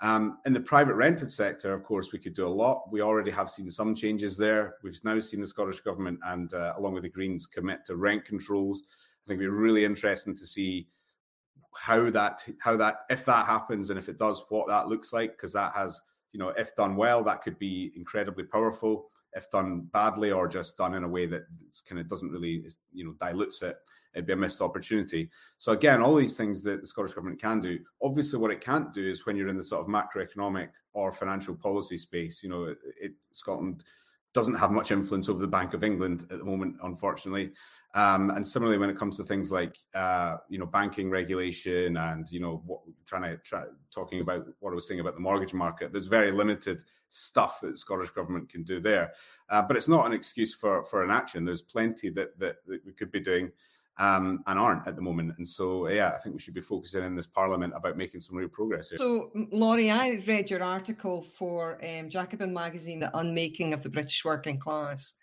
Um, 0.00 0.38
in 0.46 0.52
the 0.52 0.60
private 0.60 0.94
rented 0.94 1.30
sector, 1.30 1.72
of 1.72 1.82
course, 1.82 2.12
we 2.12 2.18
could 2.18 2.34
do 2.34 2.46
a 2.46 2.48
lot. 2.48 2.90
We 2.90 3.00
already 3.00 3.30
have 3.32 3.50
seen 3.50 3.70
some 3.70 3.94
changes 3.94 4.36
there. 4.36 4.76
We've 4.82 4.98
now 5.04 5.18
seen 5.18 5.40
the 5.40 5.46
Scottish 5.46 5.80
government 5.80 6.20
and 6.26 6.52
uh, 6.54 6.74
along 6.76 6.94
with 6.94 7.02
the 7.02 7.08
Greens 7.08 7.46
commit 7.46 7.84
to 7.86 7.96
rent 7.96 8.24
controls. 8.24 8.82
I 8.86 9.28
think 9.28 9.40
it'd 9.40 9.50
be 9.50 9.56
really 9.56 9.84
interesting 9.84 10.36
to 10.36 10.46
see 10.46 10.88
how 11.76 12.10
that 12.10 12.46
how 12.60 12.76
that 12.76 13.00
if 13.10 13.24
that 13.24 13.46
happens 13.46 13.90
and 13.90 13.98
if 13.98 14.08
it 14.08 14.18
does 14.18 14.44
what 14.48 14.66
that 14.66 14.88
looks 14.88 15.12
like 15.12 15.32
because 15.32 15.52
that 15.52 15.72
has 15.72 16.00
you 16.32 16.38
know 16.38 16.48
if 16.50 16.74
done 16.74 16.96
well 16.96 17.22
that 17.22 17.42
could 17.42 17.58
be 17.58 17.92
incredibly 17.94 18.44
powerful 18.44 19.10
if 19.38 19.50
done 19.50 19.88
badly 19.92 20.30
or 20.30 20.46
just 20.46 20.76
done 20.76 20.94
in 20.94 21.04
a 21.04 21.08
way 21.08 21.24
that 21.26 21.42
kind 21.88 22.00
of 22.00 22.08
doesn't 22.08 22.30
really 22.30 22.62
you 22.92 23.04
know 23.04 23.14
dilutes 23.18 23.62
it 23.62 23.76
it'd 24.14 24.26
be 24.26 24.32
a 24.32 24.36
missed 24.36 24.60
opportunity. 24.60 25.30
So 25.58 25.72
again 25.72 26.02
all 26.02 26.14
these 26.14 26.36
things 26.36 26.62
that 26.62 26.80
the 26.80 26.86
scottish 26.86 27.12
government 27.12 27.40
can 27.40 27.60
do 27.60 27.78
obviously 28.02 28.38
what 28.38 28.50
it 28.50 28.60
can't 28.60 28.92
do 28.92 29.06
is 29.06 29.24
when 29.24 29.36
you're 29.36 29.48
in 29.48 29.56
the 29.56 29.64
sort 29.64 29.82
of 29.82 29.88
macroeconomic 29.88 30.68
or 30.92 31.12
financial 31.12 31.54
policy 31.54 31.96
space 31.96 32.42
you 32.42 32.48
know 32.48 32.64
it, 32.64 32.78
it, 33.00 33.12
scotland 33.32 33.84
doesn't 34.34 34.54
have 34.54 34.72
much 34.72 34.90
influence 34.90 35.28
over 35.28 35.40
the 35.40 35.46
bank 35.46 35.72
of 35.72 35.82
england 35.82 36.26
at 36.30 36.38
the 36.38 36.44
moment 36.44 36.76
unfortunately. 36.82 37.52
Um, 37.94 38.30
and 38.30 38.46
similarly, 38.46 38.76
when 38.76 38.90
it 38.90 38.98
comes 38.98 39.16
to 39.16 39.24
things 39.24 39.50
like 39.50 39.74
uh, 39.94 40.36
you 40.50 40.58
know 40.58 40.66
banking 40.66 41.08
regulation 41.08 41.96
and 41.96 42.30
you 42.30 42.38
know 42.38 42.62
what, 42.66 42.80
trying 43.06 43.22
to 43.22 43.38
try, 43.38 43.64
talking 43.90 44.20
about 44.20 44.46
what 44.60 44.72
I 44.72 44.74
was 44.74 44.86
saying 44.86 45.00
about 45.00 45.14
the 45.14 45.20
mortgage 45.20 45.54
market, 45.54 45.90
there's 45.90 46.06
very 46.06 46.30
limited 46.30 46.84
stuff 47.08 47.60
that 47.60 47.70
the 47.70 47.76
Scottish 47.76 48.10
government 48.10 48.48
can 48.48 48.62
do 48.62 48.80
there. 48.80 49.12
Uh, 49.50 49.62
but 49.62 49.76
it's 49.76 49.88
not 49.88 50.06
an 50.06 50.12
excuse 50.12 50.54
for 50.54 50.84
for 50.84 51.04
inaction. 51.04 51.44
There's 51.44 51.62
plenty 51.62 52.10
that, 52.10 52.38
that, 52.38 52.56
that 52.66 52.84
we 52.84 52.92
could 52.92 53.10
be 53.10 53.20
doing. 53.20 53.50
um, 53.98 54.42
and 54.46 54.58
aren't 54.58 54.86
at 54.86 54.96
the 54.96 55.02
moment. 55.02 55.34
And 55.38 55.46
so, 55.46 55.88
yeah, 55.88 56.12
I 56.14 56.18
think 56.18 56.34
we 56.34 56.40
should 56.40 56.54
be 56.54 56.60
focusing 56.60 57.04
in 57.04 57.16
this 57.16 57.26
parliament 57.26 57.72
about 57.74 57.96
making 57.96 58.20
some 58.20 58.36
real 58.36 58.48
progress 58.48 58.90
here. 58.90 58.98
So, 58.98 59.30
Laurie, 59.50 59.90
I 59.90 60.22
read 60.26 60.50
your 60.50 60.62
article 60.62 61.22
for 61.22 61.84
um, 61.84 62.08
Jacobin 62.08 62.52
magazine, 62.52 63.00
The 63.00 63.16
Unmaking 63.16 63.74
of 63.74 63.82
the 63.82 63.90
British 63.90 64.24
Working 64.24 64.58
Class. 64.58 65.14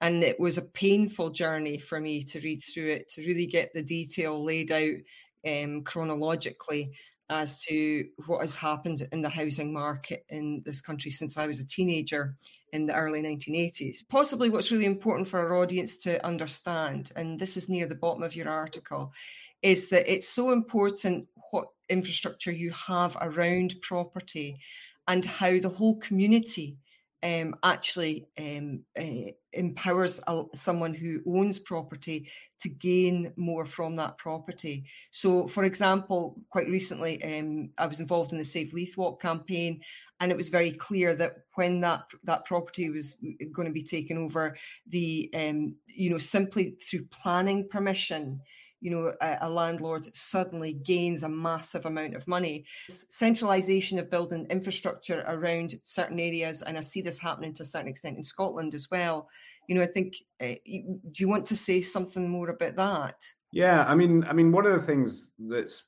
And 0.00 0.22
it 0.22 0.38
was 0.38 0.58
a 0.58 0.62
painful 0.62 1.30
journey 1.30 1.78
for 1.78 2.00
me 2.00 2.22
to 2.24 2.40
read 2.40 2.62
through 2.62 2.88
it, 2.88 3.08
to 3.10 3.26
really 3.26 3.46
get 3.46 3.72
the 3.72 3.82
detail 3.82 4.42
laid 4.42 4.70
out 4.70 4.94
um, 5.46 5.82
chronologically 5.82 6.92
as 7.30 7.62
to 7.62 8.06
what 8.26 8.40
has 8.40 8.54
happened 8.54 9.06
in 9.12 9.22
the 9.22 9.28
housing 9.28 9.72
market 9.72 10.24
in 10.28 10.62
this 10.64 10.80
country 10.80 11.10
since 11.10 11.36
I 11.36 11.46
was 11.46 11.60
a 11.60 11.66
teenager 11.66 12.36
in 12.72 12.86
the 12.86 12.94
early 12.94 13.22
1980s. 13.22 14.06
Possibly 14.08 14.50
what's 14.50 14.70
really 14.70 14.84
important 14.84 15.26
for 15.26 15.40
our 15.40 15.56
audience 15.56 15.96
to 15.98 16.24
understand, 16.24 17.12
and 17.16 17.38
this 17.38 17.56
is 17.56 17.68
near 17.68 17.86
the 17.86 17.94
bottom 17.94 18.22
of 18.22 18.36
your 18.36 18.48
article, 18.48 19.12
is 19.62 19.88
that 19.88 20.12
it's 20.12 20.28
so 20.28 20.50
important 20.50 21.26
what 21.50 21.68
infrastructure 21.88 22.52
you 22.52 22.70
have 22.72 23.16
around 23.20 23.74
property 23.80 24.58
and 25.08 25.24
how 25.24 25.58
the 25.58 25.68
whole 25.68 25.96
community 25.96 26.76
um, 27.24 27.56
actually 27.62 28.28
um, 28.38 28.80
uh, 28.98 29.32
empowers 29.54 30.20
a, 30.26 30.42
someone 30.54 30.92
who 30.92 31.20
owns 31.26 31.58
property 31.58 32.28
to 32.60 32.68
gain 32.68 33.32
more 33.36 33.64
from 33.64 33.96
that 33.96 34.18
property. 34.18 34.84
So, 35.10 35.48
for 35.48 35.64
example, 35.64 36.36
quite 36.50 36.68
recently, 36.68 37.22
um, 37.24 37.70
I 37.78 37.86
was 37.86 38.00
involved 38.00 38.32
in 38.32 38.38
the 38.38 38.44
Save 38.44 38.74
Leith 38.74 38.96
Walk 38.98 39.22
campaign, 39.22 39.80
and 40.20 40.30
it 40.30 40.36
was 40.36 40.50
very 40.50 40.70
clear 40.70 41.14
that 41.16 41.36
when 41.54 41.80
that 41.80 42.04
that 42.24 42.44
property 42.44 42.90
was 42.90 43.16
going 43.52 43.66
to 43.66 43.72
be 43.72 43.82
taken 43.82 44.18
over, 44.18 44.56
the 44.86 45.30
um, 45.34 45.74
you 45.86 46.10
know 46.10 46.18
simply 46.18 46.76
through 46.82 47.06
planning 47.06 47.66
permission 47.68 48.40
you 48.84 48.90
know, 48.90 49.14
a, 49.22 49.38
a, 49.40 49.48
landlord 49.48 50.14
suddenly 50.14 50.74
gains 50.74 51.22
a 51.22 51.28
massive 51.28 51.86
amount 51.86 52.14
of 52.14 52.28
money. 52.28 52.66
Centralisation 52.90 53.98
of 53.98 54.10
building 54.10 54.46
infrastructure 54.50 55.24
around 55.26 55.80
certain 55.84 56.20
areas, 56.20 56.60
and 56.60 56.76
I 56.76 56.80
see 56.80 57.00
this 57.00 57.18
happening 57.18 57.54
to 57.54 57.62
a 57.62 57.66
certain 57.66 57.88
extent 57.88 58.18
in 58.18 58.22
Scotland 58.22 58.74
as 58.74 58.90
well. 58.90 59.26
You 59.68 59.76
know, 59.76 59.82
I 59.82 59.86
think. 59.86 60.16
Uh, 60.38 60.56
do 60.66 61.22
you 61.22 61.28
want 61.28 61.46
to 61.46 61.56
say 61.56 61.80
something 61.80 62.28
more 62.28 62.50
about 62.50 62.76
that? 62.76 63.24
Yeah, 63.52 63.86
I 63.88 63.94
mean, 63.94 64.22
I 64.24 64.34
mean, 64.34 64.52
one 64.52 64.66
of 64.66 64.78
the 64.78 64.86
things 64.86 65.30
that's 65.38 65.84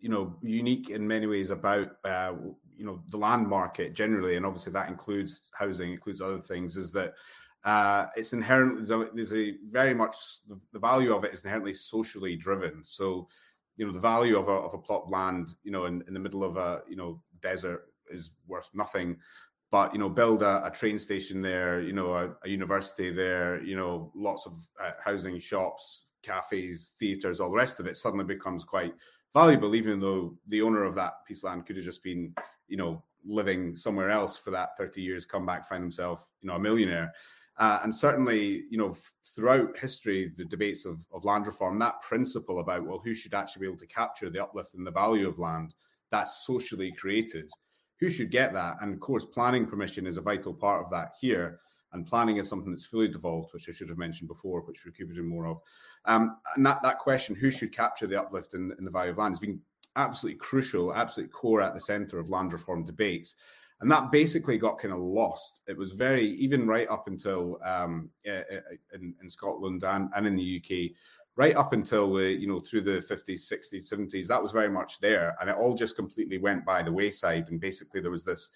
you 0.00 0.08
know 0.08 0.34
unique 0.42 0.88
in 0.88 1.06
many 1.06 1.26
ways 1.26 1.50
about 1.50 1.88
uh, 2.06 2.32
you 2.74 2.86
know 2.86 3.02
the 3.10 3.18
land 3.18 3.46
market 3.46 3.92
generally, 3.92 4.36
and 4.36 4.46
obviously 4.46 4.72
that 4.72 4.88
includes 4.88 5.42
housing, 5.52 5.92
includes 5.92 6.22
other 6.22 6.40
things, 6.40 6.78
is 6.78 6.90
that 6.92 7.12
uh, 7.64 8.06
it's 8.16 8.32
inherently 8.32 8.84
there's 9.14 9.32
a, 9.32 9.54
very 9.70 9.94
much 9.94 10.16
the, 10.48 10.58
the, 10.72 10.78
value 10.78 11.14
of 11.14 11.24
it 11.24 11.34
is 11.34 11.44
inherently 11.44 11.74
socially 11.74 12.34
driven. 12.36 12.82
So, 12.84 13.28
you 13.76 13.86
know, 13.86 13.92
the 13.92 14.00
value 14.00 14.38
of 14.38 14.48
a 14.48 14.52
of 14.52 14.74
a 14.74 14.78
plot 14.78 15.02
of 15.04 15.10
land, 15.10 15.54
you 15.62 15.70
know, 15.70 15.84
in, 15.84 16.02
in 16.08 16.14
the 16.14 16.20
middle 16.20 16.42
of 16.42 16.56
a 16.56 16.82
you 16.88 16.96
know 16.96 17.20
desert 17.42 17.92
is 18.10 18.30
worth 18.46 18.70
nothing. 18.72 19.16
But 19.70 19.92
you 19.92 19.98
know, 19.98 20.08
build 20.08 20.42
a, 20.42 20.66
a 20.66 20.70
train 20.70 20.98
station 20.98 21.42
there, 21.42 21.80
you 21.80 21.92
know, 21.92 22.14
a, 22.14 22.34
a, 22.44 22.48
university 22.48 23.10
there, 23.10 23.62
you 23.62 23.76
know, 23.76 24.10
lots 24.16 24.46
of 24.46 24.54
uh, 24.82 24.92
housing, 25.04 25.38
shops, 25.38 26.06
cafes, 26.22 26.94
theaters, 26.98 27.40
all 27.40 27.50
the 27.50 27.56
rest 27.56 27.78
of 27.78 27.86
it 27.86 27.96
suddenly 27.96 28.24
becomes 28.24 28.64
quite 28.64 28.94
valuable, 29.32 29.74
even 29.74 30.00
though 30.00 30.36
the 30.48 30.62
owner 30.62 30.84
of 30.84 30.94
that 30.96 31.24
piece 31.26 31.38
of 31.38 31.44
land 31.44 31.66
could 31.66 31.76
have 31.76 31.84
just 31.84 32.02
been, 32.02 32.34
you 32.66 32.76
know, 32.76 33.02
living 33.24 33.76
somewhere 33.76 34.10
else 34.10 34.36
for 34.36 34.50
that 34.50 34.76
30 34.76 35.02
years, 35.02 35.24
come 35.24 35.46
back, 35.46 35.68
find 35.68 35.82
himself, 35.82 36.28
you 36.40 36.48
know, 36.48 36.56
a 36.56 36.60
millionaire. 36.60 37.12
Uh, 37.60 37.78
and 37.82 37.94
certainly, 37.94 38.64
you 38.70 38.78
know, 38.78 38.96
throughout 39.36 39.76
history, 39.76 40.32
the 40.38 40.46
debates 40.46 40.86
of, 40.86 41.04
of 41.12 41.26
land 41.26 41.46
reform, 41.46 41.78
that 41.78 42.00
principle 42.00 42.58
about, 42.58 42.86
well, 42.86 43.02
who 43.04 43.14
should 43.14 43.34
actually 43.34 43.60
be 43.60 43.66
able 43.66 43.76
to 43.76 43.86
capture 43.86 44.30
the 44.30 44.42
uplift 44.42 44.74
in 44.74 44.82
the 44.82 44.90
value 44.90 45.28
of 45.28 45.38
land 45.38 45.74
that's 46.10 46.46
socially 46.46 46.90
created, 46.92 47.50
who 48.00 48.08
should 48.08 48.30
get 48.30 48.54
that? 48.54 48.78
And 48.80 48.94
of 48.94 49.00
course, 49.00 49.26
planning 49.26 49.66
permission 49.66 50.06
is 50.06 50.16
a 50.16 50.22
vital 50.22 50.54
part 50.54 50.82
of 50.82 50.90
that 50.90 51.12
here. 51.20 51.60
And 51.92 52.06
planning 52.06 52.38
is 52.38 52.48
something 52.48 52.70
that's 52.70 52.86
fully 52.86 53.08
devolved, 53.08 53.52
which 53.52 53.68
I 53.68 53.72
should 53.72 53.90
have 53.90 53.98
mentioned 53.98 54.28
before, 54.28 54.62
which 54.62 54.86
we're 54.86 54.92
keeping 54.92 55.28
more 55.28 55.46
of. 55.46 55.58
Um, 56.06 56.38
and 56.56 56.64
that, 56.64 56.82
that 56.82 56.98
question, 56.98 57.34
who 57.34 57.50
should 57.50 57.76
capture 57.76 58.06
the 58.06 58.20
uplift 58.20 58.54
in, 58.54 58.72
in 58.78 58.84
the 58.84 58.90
value 58.90 59.10
of 59.10 59.18
land, 59.18 59.32
has 59.32 59.40
been 59.40 59.60
absolutely 59.96 60.38
crucial, 60.38 60.94
absolutely 60.94 61.32
core 61.32 61.60
at 61.60 61.74
the 61.74 61.80
centre 61.80 62.18
of 62.18 62.30
land 62.30 62.54
reform 62.54 62.84
debates 62.84 63.34
and 63.80 63.90
that 63.90 64.10
basically 64.10 64.58
got 64.58 64.78
kind 64.78 64.92
of 64.92 65.00
lost. 65.00 65.60
It 65.66 65.76
was 65.76 65.92
very 65.92 66.26
even 66.26 66.66
right 66.66 66.88
up 66.88 67.08
until 67.08 67.58
um, 67.64 68.10
in, 68.24 69.14
in, 69.22 69.30
Scotland 69.30 69.82
and, 69.84 70.10
and 70.14 70.26
in 70.26 70.36
the 70.36 70.62
UK, 70.62 70.96
right 71.36 71.56
up 71.56 71.72
until 71.72 72.12
the 72.12 72.30
you 72.30 72.46
know 72.46 72.60
through 72.60 72.82
the 72.82 73.00
fifties, 73.00 73.48
sixties, 73.48 73.88
seventies. 73.88 74.28
That 74.28 74.42
was 74.42 74.52
very 74.52 74.68
much 74.68 75.00
there, 75.00 75.34
and 75.40 75.48
it 75.48 75.56
all 75.56 75.74
just 75.74 75.96
completely 75.96 76.38
went 76.38 76.64
by 76.64 76.82
the 76.82 76.92
wayside. 76.92 77.48
And 77.48 77.60
basically, 77.60 78.00
there 78.00 78.10
was 78.10 78.24
this 78.24 78.50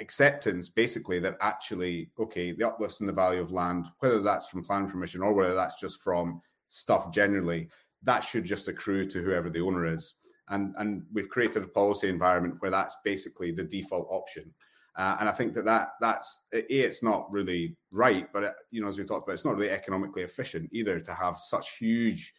acceptance, 0.00 0.68
basically, 0.68 1.18
that 1.20 1.38
actually 1.40 2.10
okay, 2.18 2.52
the 2.52 2.66
uplifts 2.66 3.00
in 3.00 3.06
the 3.06 3.12
value 3.12 3.40
of 3.40 3.52
land, 3.52 3.86
whether 4.00 4.20
that's 4.20 4.48
from 4.48 4.64
planning 4.64 4.90
permission 4.90 5.22
or 5.22 5.32
whether 5.32 5.54
that's 5.54 5.80
just 5.80 6.02
from 6.02 6.42
stuff 6.68 7.10
generally, 7.10 7.70
that 8.02 8.22
should 8.22 8.44
just 8.44 8.68
accrue 8.68 9.08
to 9.08 9.22
whoever 9.22 9.48
the 9.48 9.60
owner 9.60 9.86
is 9.86 10.14
and 10.50 10.74
and 10.78 11.02
we've 11.12 11.28
created 11.28 11.62
a 11.62 11.68
policy 11.68 12.08
environment 12.08 12.56
where 12.60 12.70
that's 12.70 12.96
basically 13.04 13.52
the 13.52 13.64
default 13.64 14.08
option. 14.10 14.52
Uh, 14.96 15.16
and 15.20 15.28
I 15.28 15.32
think 15.32 15.54
that, 15.54 15.64
that 15.64 15.90
that's 16.00 16.40
a, 16.52 16.72
it's 16.72 17.04
not 17.04 17.32
really 17.32 17.76
right, 17.92 18.32
but 18.32 18.42
it, 18.42 18.54
you 18.72 18.82
know, 18.82 18.88
as 18.88 18.98
we 18.98 19.04
talked 19.04 19.28
about, 19.28 19.34
it's 19.34 19.44
not 19.44 19.54
really 19.54 19.70
economically 19.70 20.22
efficient 20.22 20.68
either 20.72 20.98
to 20.98 21.14
have 21.14 21.36
such 21.36 21.76
huge 21.78 22.34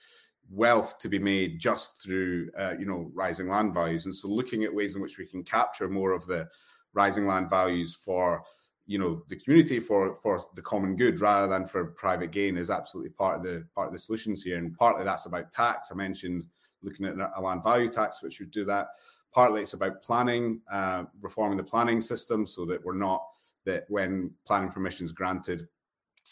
wealth 0.51 0.97
to 0.97 1.07
be 1.07 1.19
made 1.19 1.59
just 1.59 2.01
through 2.03 2.49
uh, 2.57 2.73
you 2.77 2.85
know 2.85 3.09
rising 3.13 3.47
land 3.47 3.73
values. 3.73 4.05
And 4.05 4.15
so, 4.15 4.27
looking 4.27 4.63
at 4.63 4.73
ways 4.73 4.95
in 4.95 5.01
which 5.01 5.17
we 5.17 5.25
can 5.25 5.43
capture 5.43 5.87
more 5.87 6.11
of 6.11 6.25
the 6.25 6.47
rising 6.93 7.25
land 7.25 7.49
values 7.49 7.95
for 7.95 8.43
you 8.87 8.97
know 8.97 9.23
the 9.29 9.37
community 9.37 9.79
for 9.79 10.15
for 10.15 10.41
the 10.55 10.61
common 10.61 10.95
good 10.95 11.21
rather 11.21 11.47
than 11.47 11.65
for 11.65 11.85
private 11.85 12.31
gain 12.31 12.57
is 12.57 12.69
absolutely 12.69 13.11
part 13.11 13.37
of 13.37 13.43
the 13.43 13.65
part 13.73 13.87
of 13.87 13.93
the 13.93 13.99
solutions 13.99 14.43
here. 14.43 14.57
And 14.57 14.75
partly 14.75 15.05
that's 15.05 15.27
about 15.27 15.51
tax. 15.51 15.91
I 15.91 15.95
mentioned 15.95 16.43
looking 16.81 17.05
at 17.05 17.15
a 17.35 17.41
land 17.41 17.63
value 17.63 17.89
tax, 17.89 18.21
which 18.21 18.39
would 18.39 18.51
do 18.51 18.65
that. 18.65 18.89
Partly 19.33 19.61
it's 19.61 19.73
about 19.73 20.01
planning, 20.01 20.61
uh, 20.71 21.03
reforming 21.21 21.57
the 21.57 21.63
planning 21.63 22.01
system 22.01 22.45
so 22.45 22.65
that 22.65 22.83
we're 22.83 22.95
not 22.95 23.23
that 23.65 23.85
when 23.89 24.31
planning 24.45 24.71
permission 24.71 25.05
is 25.05 25.11
granted, 25.11 25.67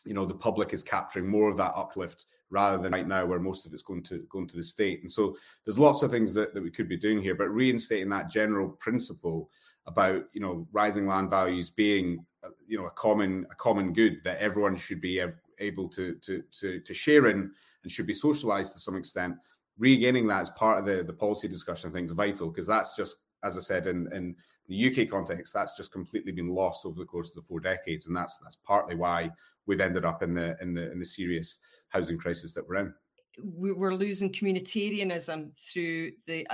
you 0.06 0.14
know, 0.14 0.26
the 0.26 0.34
public 0.34 0.74
is 0.74 0.84
capturing 0.84 1.28
more 1.28 1.50
of 1.50 1.58
that 1.58 1.74
uplift 1.76 2.26
rather 2.50 2.82
than 2.82 2.94
right 2.94 3.08
now 3.08 3.26
where 3.26 3.40
most 3.40 3.66
of 3.66 3.74
it's 3.74 3.84
going 3.84 4.04
to 4.04 4.20
going 4.30 4.48
to 4.48 4.58
the 4.58 4.64
state. 4.64 5.02
And 5.02 5.12
so 5.12 5.36
there's 5.66 5.80
lots 5.80 6.02
of 6.02 6.12
things 6.12 6.34
that, 6.34 6.54
that 6.54 6.64
we 6.64 6.72
could 6.72 6.88
be 6.88 6.98
doing 6.98 7.22
here, 7.22 7.36
but 7.36 7.50
reinstating 7.50 8.10
that 8.10 8.30
general 8.30 8.70
principle 8.70 9.50
about 9.86 10.24
you 10.34 10.42
know 10.42 10.68
rising 10.72 11.08
land 11.08 11.30
values 11.30 11.70
being 11.70 12.26
uh, 12.44 12.50
you 12.68 12.78
know 12.78 12.86
a 12.86 12.92
common 12.92 13.46
a 13.52 13.56
common 13.56 13.94
good 13.94 14.20
that 14.24 14.38
everyone 14.40 14.76
should 14.76 15.02
be 15.02 15.22
able 15.60 15.88
to 15.88 16.16
to 16.16 16.44
to, 16.52 16.80
to 16.82 16.94
share 16.94 17.28
in 17.28 17.50
and 17.84 17.92
should 17.92 18.08
be 18.08 18.14
socialized 18.14 18.74
to 18.74 18.80
some 18.80 18.98
extent 18.98 19.36
regaining 19.78 20.28
that 20.28 20.42
as 20.42 20.50
part 20.52 20.80
of 20.80 20.86
the, 20.86 21.04
the 21.04 21.14
policy 21.14 21.48
discussion, 21.48 21.90
I 21.90 21.94
think 21.94 22.08
is 22.08 22.14
vital 22.14 22.50
because 22.50 22.68
that's 22.68 22.96
just, 22.96 23.18
as 23.44 23.58
I 23.58 23.62
said, 23.62 23.88
in, 23.88 24.12
in 24.14 24.36
the 24.68 25.04
UK 25.04 25.10
context, 25.10 25.54
that's 25.54 25.78
just 25.78 25.92
completely 25.92 26.32
been 26.32 26.50
lost 26.50 26.86
over 26.86 27.00
the 27.00 27.06
course 27.06 27.30
of 27.30 27.36
the 27.36 27.48
four 27.48 27.60
decades, 27.60 28.08
and 28.08 28.16
that's 28.16 28.38
that's 28.40 28.58
partly 28.58 28.96
why 28.96 29.30
we've 29.66 29.82
ended 29.82 30.06
up 30.06 30.24
in 30.24 30.34
the 30.34 30.58
in 30.62 30.74
the 30.74 30.92
in 30.92 31.00
the 31.00 31.06
serious 31.06 31.60
housing 31.90 32.18
crisis 32.18 32.54
that 32.54 32.68
we're 32.68 32.76
in 32.76 32.94
we're 33.40 33.94
losing 33.94 34.32
communitarianism 34.32 35.52
through 35.58 36.12
the 36.26 36.46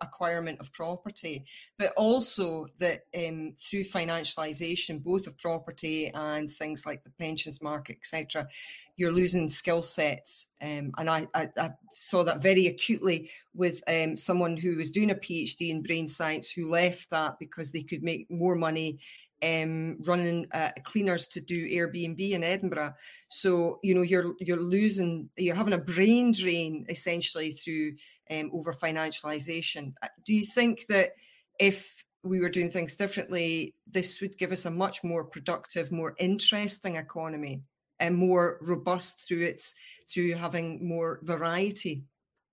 acquirement 0.00 0.58
of 0.60 0.72
property, 0.72 1.44
but 1.78 1.92
also 1.96 2.66
that 2.78 3.02
um, 3.16 3.52
through 3.58 3.84
financialisation, 3.84 5.02
both 5.02 5.26
of 5.26 5.36
property 5.38 6.10
and 6.14 6.50
things 6.50 6.86
like 6.86 7.04
the 7.04 7.10
pensions 7.18 7.62
market, 7.62 7.96
etc., 7.96 8.46
you're 8.96 9.12
losing 9.12 9.48
skill 9.48 9.82
sets. 9.82 10.48
Um, 10.62 10.92
and 10.98 11.08
I, 11.08 11.26
I, 11.34 11.48
I, 11.58 11.70
saw 11.94 12.22
that 12.24 12.42
very 12.42 12.66
acutely 12.66 13.30
with 13.54 13.82
um, 13.88 14.16
someone 14.16 14.56
who 14.56 14.76
was 14.76 14.90
doing 14.90 15.10
a 15.10 15.14
PhD 15.14 15.70
in 15.70 15.82
brain 15.82 16.06
science 16.06 16.50
who 16.50 16.70
left 16.70 17.08
that 17.10 17.38
because 17.38 17.70
they 17.70 17.82
could 17.82 18.02
make 18.02 18.30
more 18.30 18.54
money 18.54 18.98
um, 19.42 19.96
running 20.04 20.46
uh, 20.52 20.70
cleaners 20.84 21.26
to 21.28 21.40
do 21.40 21.68
Airbnb 21.68 22.30
in 22.30 22.44
Edinburgh. 22.44 22.94
So 23.28 23.78
you 23.82 23.94
know 23.94 24.02
you're 24.02 24.34
you're 24.40 24.60
losing, 24.60 25.28
you're 25.36 25.54
having 25.54 25.74
a 25.74 25.78
brain 25.78 26.32
drain 26.32 26.86
essentially 26.88 27.52
through 27.52 27.92
um, 28.30 28.50
over 28.52 28.72
financialisation. 28.72 29.94
Uh, 30.02 30.08
do 30.24 30.34
you 30.34 30.44
think 30.44 30.86
that 30.88 31.10
if 31.58 32.04
we 32.22 32.40
were 32.40 32.50
doing 32.50 32.70
things 32.70 32.96
differently, 32.96 33.74
this 33.90 34.20
would 34.20 34.36
give 34.38 34.52
us 34.52 34.66
a 34.66 34.70
much 34.70 35.02
more 35.02 35.24
productive, 35.24 35.90
more 35.90 36.14
interesting 36.18 36.96
economy 36.96 37.62
and 37.98 38.16
more 38.16 38.58
robust 38.60 39.26
through 39.26 39.44
its 39.44 39.74
through 40.12 40.34
having 40.34 40.86
more 40.86 41.20
variety? 41.22 42.04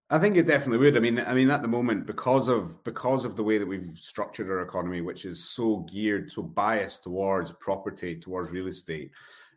I 0.09 0.19
think 0.19 0.37
it 0.37 0.47
definitely 0.47 0.77
would. 0.77 0.95
I 0.95 1.01
mean, 1.01 1.19
I 1.19 1.33
mean, 1.33 1.51
at 1.51 1.61
the 1.61 1.67
moment, 1.67 2.05
because 2.05 2.47
of 2.47 2.81
because 2.85 3.25
of 3.25 3.35
the 3.35 3.43
way 3.43 3.57
that 3.57 3.67
we've 3.67 3.91
structured 3.93 4.49
our 4.49 4.61
economy, 4.61 5.01
which 5.01 5.25
is 5.25 5.49
so 5.49 5.85
geared, 5.91 6.31
so 6.31 6.43
biased 6.43 7.03
towards 7.03 7.51
property, 7.51 8.15
towards 8.15 8.51
real 8.51 8.67
estate, 8.67 9.11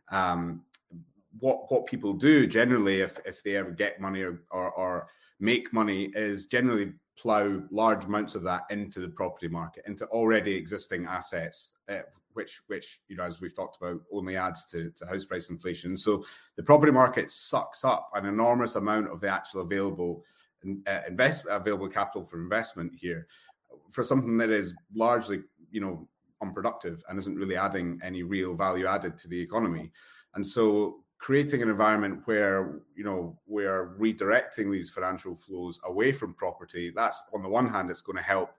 um, 0.09 0.61
what 1.39 1.71
what 1.71 1.85
people 1.85 2.13
do 2.13 2.47
generally, 2.47 2.99
if 2.99 3.17
if 3.25 3.41
they 3.43 3.55
ever 3.55 3.71
get 3.71 4.01
money 4.01 4.23
or, 4.23 4.43
or, 4.51 4.71
or 4.71 5.07
make 5.39 5.71
money, 5.71 6.11
is 6.15 6.47
generally 6.47 6.91
plow 7.17 7.61
large 7.71 8.03
amounts 8.03 8.35
of 8.35 8.43
that 8.43 8.63
into 8.71 8.99
the 8.99 9.09
property 9.09 9.47
market, 9.47 9.85
into 9.87 10.05
already 10.07 10.53
existing 10.53 11.05
assets, 11.05 11.71
uh, 11.87 11.99
which 12.33 12.59
which 12.67 12.99
you 13.07 13.15
know 13.15 13.23
as 13.23 13.39
we've 13.39 13.55
talked 13.55 13.77
about 13.81 14.01
only 14.11 14.35
adds 14.35 14.65
to, 14.65 14.91
to 14.91 15.05
house 15.05 15.23
price 15.23 15.49
inflation. 15.49 15.95
So 15.95 16.25
the 16.57 16.63
property 16.63 16.91
market 16.91 17.31
sucks 17.31 17.85
up 17.85 18.09
an 18.15 18.25
enormous 18.25 18.75
amount 18.75 19.07
of 19.07 19.21
the 19.21 19.29
actual 19.29 19.61
available 19.61 20.25
uh, 20.87 20.99
invest 21.07 21.45
available 21.49 21.87
capital 21.87 22.23
for 22.23 22.41
investment 22.41 22.93
here 22.95 23.27
for 23.89 24.03
something 24.03 24.37
that 24.37 24.49
is 24.49 24.75
largely 24.93 25.41
you 25.71 25.81
know 25.81 26.07
unproductive 26.41 27.03
and 27.07 27.17
isn't 27.17 27.37
really 27.37 27.55
adding 27.55 27.99
any 28.03 28.23
real 28.23 28.55
value 28.55 28.87
added 28.87 29.17
to 29.17 29.27
the 29.27 29.39
economy. 29.39 29.91
And 30.33 30.45
so 30.45 31.03
creating 31.21 31.61
an 31.61 31.69
environment 31.69 32.21
where 32.25 32.81
you 32.95 33.03
know 33.03 33.37
we're 33.45 33.95
redirecting 33.99 34.71
these 34.71 34.89
financial 34.89 35.35
flows 35.35 35.79
away 35.85 36.11
from 36.11 36.33
property 36.33 36.91
that's 36.95 37.21
on 37.33 37.43
the 37.43 37.47
one 37.47 37.69
hand 37.69 37.91
it's 37.91 38.01
going 38.01 38.17
to 38.17 38.23
help 38.23 38.55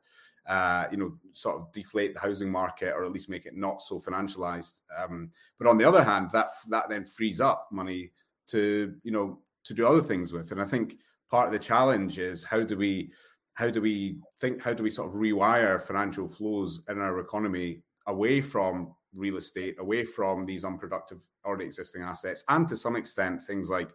uh, 0.47 0.87
you 0.91 0.97
know 0.97 1.13
sort 1.33 1.57
of 1.57 1.73
deflate 1.73 2.15
the 2.15 2.21
housing 2.21 2.51
market 2.51 2.93
or 2.95 3.05
at 3.05 3.11
least 3.11 3.29
make 3.29 3.47
it 3.47 3.57
not 3.57 3.83
so 3.83 4.01
financialized 4.01 4.83
um, 4.97 5.29
but 5.59 5.67
on 5.67 5.77
the 5.77 5.85
other 5.85 6.05
hand 6.05 6.29
that 6.33 6.51
that 6.69 6.89
then 6.89 7.05
frees 7.05 7.41
up 7.41 7.67
money 7.73 8.13
to 8.47 8.95
you 9.03 9.11
know 9.11 9.41
to 9.65 9.75
do 9.75 9.85
other 9.85 10.03
things 10.03 10.33
with 10.33 10.53
and 10.53 10.63
i 10.63 10.65
think 10.65 10.99
part 11.33 11.47
of 11.47 11.53
the 11.53 11.59
challenge 11.59 12.19
is 12.19 12.45
how 12.45 12.63
do 12.63 12.77
we 12.77 13.11
how 13.55 13.71
do 13.71 13.81
we 13.81 14.19
think 14.41 14.63
how 14.63 14.75
do 14.75 14.83
we 14.83 14.91
sort 14.91 15.09
of 15.09 15.15
rewire 15.15 15.81
financial 15.81 16.29
flows 16.29 16.83
in 16.89 16.99
our 16.99 17.19
economy 17.21 17.83
away 18.07 18.41
from 18.41 18.95
real 19.15 19.39
estate 19.39 19.77
away 19.81 20.05
from 20.05 20.45
these 20.45 20.65
unproductive 20.65 21.19
already 21.45 21.65
existing 21.65 22.03
assets 22.03 22.45
and 22.51 22.69
to 22.69 22.77
some 22.77 22.97
extent 22.97 23.43
things 23.43 23.69
like 23.71 23.91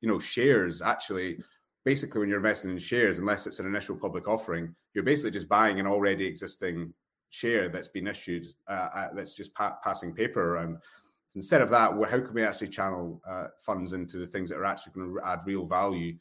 you 0.00 0.08
know 0.08 0.18
shares. 0.18 0.80
Actually 0.80 1.38
basically 1.84 2.20
when 2.20 2.28
you're 2.28 2.38
investing 2.38 2.70
in 2.70 2.78
shares 2.78 3.18
unless 3.18 3.46
it's 3.46 3.60
an 3.60 3.66
initial 3.66 3.96
public 3.96 4.26
offering 4.26 4.74
you're 4.94 5.04
basically 5.04 5.30
just 5.30 5.48
buying 5.48 5.78
an 5.78 5.86
already 5.86 6.26
existing 6.26 6.92
share 7.28 7.68
that's 7.68 7.88
been 7.88 8.06
issued 8.06 8.46
uh, 8.66 8.88
uh, 8.94 9.08
that's 9.12 9.34
just 9.34 9.54
pa- 9.54 9.76
passing 9.84 10.14
paper 10.14 10.54
around. 10.54 10.78
So 11.26 11.36
instead 11.36 11.60
of 11.60 11.68
that 11.68 11.92
how 11.92 12.20
can 12.20 12.32
we 12.32 12.44
actually 12.44 12.68
channel 12.68 13.20
uh, 13.28 13.48
funds 13.58 13.92
into 13.92 14.16
the 14.16 14.26
things 14.26 14.48
that 14.48 14.56
are 14.56 14.64
actually 14.64 14.94
going 14.94 15.14
to 15.14 15.20
add 15.26 15.40
real 15.44 15.66
value 15.66 16.16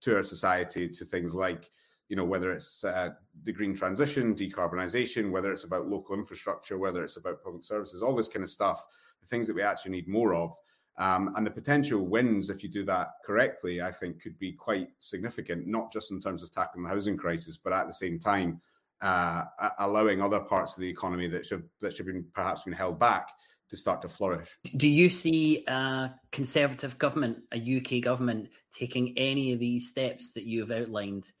to 0.00 0.16
our 0.16 0.22
society 0.22 0.88
to 0.88 1.04
things 1.04 1.34
like 1.34 1.70
you 2.10 2.16
know, 2.16 2.24
whether 2.24 2.52
it's 2.52 2.82
uh, 2.82 3.10
the 3.44 3.52
green 3.52 3.72
transition, 3.72 4.34
decarbonisation, 4.34 5.30
whether 5.30 5.52
it's 5.52 5.62
about 5.62 5.86
local 5.86 6.16
infrastructure, 6.16 6.76
whether 6.76 7.04
it's 7.04 7.16
about 7.16 7.42
public 7.42 7.62
services, 7.62 8.02
all 8.02 8.16
this 8.16 8.28
kind 8.28 8.42
of 8.42 8.50
stuff, 8.50 8.84
the 9.20 9.28
things 9.28 9.46
that 9.46 9.54
we 9.54 9.62
actually 9.62 9.92
need 9.92 10.08
more 10.08 10.34
of. 10.34 10.52
Um, 10.98 11.32
and 11.36 11.46
the 11.46 11.52
potential 11.52 12.04
wins, 12.04 12.50
if 12.50 12.64
you 12.64 12.68
do 12.68 12.84
that 12.86 13.10
correctly, 13.24 13.80
I 13.80 13.92
think 13.92 14.20
could 14.20 14.36
be 14.40 14.52
quite 14.52 14.88
significant, 14.98 15.68
not 15.68 15.92
just 15.92 16.10
in 16.10 16.20
terms 16.20 16.42
of 16.42 16.50
tackling 16.50 16.82
the 16.82 16.90
housing 16.90 17.16
crisis, 17.16 17.56
but 17.56 17.72
at 17.72 17.86
the 17.86 17.92
same 17.92 18.18
time, 18.18 18.60
uh, 19.00 19.44
allowing 19.78 20.20
other 20.20 20.40
parts 20.40 20.76
of 20.76 20.80
the 20.80 20.88
economy 20.88 21.28
that 21.28 21.46
should 21.46 21.62
that 21.80 21.94
should 21.94 22.06
be 22.06 22.20
perhaps 22.34 22.64
been 22.64 22.72
held 22.72 22.98
back 22.98 23.28
to 23.70 23.76
start 23.76 24.02
to 24.02 24.08
flourish. 24.08 24.58
Do 24.76 24.88
you 24.88 25.08
see 25.08 25.64
a 25.66 26.12
conservative 26.32 26.98
government, 26.98 27.38
a 27.52 27.76
UK 27.78 28.02
government, 28.02 28.48
taking 28.76 29.16
any 29.16 29.52
of 29.52 29.58
these 29.58 29.88
steps 29.88 30.32
that 30.32 30.44
you've 30.44 30.70
outlined 30.70 31.32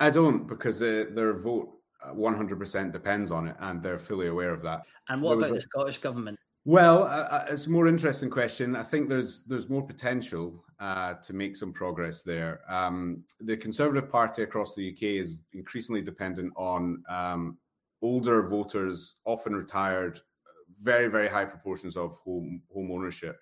I 0.00 0.10
don't 0.10 0.46
because 0.46 0.80
uh, 0.82 1.06
their 1.10 1.34
vote 1.34 1.72
100% 2.06 2.88
uh, 2.88 2.92
depends 2.92 3.30
on 3.32 3.48
it 3.48 3.56
and 3.60 3.82
they're 3.82 3.98
fully 3.98 4.28
aware 4.28 4.52
of 4.52 4.62
that. 4.62 4.82
And 5.08 5.22
what 5.22 5.38
about 5.38 5.50
a... 5.50 5.54
the 5.54 5.60
Scottish 5.60 5.98
government? 5.98 6.38
Well, 6.64 7.04
uh, 7.04 7.28
uh, 7.30 7.46
it's 7.50 7.66
a 7.66 7.70
more 7.70 7.88
interesting 7.88 8.30
question. 8.30 8.76
I 8.76 8.82
think 8.82 9.08
there's 9.08 9.42
there's 9.44 9.70
more 9.70 9.82
potential 9.82 10.62
uh, 10.78 11.14
to 11.14 11.32
make 11.32 11.56
some 11.56 11.72
progress 11.72 12.22
there. 12.22 12.60
Um, 12.68 13.24
the 13.40 13.56
Conservative 13.56 14.10
Party 14.10 14.42
across 14.42 14.74
the 14.74 14.92
UK 14.92 15.02
is 15.02 15.40
increasingly 15.54 16.02
dependent 16.02 16.52
on 16.56 17.02
um, 17.08 17.56
older 18.02 18.42
voters, 18.42 19.16
often 19.24 19.56
retired, 19.56 20.20
very 20.82 21.08
very 21.08 21.28
high 21.28 21.44
proportions 21.44 21.96
of 21.96 22.16
home 22.24 22.62
home 22.72 22.90
ownership, 22.90 23.38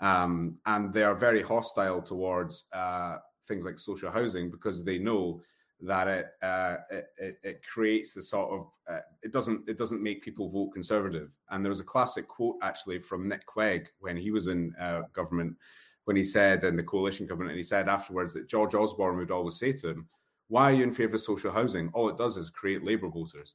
um, 0.00 0.58
and 0.66 0.92
they 0.92 1.04
are 1.04 1.14
very 1.14 1.42
hostile 1.42 2.02
towards 2.02 2.64
uh, 2.72 3.16
things 3.46 3.64
like 3.64 3.78
social 3.78 4.10
housing 4.10 4.50
because 4.50 4.84
they 4.84 4.98
know 4.98 5.40
that 5.80 6.08
it, 6.08 6.26
uh, 6.42 6.76
it, 6.90 7.38
it 7.42 7.62
creates 7.66 8.12
the 8.12 8.22
sort 8.22 8.50
of 8.50 8.66
uh, 8.90 9.00
it 9.22 9.32
doesn't 9.32 9.68
it 9.68 9.78
doesn't 9.78 10.02
make 10.02 10.22
people 10.22 10.48
vote 10.48 10.70
conservative. 10.72 11.30
And 11.50 11.64
there 11.64 11.70
was 11.70 11.80
a 11.80 11.84
classic 11.84 12.26
quote 12.26 12.56
actually 12.62 12.98
from 12.98 13.28
Nick 13.28 13.46
Clegg 13.46 13.88
when 14.00 14.16
he 14.16 14.30
was 14.30 14.48
in 14.48 14.74
uh, 14.80 15.02
government 15.12 15.56
when 16.04 16.16
he 16.16 16.24
said 16.24 16.64
in 16.64 16.74
the 16.74 16.82
coalition 16.82 17.26
government 17.26 17.50
and 17.50 17.58
he 17.58 17.62
said 17.62 17.88
afterwards 17.88 18.34
that 18.34 18.48
George 18.48 18.74
Osborne 18.74 19.18
would 19.18 19.30
always 19.30 19.58
say 19.58 19.72
to 19.72 19.90
him, 19.90 20.08
"Why 20.48 20.72
are 20.72 20.74
you 20.74 20.82
in 20.82 20.90
favour 20.90 21.16
of 21.16 21.22
social 21.22 21.52
housing? 21.52 21.90
All 21.92 22.08
it 22.08 22.18
does 22.18 22.36
is 22.36 22.50
create 22.50 22.84
Labour 22.84 23.08
voters." 23.08 23.54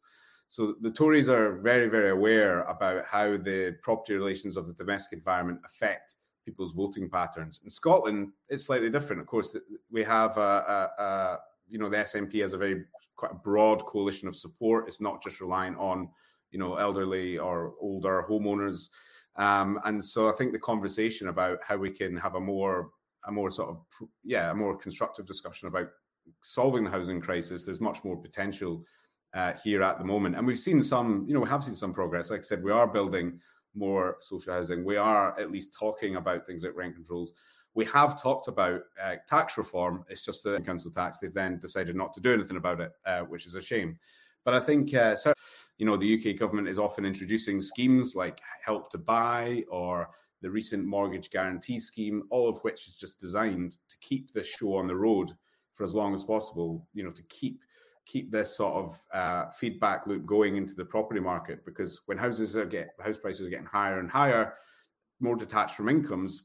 So 0.53 0.75
the 0.81 0.91
Tories 0.91 1.29
are 1.29 1.53
very 1.53 1.87
very 1.87 2.11
aware 2.11 2.61
about 2.65 3.05
how 3.05 3.37
the 3.37 3.75
property 3.81 4.13
relations 4.13 4.55
of 4.55 4.67
the 4.67 4.73
domestic 4.73 5.17
environment 5.17 5.61
affect 5.65 6.17
people's 6.45 6.73
voting 6.73 7.09
patterns. 7.09 7.61
In 7.63 7.71
Scotland, 7.71 8.31
it's 8.49 8.67
slightly 8.67 8.91
different. 8.91 9.19
Of 9.19 9.25
course, 9.25 9.57
we 9.89 10.03
have 10.03 10.37
a, 10.37 10.91
a, 10.99 11.03
a 11.03 11.39
you 11.67 11.79
know 11.79 11.89
the 11.89 11.97
SNP 11.97 12.39
has 12.43 12.53
a 12.53 12.59
very 12.59 12.83
quite 13.15 13.31
a 13.31 13.43
broad 13.49 13.83
coalition 13.87 14.27
of 14.27 14.35
support. 14.35 14.87
It's 14.87 15.01
not 15.01 15.23
just 15.23 15.41
relying 15.41 15.75
on 15.77 16.07
you 16.51 16.59
know 16.59 16.75
elderly 16.75 17.39
or 17.39 17.73
older 17.81 18.23
homeowners. 18.29 18.89
Um, 19.37 19.79
and 19.85 20.05
so 20.05 20.29
I 20.29 20.33
think 20.33 20.51
the 20.51 20.59
conversation 20.59 21.29
about 21.29 21.57
how 21.67 21.77
we 21.77 21.89
can 21.89 22.15
have 22.17 22.35
a 22.35 22.39
more 22.39 22.91
a 23.25 23.31
more 23.31 23.49
sort 23.49 23.69
of 23.69 24.07
yeah 24.23 24.51
a 24.51 24.53
more 24.53 24.77
constructive 24.77 25.25
discussion 25.25 25.67
about 25.67 25.87
solving 26.43 26.83
the 26.83 26.91
housing 26.91 27.21
crisis. 27.21 27.65
There's 27.65 27.81
much 27.81 28.03
more 28.03 28.21
potential 28.21 28.85
uh, 29.33 29.53
here 29.63 29.81
at 29.83 29.97
the 29.97 30.05
moment, 30.05 30.35
and 30.35 30.45
we've 30.45 30.59
seen 30.59 30.81
some 30.81 31.25
you 31.27 31.33
know 31.33 31.39
we 31.39 31.49
have 31.49 31.63
seen 31.63 31.75
some 31.75 31.93
progress. 31.93 32.29
Like 32.29 32.39
I 32.39 32.43
said, 32.43 32.63
we 32.63 32.71
are 32.71 32.87
building 32.87 33.39
more 33.75 34.17
social 34.19 34.53
housing. 34.53 34.83
We 34.83 34.97
are 34.97 35.37
at 35.39 35.51
least 35.51 35.75
talking 35.77 36.15
about 36.15 36.45
things 36.45 36.63
like 36.63 36.75
rent 36.75 36.95
controls. 36.95 37.33
We 37.75 37.85
have 37.85 38.21
talked 38.21 38.47
about 38.47 38.81
uh, 39.01 39.15
tax 39.27 39.57
reform. 39.57 40.05
It's 40.07 40.23
just 40.23 40.43
the 40.43 40.61
council 40.61 40.91
tax, 40.91 41.17
they've 41.17 41.33
then 41.33 41.57
decided 41.57 41.95
not 41.95 42.13
to 42.13 42.21
do 42.21 42.33
anything 42.33 42.57
about 42.57 42.81
it, 42.81 42.91
uh, 43.05 43.21
which 43.21 43.47
is 43.47 43.55
a 43.55 43.61
shame. 43.61 43.97
But 44.45 44.53
I 44.53 44.59
think, 44.59 44.93
uh, 44.93 45.15
you 45.77 45.85
know, 45.85 45.97
the 45.97 46.13
UK 46.19 46.37
government 46.37 46.67
is 46.67 46.77
often 46.77 47.05
introducing 47.05 47.61
schemes 47.61 48.15
like 48.15 48.41
Help 48.63 48.91
to 48.91 48.97
Buy 48.97 49.63
or 49.69 50.09
the 50.41 50.51
recent 50.51 50.85
mortgage 50.85 51.31
guarantee 51.31 51.79
scheme, 51.79 52.23
all 52.29 52.47
of 52.47 52.59
which 52.59 52.87
is 52.87 52.95
just 52.95 53.19
designed 53.19 53.77
to 53.89 53.97
keep 54.01 54.31
this 54.33 54.47
show 54.47 54.75
on 54.75 54.87
the 54.87 54.95
road 54.95 55.31
for 55.71 55.83
as 55.83 55.95
long 55.95 56.13
as 56.13 56.23
possible. 56.23 56.85
You 56.93 57.03
know, 57.03 57.11
to 57.11 57.23
keep 57.23 57.61
keep 58.05 58.31
this 58.31 58.55
sort 58.55 58.73
of 58.73 58.99
uh, 59.13 59.49
feedback 59.49 60.07
loop 60.07 60.25
going 60.25 60.57
into 60.57 60.73
the 60.73 60.85
property 60.85 61.19
market 61.19 61.65
because 61.65 62.01
when 62.05 62.17
houses 62.17 62.57
are 62.57 62.65
get 62.65 62.89
house 62.99 63.17
prices 63.17 63.47
are 63.47 63.49
getting 63.49 63.65
higher 63.65 63.99
and 63.99 64.09
higher, 64.09 64.55
more 65.19 65.35
detached 65.35 65.75
from 65.75 65.89
incomes, 65.89 66.43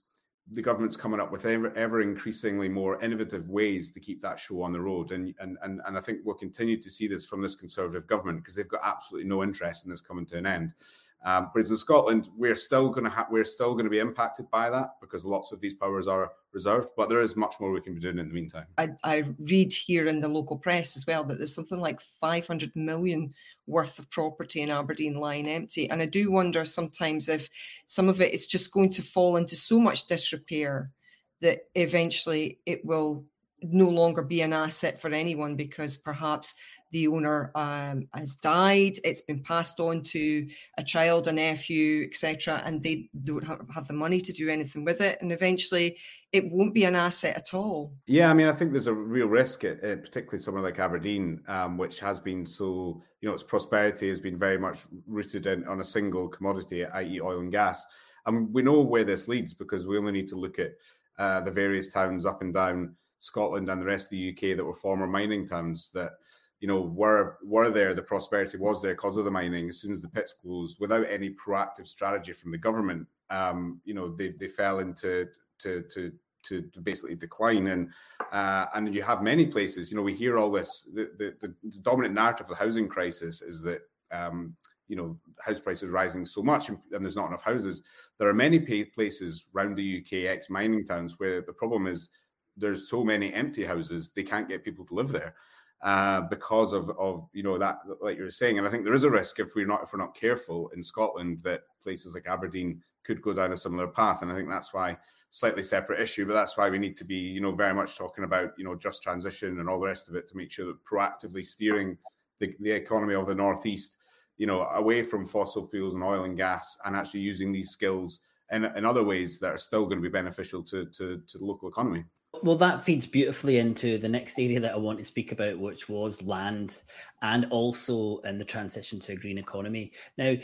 the 0.53 0.63
government's 0.63 0.97
coming 0.97 1.21
up 1.21 1.31
with 1.31 1.45
ever, 1.45 1.77
ever 1.77 2.01
increasingly 2.01 2.69
more 2.69 3.03
innovative 3.03 3.49
ways 3.51 3.91
to 3.91 4.01
keep 4.01 4.23
that 4.23 4.41
show 4.41 4.63
on 4.63 4.73
the 4.73 4.81
road. 4.81 5.13
And, 5.13 5.35
and, 5.41 5.59
and, 5.63 5.81
and 5.87 5.99
I 5.99 6.01
think 6.01 6.21
we'll 6.25 6.37
continue 6.37 6.81
to 6.81 6.91
see 6.91 7.07
this 7.07 7.27
from 7.27 7.43
this 7.43 7.55
Conservative 7.55 8.07
government 8.07 8.39
because 8.39 8.55
they've 8.55 8.69
got 8.69 8.81
absolutely 8.83 9.29
no 9.29 9.43
interest 9.43 9.85
in 9.85 9.91
this 9.91 10.01
coming 10.01 10.25
to 10.27 10.39
an 10.39 10.47
end. 10.47 10.75
Um, 11.25 11.51
whereas 11.53 11.71
in 11.71 11.77
Scotland, 11.77 12.29
we're 12.37 12.55
still 12.55 12.91
going 12.91 13.05
to 13.05 13.11
ha- 13.11 13.27
we're 13.31 13.45
still 13.45 13.73
going 13.73 13.85
to 13.85 13.91
be 13.91 13.99
impacted 13.99 14.49
by 14.51 14.71
that 14.71 14.91
because 15.01 15.25
lots 15.25 15.51
of 15.51 15.61
these 15.61 15.75
powers 15.75 16.07
are 16.07 16.31
reserved. 16.53 16.91
But 16.97 17.09
there 17.09 17.21
is 17.21 17.35
much 17.35 17.57
more 17.61 17.73
we 17.73 17.81
can 17.81 17.95
be 17.95 18.01
doing 18.01 18.19
in 18.19 18.29
the 18.29 18.35
meantime. 18.35 18.67
I, 18.79 18.91
I 19.03 19.25
read 19.41 19.73
here 19.73 20.07
in 20.07 20.21
the 20.21 20.29
local 20.29 20.57
press 20.57 20.97
as 20.97 21.07
well 21.07 21.25
that 21.25 21.39
there's 21.39 21.55
something 21.55 21.81
like 21.81 22.01
500 22.01 22.75
million 22.77 23.35
worth 23.67 23.99
of 23.99 24.09
property 24.11 24.63
in 24.63 24.71
Aberdeen 24.71 25.15
lying 25.15 25.49
empty, 25.49 25.91
and 25.91 26.01
I 26.01 26.07
do 26.07 26.31
wonder 26.31 26.65
sometimes 26.65 27.29
if 27.29 27.51
some 27.87 28.09
of 28.09 28.21
it 28.21 28.33
is 28.33 28.47
just 28.47 28.73
going 28.73 28.91
to 28.91 29.03
fall 29.03 29.37
into 29.37 29.57
so 29.57 29.81
much 29.81 30.07
disrepair 30.07 30.93
that 31.41 31.63
eventually 31.75 32.61
it 32.65 32.85
will 32.85 33.25
no 33.63 33.89
longer 33.89 34.23
be 34.23 34.43
an 34.43 34.53
asset 34.53 35.01
for 35.01 35.11
anyone 35.11 35.57
because 35.57 35.97
perhaps 35.97 36.55
the 36.91 37.09
owner 37.09 37.51
um, 37.55 38.09
has 38.15 38.37
died, 38.37 38.99
it's 39.05 39.21
been 39.23 39.43
passed 39.43 39.81
on 39.81 40.03
to 40.03 40.49
a 40.77 40.83
child, 40.83 41.29
a 41.29 41.33
nephew, 41.33 42.05
etc., 42.05 42.63
and 42.65 42.83
they 42.83 43.11
don't 43.25 43.45
have 43.75 43.89
the 43.89 43.95
money 43.95 44.21
to 44.21 44.33
do 44.33 44.49
anything 44.49 44.85
with 44.85 45.01
it, 45.01 45.19
and 45.21 45.33
eventually 45.33 45.99
it 46.33 46.51
won't 46.51 46.75
be 46.75 46.85
an 46.85 46.95
asset 46.95 47.37
at 47.37 47.55
all. 47.55 47.95
Yeah, 48.07 48.31
I 48.31 48.35
mean, 48.35 48.49
I 48.49 48.53
think 48.53 48.73
there's 48.73 48.87
a 48.87 48.95
real 48.95 49.29
risk, 49.29 49.65
at, 49.65 49.83
uh, 49.85 49.97
particularly 49.97 50.43
somewhere 50.43 50.63
like 50.63 50.79
Aberdeen, 50.79 51.41
um, 51.49 51.79
which 51.79 52.01
has 52.01 52.21
been 52.21 52.45
so, 52.45 53.03
you 53.21 53.29
know, 53.29 53.35
its 53.35 53.43
prosperity 53.43 54.09
has 54.09 54.21
been 54.21 54.39
very 54.39 54.59
much 54.59 54.81
rooted 55.07 55.47
in, 55.47 55.67
on 55.67 55.81
a 55.81 55.85
single 55.85 56.29
commodity, 56.29 56.85
i.e., 56.85 57.21
oil 57.21 57.41
and 57.41 57.53
gas. 57.53 57.87
And 58.27 58.53
we 58.53 58.63
know 58.63 58.81
where 58.81 59.05
this 59.05 59.27
leads 59.27 59.55
because 59.55 59.87
we 59.87 59.97
only 59.97 60.13
need 60.13 60.29
to 60.29 60.37
look 60.37 60.59
at 60.59 60.73
uh, 61.19 61.41
the 61.41 61.51
various 61.51 61.91
towns 61.91 62.27
up 62.27 62.43
and 62.43 62.53
down 62.53 62.95
Scotland 63.21 63.69
and 63.69 63.81
the 63.81 63.87
rest 63.87 64.07
of 64.07 64.11
the 64.11 64.31
UK 64.31 64.57
that 64.57 64.65
were 64.65 64.75
former 64.75 65.07
mining 65.07 65.47
towns 65.47 65.91
that 65.95 66.13
you 66.61 66.69
know, 66.69 66.81
were 66.81 67.39
were 67.43 67.71
there, 67.71 67.95
the 67.95 68.03
prosperity 68.03 68.57
was 68.57 68.83
there 68.83 68.95
because 68.95 69.17
of 69.17 69.25
the 69.25 69.31
mining. 69.31 69.69
As 69.69 69.81
soon 69.81 69.93
as 69.93 70.03
the 70.03 70.09
pits 70.09 70.35
closed, 70.43 70.79
without 70.81 71.07
any 71.09 71.31
proactive 71.31 71.87
strategy 71.87 72.33
from 72.33 72.51
the 72.51 72.59
government, 72.59 73.07
um, 73.31 73.81
you 73.85 73.95
know, 73.95 74.15
they 74.15 74.31
they 74.31 74.49
fell 74.49 74.81
into 74.81 75.29
to 75.61 75.83
to 75.95 76.13
to, 76.45 76.63
to 76.63 76.81
basically 76.81 77.15
decline 77.15 77.67
and 77.69 77.91
uh, 78.33 78.67
and 78.75 78.95
you 78.95 79.03
have 79.03 79.23
many 79.23 79.47
places 79.47 79.91
you 79.91 79.97
know 79.97 80.03
we 80.03 80.15
hear 80.15 80.39
all 80.39 80.51
this 80.51 80.87
the, 80.95 81.11
the, 81.19 81.35
the 81.41 81.79
dominant 81.83 82.15
narrative 82.15 82.47
of 82.47 82.51
the 82.51 82.65
housing 82.65 82.89
crisis 82.89 83.43
is 83.43 83.61
that 83.63 83.81
um, 84.13 84.57
you 84.87 84.97
know 84.97 85.19
house 85.41 85.61
prices 85.61 85.91
rising 85.91 86.25
so 86.25 86.43
much 86.43 86.69
and, 86.69 86.79
and, 86.93 87.05
there's 87.05 87.17
not 87.17 87.27
enough 87.27 87.43
houses 87.43 87.83
there 88.19 88.29
are 88.29 88.35
many 88.35 88.59
places 88.95 89.49
around 89.55 89.75
the 89.75 90.01
uk 90.01 90.13
ex 90.13 90.49
mining 90.49 90.87
towns 90.87 91.19
where 91.19 91.43
the 91.43 91.53
problem 91.53 91.87
is 91.87 92.11
there's 92.57 92.89
so 92.89 93.05
many 93.05 93.33
empty 93.35 93.65
houses 93.65 94.13
they 94.15 94.23
can't 94.23 94.49
get 94.49 94.65
people 94.65 94.87
to 94.87 94.95
live 94.95 95.09
there 95.09 95.35
uh, 95.83 96.23
because 96.23 96.73
of 96.73 96.91
of 96.99 97.29
you 97.33 97.43
know 97.43 97.59
that 97.59 97.79
like 98.01 98.17
you 98.17 98.25
were 98.25 98.31
saying 98.31 98.59
and 98.59 98.67
i 98.67 98.71
think 98.71 98.85
there 98.85 98.95
is 98.95 99.05
a 99.05 99.11
risk 99.11 99.39
if 99.39 99.55
we're 99.55 99.67
not 99.67 99.83
if 99.83 99.93
we're 99.93 99.99
not 99.99 100.15
careful 100.15 100.69
in 100.75 100.83
scotland 100.83 101.39
that 101.45 101.63
places 101.83 102.15
like 102.15 102.27
aberdeen 102.27 102.83
could 103.05 103.23
go 103.23 103.33
down 103.33 103.53
a 103.53 103.57
similar 103.57 103.87
path 103.87 104.23
and 104.23 104.31
i 104.33 104.35
think 104.35 104.49
that's 104.49 104.75
why 104.75 104.97
slightly 105.31 105.63
separate 105.63 106.01
issue, 106.01 106.27
but 106.27 106.35
that's 106.35 106.57
why 106.57 106.71
we 106.71 106.79
need 106.79 106.97
to 106.97 107.05
be, 107.05 107.17
you 107.17 107.41
know, 107.41 107.53
very 107.53 107.75
much 107.75 107.97
talking 107.97 108.25
about, 108.25 108.51
you 108.57 108.65
know, 108.65 108.75
just 108.75 109.03
transition 109.03 109.61
and 109.61 109.69
all 109.69 109.81
the 109.81 109.87
rest 109.87 110.09
of 110.09 110.15
it 110.15 110.27
to 110.29 110.37
make 110.37 110.51
sure 110.51 110.67
that 110.67 110.85
proactively 110.85 111.45
steering 111.45 111.99
the, 112.39 112.55
the 112.61 112.71
economy 112.71 113.15
of 113.15 113.27
the 113.27 113.35
northeast, 113.35 113.99
you 114.39 114.47
know, 114.47 114.63
away 114.75 115.03
from 115.03 115.27
fossil 115.27 115.67
fuels 115.67 115.95
and 115.95 116.03
oil 116.03 116.25
and 116.25 116.37
gas, 116.37 116.79
and 116.85 116.97
actually 116.97 117.21
using 117.21 117.53
these 117.53 117.71
skills 117.71 118.21
in, 118.53 118.65
in 118.65 118.85
other 118.85 119.05
ways 119.05 119.39
that 119.39 119.53
are 119.53 119.59
still 119.59 119.85
going 119.85 119.99
to 119.99 120.03
be 120.03 120.09
beneficial 120.09 120.63
to, 120.63 120.87
to, 120.87 121.21
to 121.27 121.39
the 121.39 121.45
local 121.45 121.69
economy. 121.69 122.05
Well, 122.43 122.57
that 122.57 122.85
feeds 122.85 123.07
beautifully 123.07 123.59
into 123.59 123.99
the 123.99 124.09
next 124.09 124.39
area 124.39 124.61
that 124.61 124.73
I 124.73 124.79
want 124.79 124.99
to 124.99 125.05
speak 125.05 125.33
about, 125.33 125.59
which 125.59 125.89
was 125.89 126.23
land 126.23 126.83
and 127.23 127.47
also 127.51 128.19
in 128.19 128.39
the 128.39 128.45
transition 128.45 129.01
to 129.01 129.13
a 129.13 129.17
green 129.17 129.39
economy. 129.39 129.93
Now, 130.17 130.37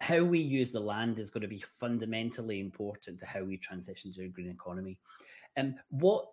how 0.00 0.22
we 0.22 0.38
use 0.38 0.72
the 0.72 0.80
land 0.80 1.18
is 1.18 1.30
going 1.30 1.42
to 1.42 1.48
be 1.48 1.60
fundamentally 1.60 2.60
important 2.60 3.18
to 3.20 3.26
how 3.26 3.42
we 3.42 3.56
transition 3.56 4.12
to 4.12 4.24
a 4.24 4.28
green 4.28 4.50
economy. 4.50 4.98
And 5.56 5.74
um, 5.74 5.80
what 5.90 6.26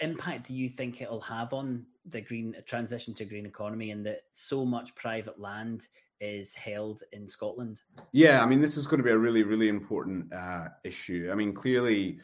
impact 0.00 0.46
do 0.46 0.54
you 0.54 0.68
think 0.68 1.00
it'll 1.00 1.20
have 1.22 1.52
on 1.52 1.84
the 2.06 2.20
green 2.20 2.54
transition 2.66 3.14
to 3.14 3.24
a 3.24 3.26
green 3.26 3.46
economy 3.46 3.90
and 3.90 4.06
that 4.06 4.22
so 4.30 4.64
much 4.64 4.94
private 4.94 5.40
land 5.40 5.86
is 6.20 6.54
held 6.54 7.02
in 7.12 7.26
Scotland? 7.26 7.82
Yeah, 8.12 8.42
I 8.42 8.46
mean, 8.46 8.60
this 8.60 8.76
is 8.76 8.86
going 8.86 8.98
to 8.98 9.04
be 9.04 9.10
a 9.10 9.18
really, 9.18 9.42
really 9.42 9.68
important 9.68 10.32
uh, 10.32 10.68
issue. 10.84 11.28
I 11.32 11.34
mean, 11.34 11.52
clearly, 11.52 12.20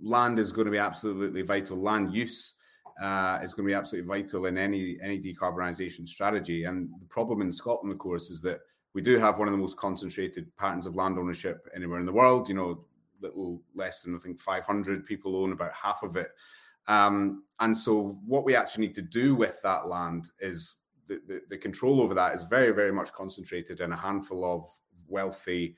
land 0.00 0.38
is 0.38 0.52
going 0.52 0.66
to 0.66 0.70
be 0.70 0.78
absolutely 0.78 1.42
vital. 1.42 1.80
Land 1.80 2.12
use 2.12 2.54
uh, 3.00 3.38
is 3.42 3.54
going 3.54 3.66
to 3.66 3.70
be 3.70 3.74
absolutely 3.74 4.08
vital 4.08 4.46
in 4.46 4.58
any 4.58 4.98
any 5.02 5.20
decarbonisation 5.20 6.06
strategy. 6.06 6.64
And 6.64 6.88
the 6.98 7.06
problem 7.06 7.40
in 7.40 7.52
Scotland, 7.52 7.92
of 7.92 7.98
course, 7.98 8.30
is 8.30 8.40
that 8.42 8.60
we 8.94 9.02
do 9.02 9.18
have 9.18 9.38
one 9.38 9.48
of 9.48 9.52
the 9.52 9.58
most 9.58 9.76
concentrated 9.76 10.54
patterns 10.56 10.86
of 10.86 10.96
land 10.96 11.18
ownership 11.18 11.68
anywhere 11.74 12.00
in 12.00 12.06
the 12.06 12.12
world. 12.12 12.48
You 12.48 12.54
know, 12.54 12.84
little 13.20 13.62
less 13.74 14.02
than 14.02 14.14
I 14.14 14.18
think 14.18 14.40
500 14.40 15.06
people 15.06 15.36
own 15.36 15.52
about 15.52 15.72
half 15.74 16.02
of 16.02 16.16
it. 16.16 16.30
Um, 16.88 17.42
and 17.60 17.76
so, 17.76 18.18
what 18.26 18.44
we 18.44 18.54
actually 18.54 18.86
need 18.86 18.94
to 18.94 19.02
do 19.02 19.34
with 19.34 19.60
that 19.62 19.86
land 19.86 20.30
is 20.38 20.76
the, 21.08 21.20
the, 21.26 21.40
the, 21.50 21.58
control 21.58 22.00
over 22.00 22.14
that 22.14 22.34
is 22.34 22.44
very, 22.44 22.72
very 22.72 22.92
much 22.92 23.12
concentrated 23.12 23.80
in 23.80 23.92
a 23.92 23.96
handful 23.96 24.44
of 24.44 24.64
wealthy, 25.08 25.76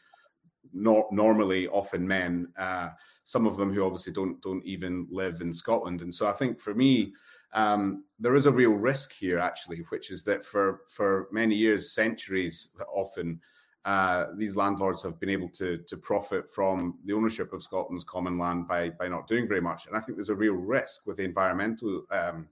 not 0.73 1.11
normally 1.11 1.67
often 1.69 2.07
men. 2.07 2.49
Uh, 2.59 2.91
some 3.29 3.47
of 3.47 3.59
them 3.59 3.75
who 3.75 3.85
obviously 3.85 4.11
don't 4.11 4.41
don't 4.41 4.65
even 4.65 5.07
live 5.11 5.43
in 5.43 5.53
Scotland. 5.53 6.01
And 6.01 6.15
so, 6.15 6.27
I 6.27 6.33
think 6.33 6.59
for 6.59 6.75
me, 6.75 7.13
um, 7.53 8.05
there 8.19 8.35
is 8.35 8.47
a 8.47 8.53
real 8.53 8.73
risk 8.73 9.13
here, 9.13 9.39
actually, 9.39 9.85
which 9.91 10.11
is 10.11 10.23
that 10.23 10.43
for 10.43 10.81
for 10.89 11.29
many 11.31 11.55
years, 11.55 11.93
centuries, 11.93 12.71
often 12.91 13.39
uh, 13.85 14.29
these 14.35 14.57
landlords 14.57 15.03
have 15.03 15.21
been 15.21 15.29
able 15.29 15.51
to 15.51 15.77
to 15.77 15.97
profit 15.99 16.51
from 16.51 16.99
the 17.05 17.13
ownership 17.13 17.53
of 17.53 17.63
Scotland's 17.63 18.03
common 18.03 18.39
land 18.39 18.67
by 18.67 18.89
by 18.89 19.09
not 19.09 19.29
doing 19.29 19.47
very 19.47 19.61
much. 19.61 19.87
And 19.87 19.95
I 19.95 20.01
think 20.01 20.17
there's 20.17 20.31
a 20.31 20.35
real 20.47 20.55
risk 20.55 21.07
with 21.07 21.19
the 21.19 21.25
environmental 21.25 22.05
um, 22.11 22.49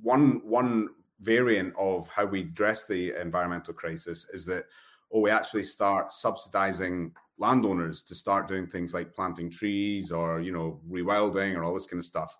one 0.00 0.40
one 0.42 0.88
variant 1.20 1.74
of 1.76 2.08
how 2.08 2.24
we 2.24 2.40
address 2.40 2.86
the 2.86 3.12
environmental 3.20 3.74
crisis 3.74 4.26
is 4.32 4.46
that 4.46 4.64
oh 5.12 5.20
we 5.20 5.30
actually 5.30 5.62
start 5.62 6.14
subsidizing 6.14 7.12
landowners 7.42 8.02
to 8.04 8.14
start 8.14 8.48
doing 8.48 8.66
things 8.66 8.94
like 8.94 9.12
planting 9.12 9.50
trees 9.50 10.10
or 10.10 10.40
you 10.40 10.52
know 10.52 10.80
rewilding 10.90 11.56
or 11.56 11.64
all 11.64 11.74
this 11.74 11.86
kind 11.86 12.00
of 12.00 12.06
stuff 12.06 12.36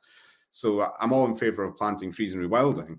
so 0.53 0.92
I'm 1.00 1.12
all 1.12 1.26
in 1.26 1.34
favor 1.34 1.64
of 1.64 1.76
planting 1.76 2.12
trees 2.12 2.34
and 2.34 2.42
rewilding. 2.42 2.98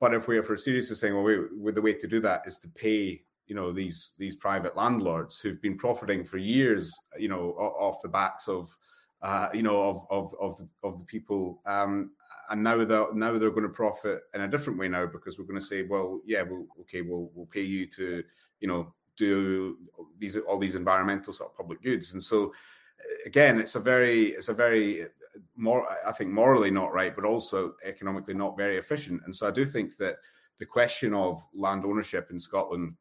But 0.00 0.14
if 0.14 0.28
we 0.28 0.36
are 0.36 0.42
for 0.42 0.56
seriously 0.56 0.96
saying, 0.96 1.14
well, 1.14 1.24
we, 1.24 1.72
the 1.72 1.82
way 1.82 1.94
to 1.94 2.06
do 2.06 2.20
that 2.20 2.42
is 2.46 2.58
to 2.58 2.68
pay, 2.68 3.22
you 3.46 3.54
know, 3.54 3.72
these 3.72 4.10
these 4.18 4.36
private 4.36 4.76
landlords 4.76 5.38
who've 5.38 5.62
been 5.62 5.76
profiting 5.76 6.22
for 6.22 6.38
years, 6.38 6.92
you 7.18 7.28
know, 7.28 7.50
off 7.52 8.02
the 8.02 8.08
backs 8.08 8.48
of, 8.48 8.76
uh, 9.22 9.48
you 9.54 9.62
know, 9.62 9.80
of 9.88 10.06
of 10.10 10.34
of 10.40 10.58
the, 10.58 10.68
of 10.82 10.98
the 10.98 11.04
people, 11.04 11.62
um, 11.66 12.10
and 12.50 12.62
now 12.62 12.84
they're 12.84 13.12
now 13.14 13.38
they're 13.38 13.50
going 13.50 13.62
to 13.62 13.68
profit 13.68 14.20
in 14.34 14.42
a 14.42 14.48
different 14.48 14.78
way 14.78 14.88
now 14.88 15.06
because 15.06 15.38
we're 15.38 15.46
going 15.46 15.60
to 15.60 15.66
say, 15.66 15.82
well, 15.82 16.20
yeah, 16.26 16.44
okay, 16.80 17.02
we'll 17.02 17.30
we'll 17.34 17.46
pay 17.46 17.62
you 17.62 17.86
to, 17.86 18.22
you 18.60 18.68
know, 18.68 18.94
do 19.18 19.76
these 20.18 20.36
all 20.36 20.58
these 20.58 20.76
environmental 20.76 21.32
sort 21.32 21.50
of 21.50 21.56
public 21.56 21.82
goods, 21.82 22.12
and 22.12 22.22
so 22.22 22.52
again, 23.26 23.58
it's 23.58 23.74
a 23.74 23.80
very 23.80 24.28
it's 24.28 24.48
a 24.48 24.54
very 24.54 25.06
more 25.56 25.86
I 26.06 26.12
think 26.12 26.30
morally 26.30 26.70
not 26.70 26.92
right, 26.92 27.14
but 27.14 27.24
also 27.24 27.74
economically 27.84 28.34
not 28.34 28.56
very 28.56 28.78
efficient. 28.78 29.22
And 29.24 29.34
so 29.34 29.48
I 29.48 29.50
do 29.50 29.64
think 29.64 29.96
that 29.98 30.16
the 30.58 30.66
question 30.66 31.14
of 31.14 31.44
land 31.54 31.84
ownership 31.84 32.30
in 32.30 32.40
Scotland 32.40 32.94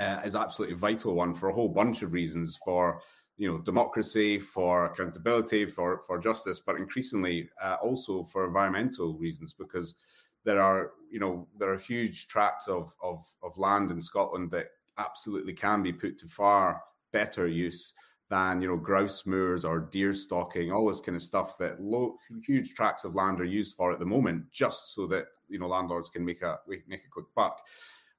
uh, 0.00 0.20
is 0.24 0.34
absolutely 0.34 0.76
vital 0.76 1.14
one 1.14 1.34
for 1.34 1.48
a 1.48 1.54
whole 1.54 1.68
bunch 1.68 2.02
of 2.02 2.12
reasons 2.12 2.58
for 2.64 3.00
you 3.38 3.50
know 3.50 3.58
democracy 3.58 4.38
for 4.38 4.86
accountability 4.86 5.64
for 5.64 6.00
for 6.00 6.18
justice 6.18 6.60
but 6.60 6.76
increasingly 6.76 7.48
uh, 7.62 7.76
also 7.82 8.22
for 8.22 8.46
environmental 8.46 9.14
reasons 9.14 9.54
because 9.54 9.96
there 10.44 10.60
are 10.60 10.92
you 11.10 11.18
know 11.18 11.48
there 11.58 11.72
are 11.72 11.78
huge 11.78 12.26
tracts 12.26 12.68
of, 12.68 12.94
of 13.02 13.24
of 13.42 13.56
land 13.56 13.90
in 13.90 14.02
Scotland 14.02 14.50
that 14.50 14.68
absolutely 14.98 15.52
can 15.52 15.82
be 15.82 15.92
put 15.92 16.18
to 16.18 16.28
far 16.28 16.82
better 17.12 17.46
use 17.46 17.94
than 18.32 18.62
you 18.62 18.68
know 18.68 18.76
grouse 18.76 19.26
moors 19.26 19.64
or 19.64 19.78
deer 19.78 20.14
stalking, 20.14 20.72
all 20.72 20.88
this 20.88 21.02
kind 21.02 21.16
of 21.16 21.22
stuff 21.22 21.58
that 21.58 21.80
low, 21.82 22.16
huge 22.46 22.74
tracts 22.74 23.04
of 23.04 23.14
land 23.14 23.40
are 23.40 23.44
used 23.44 23.76
for 23.76 23.92
at 23.92 23.98
the 23.98 24.06
moment, 24.06 24.50
just 24.50 24.94
so 24.94 25.06
that 25.06 25.26
you 25.48 25.58
know 25.58 25.68
landlords 25.68 26.08
can 26.08 26.24
make 26.24 26.40
a 26.42 26.58
make 26.66 27.04
a 27.04 27.10
quick 27.10 27.26
buck. 27.36 27.60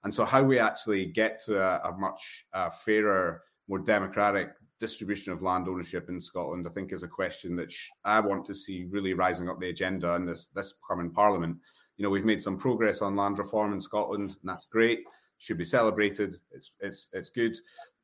And 0.03 0.13
so, 0.13 0.23
how 0.23 0.43
we 0.43 0.59
actually 0.59 1.05
get 1.05 1.39
to 1.45 1.59
a, 1.59 1.89
a 1.89 1.97
much 1.97 2.45
uh, 2.53 2.69
fairer, 2.69 3.41
more 3.67 3.79
democratic 3.79 4.51
distribution 4.79 5.33
of 5.33 5.41
land 5.41 5.67
ownership 5.67 6.09
in 6.09 6.19
Scotland, 6.19 6.67
I 6.67 6.71
think, 6.71 6.91
is 6.91 7.03
a 7.03 7.07
question 7.07 7.55
that 7.55 7.71
sh- 7.71 7.89
I 8.03 8.19
want 8.19 8.45
to 8.45 8.53
see 8.53 8.85
really 8.91 9.13
rising 9.13 9.49
up 9.49 9.59
the 9.59 9.69
agenda 9.69 10.13
in 10.13 10.25
this 10.25 10.47
this 10.47 10.75
coming 10.87 11.09
Parliament. 11.09 11.57
You 11.97 12.03
know, 12.03 12.11
we've 12.11 12.25
made 12.25 12.41
some 12.41 12.57
progress 12.57 13.01
on 13.01 13.15
land 13.15 13.39
reform 13.39 13.73
in 13.73 13.79
Scotland, 13.79 14.35
and 14.41 14.49
that's 14.49 14.67
great. 14.67 15.05
Should 15.39 15.57
be 15.57 15.65
celebrated. 15.65 16.35
It's 16.51 16.71
it's 16.79 17.09
it's 17.13 17.29
good 17.29 17.57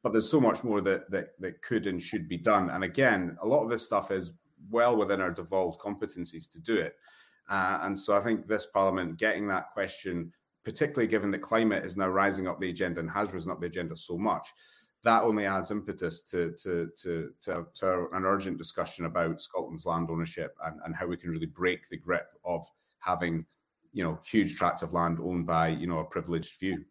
but 0.03 0.13
there's 0.13 0.29
so 0.29 0.39
much 0.39 0.63
more 0.63 0.81
that, 0.81 1.09
that 1.11 1.39
that 1.39 1.61
could 1.61 1.87
and 1.87 2.01
should 2.01 2.27
be 2.29 2.37
done. 2.37 2.69
And 2.69 2.83
again, 2.83 3.37
a 3.41 3.47
lot 3.47 3.63
of 3.63 3.69
this 3.69 3.85
stuff 3.85 4.11
is 4.11 4.31
well 4.69 4.95
within 4.95 5.21
our 5.21 5.31
devolved 5.31 5.79
competencies 5.79 6.51
to 6.51 6.59
do 6.59 6.75
it. 6.75 6.95
Uh, 7.49 7.79
and 7.81 7.97
so 7.97 8.15
I 8.15 8.21
think 8.21 8.47
this 8.47 8.67
Parliament 8.67 9.17
getting 9.17 9.47
that 9.47 9.71
question, 9.73 10.31
particularly 10.63 11.07
given 11.07 11.31
that 11.31 11.39
climate 11.39 11.83
is 11.83 11.97
now 11.97 12.07
rising 12.07 12.47
up 12.47 12.59
the 12.59 12.69
agenda 12.69 12.99
and 12.99 13.09
has 13.09 13.33
risen 13.33 13.51
up 13.51 13.59
the 13.59 13.67
agenda 13.67 13.95
so 13.95 14.17
much, 14.17 14.47
that 15.03 15.23
only 15.23 15.45
adds 15.45 15.71
impetus 15.71 16.21
to 16.23 16.53
to 16.61 16.89
to 17.01 17.31
to, 17.41 17.65
to 17.75 18.07
an 18.13 18.25
urgent 18.25 18.57
discussion 18.57 19.05
about 19.05 19.41
Scotland's 19.41 19.85
land 19.85 20.09
ownership 20.09 20.55
and, 20.65 20.79
and 20.85 20.95
how 20.95 21.07
we 21.07 21.17
can 21.17 21.31
really 21.31 21.45
break 21.45 21.89
the 21.89 21.97
grip 21.97 22.27
of 22.45 22.65
having 22.99 23.45
you 23.91 24.03
know 24.03 24.19
huge 24.23 24.55
tracts 24.55 24.83
of 24.83 24.93
land 24.93 25.17
owned 25.21 25.47
by 25.47 25.69
you 25.69 25.87
know 25.87 25.99
a 25.99 26.05
privileged 26.05 26.53
few. 26.55 26.85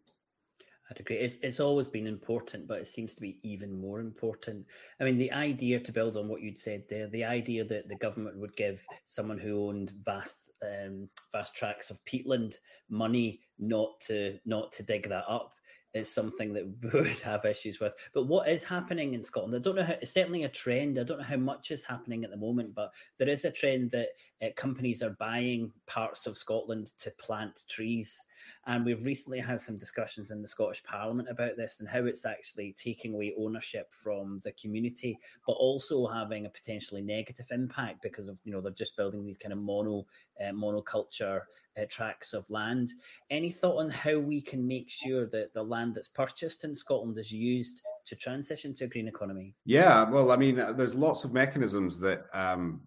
I'd 0.89 0.99
agree. 0.99 1.17
It's 1.17 1.37
it's 1.43 1.59
always 1.59 1.87
been 1.87 2.07
important, 2.07 2.67
but 2.67 2.79
it 2.79 2.87
seems 2.87 3.13
to 3.13 3.21
be 3.21 3.37
even 3.43 3.79
more 3.79 3.99
important. 3.99 4.65
I 4.99 5.03
mean, 5.03 5.19
the 5.19 5.31
idea 5.31 5.79
to 5.79 5.91
build 5.91 6.17
on 6.17 6.27
what 6.27 6.41
you'd 6.41 6.57
said 6.57 6.83
there, 6.89 7.07
the 7.07 7.25
idea 7.25 7.63
that 7.65 7.87
the 7.87 7.95
government 7.95 8.39
would 8.39 8.55
give 8.55 8.83
someone 9.05 9.37
who 9.37 9.67
owned 9.67 9.91
vast 10.03 10.49
um, 10.63 11.07
vast 11.31 11.55
tracts 11.55 11.91
of 11.91 12.03
peatland 12.05 12.55
money 12.89 13.41
not 13.59 13.99
to 14.07 14.39
not 14.45 14.71
to 14.73 14.83
dig 14.83 15.07
that 15.09 15.25
up 15.27 15.53
is 15.93 16.11
something 16.11 16.53
that 16.53 16.65
we 16.81 16.89
would 17.01 17.19
have 17.19 17.45
issues 17.45 17.79
with. 17.79 17.93
But 18.13 18.27
what 18.27 18.47
is 18.47 18.63
happening 18.63 19.13
in 19.13 19.23
Scotland? 19.23 19.55
I 19.55 19.59
don't 19.59 19.75
know 19.75 19.83
how. 19.83 19.95
It's 20.01 20.13
certainly 20.13 20.43
a 20.43 20.49
trend. 20.49 20.99
I 20.99 21.03
don't 21.03 21.19
know 21.19 21.23
how 21.23 21.37
much 21.37 21.69
is 21.69 21.83
happening 21.83 22.23
at 22.23 22.31
the 22.31 22.37
moment, 22.37 22.73
but 22.73 22.91
there 23.17 23.29
is 23.29 23.45
a 23.45 23.51
trend 23.51 23.91
that 23.91 24.09
uh, 24.41 24.47
companies 24.55 25.03
are 25.03 25.15
buying 25.19 25.71
parts 25.85 26.25
of 26.25 26.35
Scotland 26.35 26.93
to 26.99 27.11
plant 27.11 27.63
trees 27.69 28.19
and 28.67 28.85
we've 28.85 29.05
recently 29.05 29.39
had 29.39 29.59
some 29.59 29.77
discussions 29.77 30.31
in 30.31 30.41
the 30.41 30.47
Scottish 30.47 30.83
Parliament 30.83 31.29
about 31.29 31.57
this 31.57 31.79
and 31.79 31.89
how 31.89 32.05
it's 32.05 32.25
actually 32.25 32.75
taking 32.81 33.13
away 33.13 33.33
ownership 33.37 33.91
from 33.93 34.39
the 34.43 34.51
community, 34.53 35.17
but 35.45 35.53
also 35.53 36.07
having 36.07 36.45
a 36.45 36.49
potentially 36.49 37.01
negative 37.01 37.47
impact 37.51 38.01
because 38.01 38.27
of 38.27 38.37
you 38.43 38.51
know 38.51 38.61
they're 38.61 38.71
just 38.71 38.97
building 38.97 39.25
these 39.25 39.37
kind 39.37 39.53
of 39.53 39.59
mono 39.59 40.05
uh, 40.41 40.51
monoculture 40.51 41.41
uh, 41.79 41.85
tracts 41.89 42.33
of 42.33 42.49
land. 42.49 42.89
Any 43.29 43.51
thought 43.51 43.79
on 43.79 43.89
how 43.89 44.17
we 44.19 44.41
can 44.41 44.67
make 44.67 44.89
sure 44.89 45.27
that 45.27 45.53
the 45.53 45.63
land 45.63 45.95
that's 45.95 46.07
purchased 46.07 46.63
in 46.63 46.75
Scotland 46.75 47.17
is 47.17 47.31
used 47.31 47.81
to 48.05 48.15
transition 48.15 48.73
to 48.75 48.85
a 48.85 48.87
green 48.87 49.07
economy? 49.07 49.55
Yeah, 49.65 50.09
well, 50.09 50.31
I 50.31 50.37
mean, 50.37 50.55
there's 50.55 50.95
lots 50.95 51.23
of 51.23 51.33
mechanisms 51.33 51.99
that 51.99 52.25
um, 52.33 52.81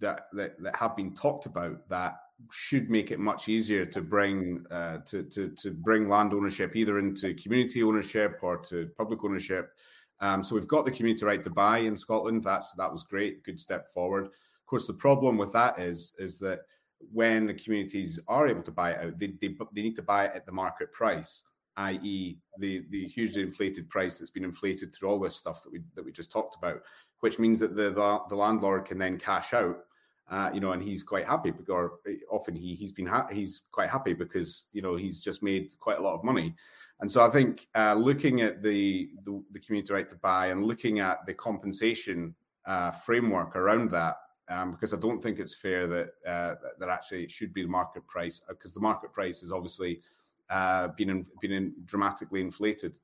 that, 0.00 0.28
that 0.32 0.60
that 0.62 0.76
have 0.76 0.96
been 0.96 1.14
talked 1.14 1.46
about 1.46 1.88
that 1.88 2.16
should 2.50 2.90
make 2.90 3.10
it 3.10 3.18
much 3.18 3.48
easier 3.48 3.86
to 3.86 4.00
bring 4.00 4.64
uh, 4.70 4.98
to, 5.06 5.22
to 5.24 5.50
to 5.50 5.70
bring 5.70 6.08
land 6.08 6.34
ownership 6.34 6.76
either 6.76 6.98
into 6.98 7.34
community 7.34 7.82
ownership 7.82 8.38
or 8.42 8.58
to 8.58 8.90
public 8.96 9.24
ownership. 9.24 9.72
Um, 10.20 10.42
so 10.42 10.54
we've 10.54 10.68
got 10.68 10.84
the 10.84 10.90
community 10.90 11.24
right 11.24 11.42
to 11.42 11.50
buy 11.50 11.78
in 11.78 11.96
Scotland. 11.96 12.42
That's 12.42 12.72
that 12.72 12.92
was 12.92 13.04
great, 13.04 13.42
good 13.44 13.58
step 13.58 13.88
forward. 13.88 14.26
Of 14.26 14.66
course, 14.66 14.86
the 14.86 14.94
problem 14.94 15.36
with 15.36 15.52
that 15.52 15.78
is 15.78 16.14
is 16.18 16.38
that 16.40 16.60
when 17.12 17.46
the 17.46 17.54
communities 17.54 18.18
are 18.28 18.48
able 18.48 18.62
to 18.62 18.70
buy 18.70 18.92
it 18.92 19.06
out, 19.06 19.18
they, 19.18 19.34
they, 19.40 19.54
they 19.72 19.82
need 19.82 19.96
to 19.96 20.02
buy 20.02 20.26
it 20.26 20.32
at 20.34 20.46
the 20.46 20.52
market 20.52 20.92
price, 20.92 21.42
i.e., 21.76 22.38
the 22.58 22.84
the 22.90 23.06
hugely 23.08 23.42
inflated 23.42 23.88
price 23.88 24.18
that's 24.18 24.30
been 24.30 24.44
inflated 24.44 24.94
through 24.94 25.08
all 25.08 25.18
this 25.18 25.36
stuff 25.36 25.62
that 25.62 25.72
we 25.72 25.80
that 25.94 26.04
we 26.04 26.12
just 26.12 26.32
talked 26.32 26.56
about, 26.56 26.82
which 27.20 27.38
means 27.38 27.60
that 27.60 27.76
the 27.76 27.90
the, 27.90 28.20
the 28.28 28.36
landlord 28.36 28.84
can 28.84 28.98
then 28.98 29.18
cash 29.18 29.54
out 29.54 29.78
uh, 30.28 30.50
you 30.52 30.60
know, 30.60 30.72
and 30.72 30.82
he's 30.82 31.02
quite 31.02 31.24
happy 31.24 31.50
because 31.50 31.90
often 32.30 32.54
he 32.54 32.74
he's 32.74 32.92
been 32.92 33.06
ha- 33.06 33.28
he's 33.30 33.62
quite 33.70 33.88
happy 33.88 34.12
because 34.12 34.66
you 34.72 34.82
know 34.82 34.96
he's 34.96 35.20
just 35.20 35.42
made 35.42 35.72
quite 35.78 35.98
a 35.98 36.02
lot 36.02 36.14
of 36.14 36.24
money, 36.24 36.54
and 37.00 37.10
so 37.10 37.24
I 37.24 37.30
think 37.30 37.68
uh, 37.74 37.94
looking 37.94 38.40
at 38.40 38.62
the, 38.62 39.10
the, 39.24 39.42
the 39.52 39.60
community 39.60 39.92
right 39.92 40.08
to 40.08 40.16
buy 40.16 40.46
and 40.46 40.64
looking 40.64 41.00
at 41.00 41.26
the 41.26 41.34
compensation 41.34 42.34
uh, 42.64 42.90
framework 42.90 43.54
around 43.54 43.90
that, 43.90 44.16
um, 44.48 44.72
because 44.72 44.94
I 44.94 44.96
don't 44.96 45.22
think 45.22 45.38
it's 45.38 45.54
fair 45.54 45.86
that 45.86 46.08
uh, 46.26 46.54
that 46.78 46.88
actually 46.88 47.24
it 47.24 47.30
should 47.30 47.52
be 47.52 47.62
the 47.62 47.68
market 47.68 48.06
price 48.06 48.42
because 48.48 48.72
the 48.72 48.80
market 48.80 49.12
price 49.12 49.40
has 49.42 49.52
obviously 49.52 50.00
uh, 50.50 50.88
been 50.88 51.10
in, 51.10 51.26
been 51.40 51.52
in 51.52 51.74
dramatically 51.84 52.40
inflated. 52.40 52.98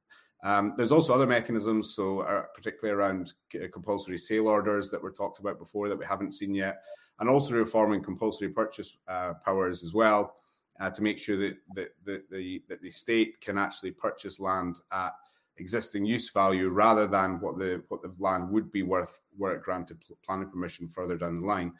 Um, 0.44 0.74
there's 0.76 0.90
also 0.90 1.14
other 1.14 1.26
mechanisms, 1.26 1.94
so 1.94 2.20
uh, 2.20 2.42
particularly 2.56 2.98
around 2.98 3.34
compulsory 3.72 4.18
sale 4.18 4.48
orders 4.48 4.90
that 4.90 5.00
were 5.00 5.12
talked 5.12 5.38
about 5.38 5.58
before 5.58 5.88
that 5.88 5.98
we 5.98 6.04
haven't 6.04 6.32
seen 6.32 6.52
yet 6.52 6.82
and 7.20 7.28
also 7.28 7.54
reforming 7.54 8.02
compulsory 8.02 8.48
purchase 8.48 8.96
uh, 9.08 9.34
powers 9.44 9.82
as 9.82 9.94
well 9.94 10.34
uh, 10.80 10.90
to 10.90 11.02
make 11.02 11.18
sure 11.18 11.36
that, 11.36 11.56
that, 11.74 11.88
that, 12.04 12.30
the, 12.30 12.62
that 12.68 12.82
the 12.82 12.90
state 12.90 13.40
can 13.40 13.58
actually 13.58 13.90
purchase 13.90 14.40
land 14.40 14.76
at 14.92 15.12
existing 15.58 16.04
use 16.04 16.30
value 16.30 16.68
rather 16.70 17.06
than 17.06 17.40
what 17.40 17.58
the 17.58 17.82
what 17.88 18.02
the 18.02 18.12
land 18.18 18.48
would 18.50 18.72
be 18.72 18.82
worth 18.82 19.20
were 19.36 19.54
it 19.54 19.62
granted 19.62 20.02
planning 20.24 20.48
permission 20.48 20.88
further 20.88 21.16
down 21.16 21.40
the 21.40 21.46
line. 21.46 21.72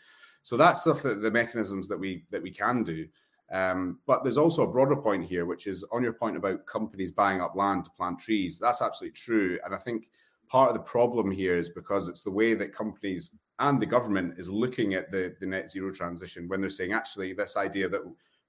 So 0.43 0.57
that's 0.57 0.83
stuff 0.83 1.03
that 1.03 1.23
the 1.23 1.31
mechanisms 1.31 1.89
that 1.89 1.99
we 1.99 2.25
that 2.31 2.43
we 2.43 2.51
can 2.51 2.85
do. 2.85 3.07
Um, 3.51 3.99
but 4.07 4.23
there's 4.23 4.39
also 4.39 4.63
a 4.63 4.73
broader 4.73 4.97
point 4.97 5.25
here, 5.25 5.45
which 5.45 5.67
is 5.67 5.85
on 5.93 6.03
your 6.03 6.15
point 6.15 6.37
about 6.37 6.67
companies 6.67 7.11
buying 7.11 7.41
up 7.43 7.55
land 7.55 7.85
to 7.85 7.91
plant 7.91 8.19
trees. 8.19 8.59
That's 8.59 8.81
absolutely 8.81 9.15
true, 9.15 9.59
and 9.65 9.75
I 9.75 9.79
think 9.79 10.09
part 10.53 10.69
of 10.69 10.75
the 10.75 10.83
problem 10.83 11.31
here 11.31 11.57
is 11.57 11.71
because 11.71 12.09
it's 12.09 12.23
the 12.23 12.31
way 12.31 12.53
that 12.53 12.75
companies 12.75 13.31
and 13.61 13.81
the 13.81 13.87
government 13.87 14.35
is 14.37 14.51
looking 14.51 14.93
at 14.93 15.11
the, 15.11 15.35
the 15.41 15.47
net 15.47 15.71
zero 15.71 15.91
transition 15.91 16.47
when 16.47 16.61
they're 16.61 16.69
saying 16.69 16.93
actually 16.93 17.33
this 17.33 17.57
idea 17.57 17.89
that 17.89 18.03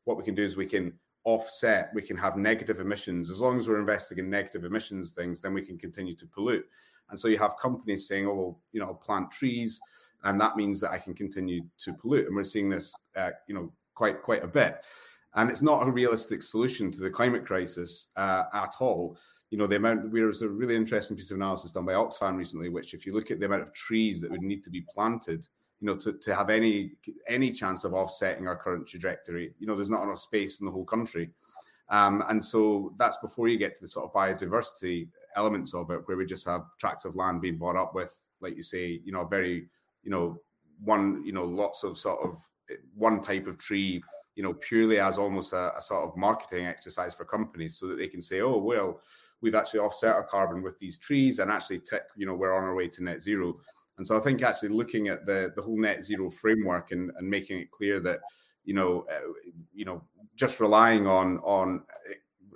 what 0.04 0.18
we 0.18 0.24
can 0.24 0.36
do 0.36 0.44
is 0.44 0.58
we 0.58 0.66
can 0.66 0.92
offset, 1.24 1.92
we 1.94 2.02
can 2.02 2.18
have 2.18 2.36
negative 2.36 2.82
emissions. 2.82 3.30
As 3.30 3.40
long 3.40 3.58
as 3.58 3.70
we're 3.70 3.80
investing 3.80 4.18
in 4.18 4.30
negative 4.30 4.66
emissions 4.66 5.12
things, 5.12 5.40
then 5.40 5.54
we 5.54 5.62
can 5.62 5.78
continue 5.78 6.14
to 6.16 6.28
pollute. 6.28 6.66
And 7.10 7.18
so 7.18 7.30
you 7.30 7.38
have 7.38 7.56
companies 7.56 8.06
saying, 8.06 8.28
oh, 8.28 8.34
well, 8.34 8.60
you 8.74 8.82
know, 8.82 8.96
plant 8.96 9.32
trees, 9.32 9.80
and 10.26 10.42
that 10.42 10.58
means 10.58 10.82
that 10.82 10.92
I 10.92 10.98
can 10.98 11.14
continue 11.14 11.62
to 11.86 11.94
pollute. 11.94 12.28
And 12.28 12.36
we're 12.36 12.44
seeing 12.44 12.70
this, 12.70 12.94
uh, 13.16 13.32
you 13.48 13.56
know, 13.56 13.72
quite 13.96 14.22
quite 14.22 14.44
a 14.44 14.48
bit. 14.48 14.84
And 15.36 15.50
it's 15.50 15.62
not 15.62 15.88
a 15.88 15.92
realistic 15.92 16.42
solution 16.42 16.92
to 16.92 17.00
the 17.00 17.10
climate 17.10 17.46
crisis 17.46 18.10
uh, 18.18 18.44
at 18.54 18.76
all 18.82 19.18
you 19.54 19.60
know, 19.60 19.68
the 19.68 19.76
amount 19.76 20.12
there 20.12 20.26
was 20.26 20.42
a 20.42 20.50
really 20.50 20.76
interesting 20.76 21.16
piece 21.16 21.30
of 21.30 21.38
analysis 21.38 21.74
done 21.74 21.86
by 21.86 21.94
Oxfam 21.94 22.38
recently, 22.38 22.70
which 22.70 22.96
if 22.96 23.06
you 23.06 23.14
look 23.14 23.30
at 23.30 23.40
the 23.40 23.46
amount 23.46 23.62
of 23.62 23.72
trees 23.72 24.20
that 24.20 24.32
would 24.32 24.42
need 24.42 24.64
to 24.64 24.72
be 24.72 24.82
planted, 24.82 25.46
you 25.80 25.86
know, 25.86 25.96
to, 25.96 26.14
to 26.14 26.34
have 26.34 26.50
any 26.50 26.94
any 27.28 27.52
chance 27.52 27.84
of 27.84 27.94
offsetting 27.94 28.48
our 28.48 28.56
current 28.56 28.88
trajectory, 28.88 29.54
you 29.60 29.68
know, 29.68 29.76
there's 29.76 29.92
not 29.92 30.02
enough 30.02 30.18
space 30.18 30.60
in 30.60 30.66
the 30.66 30.72
whole 30.72 30.84
country. 30.84 31.30
Um, 31.90 32.24
and 32.30 32.44
so 32.44 32.96
that's 32.98 33.18
before 33.18 33.48
you 33.48 33.60
get 33.60 33.76
to 33.76 33.82
the 33.82 33.88
sort 33.88 34.06
of 34.06 34.14
biodiversity 34.14 35.08
elements 35.36 35.76
of 35.76 35.92
it, 35.92 36.02
where 36.08 36.18
we 36.18 36.26
just 36.26 36.48
have 36.48 36.64
tracts 36.80 37.06
of 37.06 37.16
land 37.16 37.40
being 37.40 37.60
bought 37.60 37.76
up 37.76 37.94
with, 37.94 38.20
like 38.42 38.56
you 38.56 38.64
say, 38.64 39.02
you 39.06 39.12
know, 39.12 39.24
very, 39.24 39.68
you 40.02 40.10
know, 40.10 40.42
one, 40.84 41.24
you 41.24 41.32
know, 41.32 41.46
lots 41.46 41.84
of 41.84 41.96
sort 41.96 42.24
of 42.24 42.40
one 42.96 43.22
type 43.22 43.46
of 43.46 43.60
tree, 43.60 44.02
you 44.34 44.42
know, 44.42 44.54
purely 44.54 45.00
as 45.00 45.20
almost 45.20 45.54
a, 45.54 45.78
a 45.78 45.82
sort 45.82 46.10
of 46.10 46.18
marketing 46.18 46.66
exercise 46.66 47.14
for 47.14 47.24
companies 47.24 47.78
so 47.78 47.86
that 47.86 48.00
they 48.00 48.08
can 48.08 48.20
say, 48.20 48.42
oh, 48.42 48.58
well, 48.58 49.00
we've 49.44 49.54
actually 49.54 49.82
offset 49.82 50.16
our 50.16 50.24
carbon 50.24 50.64
with 50.64 50.80
these 50.80 50.98
trees 50.98 51.38
and 51.40 51.52
actually 51.52 51.80
tech, 51.80 52.04
you 52.16 52.26
know, 52.26 52.34
we're 52.34 52.56
on 52.56 52.64
our 52.64 52.74
way 52.74 52.88
to 52.88 53.04
net 53.04 53.22
zero. 53.22 53.60
And 53.98 54.08
so 54.08 54.18
I 54.18 54.22
think 54.22 54.42
actually 54.42 54.70
looking 54.70 55.10
at 55.10 55.26
the 55.28 55.52
the 55.56 55.62
whole 55.62 55.80
net 55.80 56.04
zero 56.04 56.32
framework 56.32 56.92
and, 56.92 57.12
and 57.18 57.30
making 57.30 57.60
it 57.60 57.70
clear 57.70 58.00
that, 58.00 58.20
you 58.64 58.74
know, 58.74 59.06
uh, 59.12 59.34
you 59.74 59.86
know, 59.86 60.02
just 60.36 60.60
relying 60.60 61.06
on 61.06 61.38
on 61.40 61.84
uh, 62.10 62.14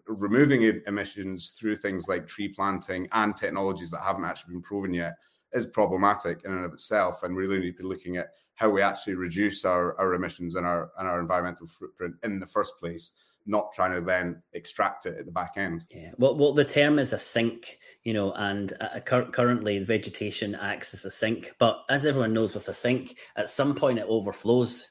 removing 0.07 0.63
emissions 0.87 1.53
through 1.59 1.75
things 1.75 2.07
like 2.07 2.25
tree 2.25 2.47
planting 2.47 3.07
and 3.11 3.35
technologies 3.35 3.91
that 3.91 4.01
haven't 4.01 4.25
actually 4.25 4.53
been 4.53 4.61
proven 4.61 4.93
yet 4.93 5.15
is 5.51 5.65
problematic 5.65 6.43
in 6.45 6.51
and 6.51 6.65
of 6.65 6.73
itself. 6.73 7.23
And 7.23 7.35
we 7.35 7.45
really 7.45 7.59
need 7.59 7.77
to 7.77 7.83
be 7.83 7.89
looking 7.89 8.17
at 8.17 8.29
how 8.55 8.69
we 8.69 8.81
actually 8.81 9.13
reduce 9.13 9.65
our, 9.65 9.99
our 9.99 10.15
emissions 10.15 10.55
and 10.55 10.65
our 10.65 10.89
and 10.97 11.07
our 11.07 11.19
environmental 11.19 11.67
footprint 11.67 12.15
in 12.23 12.39
the 12.39 12.47
first 12.47 12.79
place 12.79 13.11
not 13.47 13.71
trying 13.73 13.93
to 13.93 14.01
then 14.01 14.41
extract 14.53 15.05
it 15.05 15.17
at 15.17 15.25
the 15.25 15.31
back 15.31 15.53
end. 15.55 15.85
Yeah, 15.89 16.11
well, 16.17 16.35
well 16.35 16.53
the 16.53 16.65
term 16.65 16.99
is 16.99 17.13
a 17.13 17.17
sink, 17.17 17.79
you 18.03 18.13
know, 18.13 18.33
and 18.33 18.73
uh, 18.81 18.99
currently 18.99 19.83
vegetation 19.83 20.53
acts 20.55 20.93
as 20.93 21.05
a 21.05 21.11
sink. 21.11 21.53
But 21.57 21.83
as 21.89 22.05
everyone 22.05 22.33
knows, 22.33 22.53
with 22.53 22.67
a 22.67 22.73
sink, 22.73 23.17
at 23.35 23.49
some 23.49 23.73
point 23.73 23.99
it 23.99 24.05
overflows. 24.07 24.89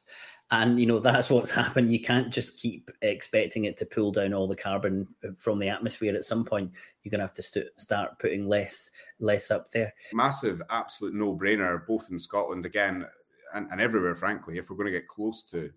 And 0.53 0.79
you 0.79 0.87
know 0.87 1.01
that's 1.01 1.29
what's 1.29 1.51
happened. 1.63 1.93
You 1.93 2.01
can't 2.01 2.33
just 2.33 2.59
keep 2.59 2.89
expecting 3.03 3.65
it 3.65 3.77
to 3.79 3.87
pull 3.87 4.13
down 4.13 4.33
all 4.33 4.47
the 4.47 4.57
carbon 4.57 5.07
from 5.37 5.59
the 5.59 5.69
atmosphere. 5.69 6.15
At 6.15 6.25
some 6.25 6.45
point, 6.45 6.71
you're 7.03 7.11
going 7.11 7.19
to 7.19 7.25
have 7.25 7.35
to 7.35 7.43
st- 7.43 7.67
start 7.79 8.19
putting 8.21 8.47
less 8.47 8.91
less 9.19 9.51
up 9.51 9.71
there. 9.73 9.93
Massive, 10.13 10.63
absolute 10.71 11.15
no-brainer, 11.15 11.85
both 11.89 12.11
in 12.13 12.19
Scotland 12.19 12.65
again 12.65 13.05
and, 13.55 13.69
and 13.73 13.81
everywhere. 13.81 14.15
Frankly, 14.15 14.57
if 14.57 14.71
we're 14.71 14.77
going 14.77 14.87
to 14.87 14.93
get 14.93 15.09
close 15.09 15.43
to 15.51 15.71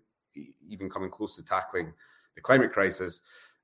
even 0.68 0.88
coming 0.88 1.10
close 1.10 1.34
to 1.34 1.42
tackling 1.42 1.92
the 2.34 2.40
climate 2.40 2.72
crisis, 2.72 3.22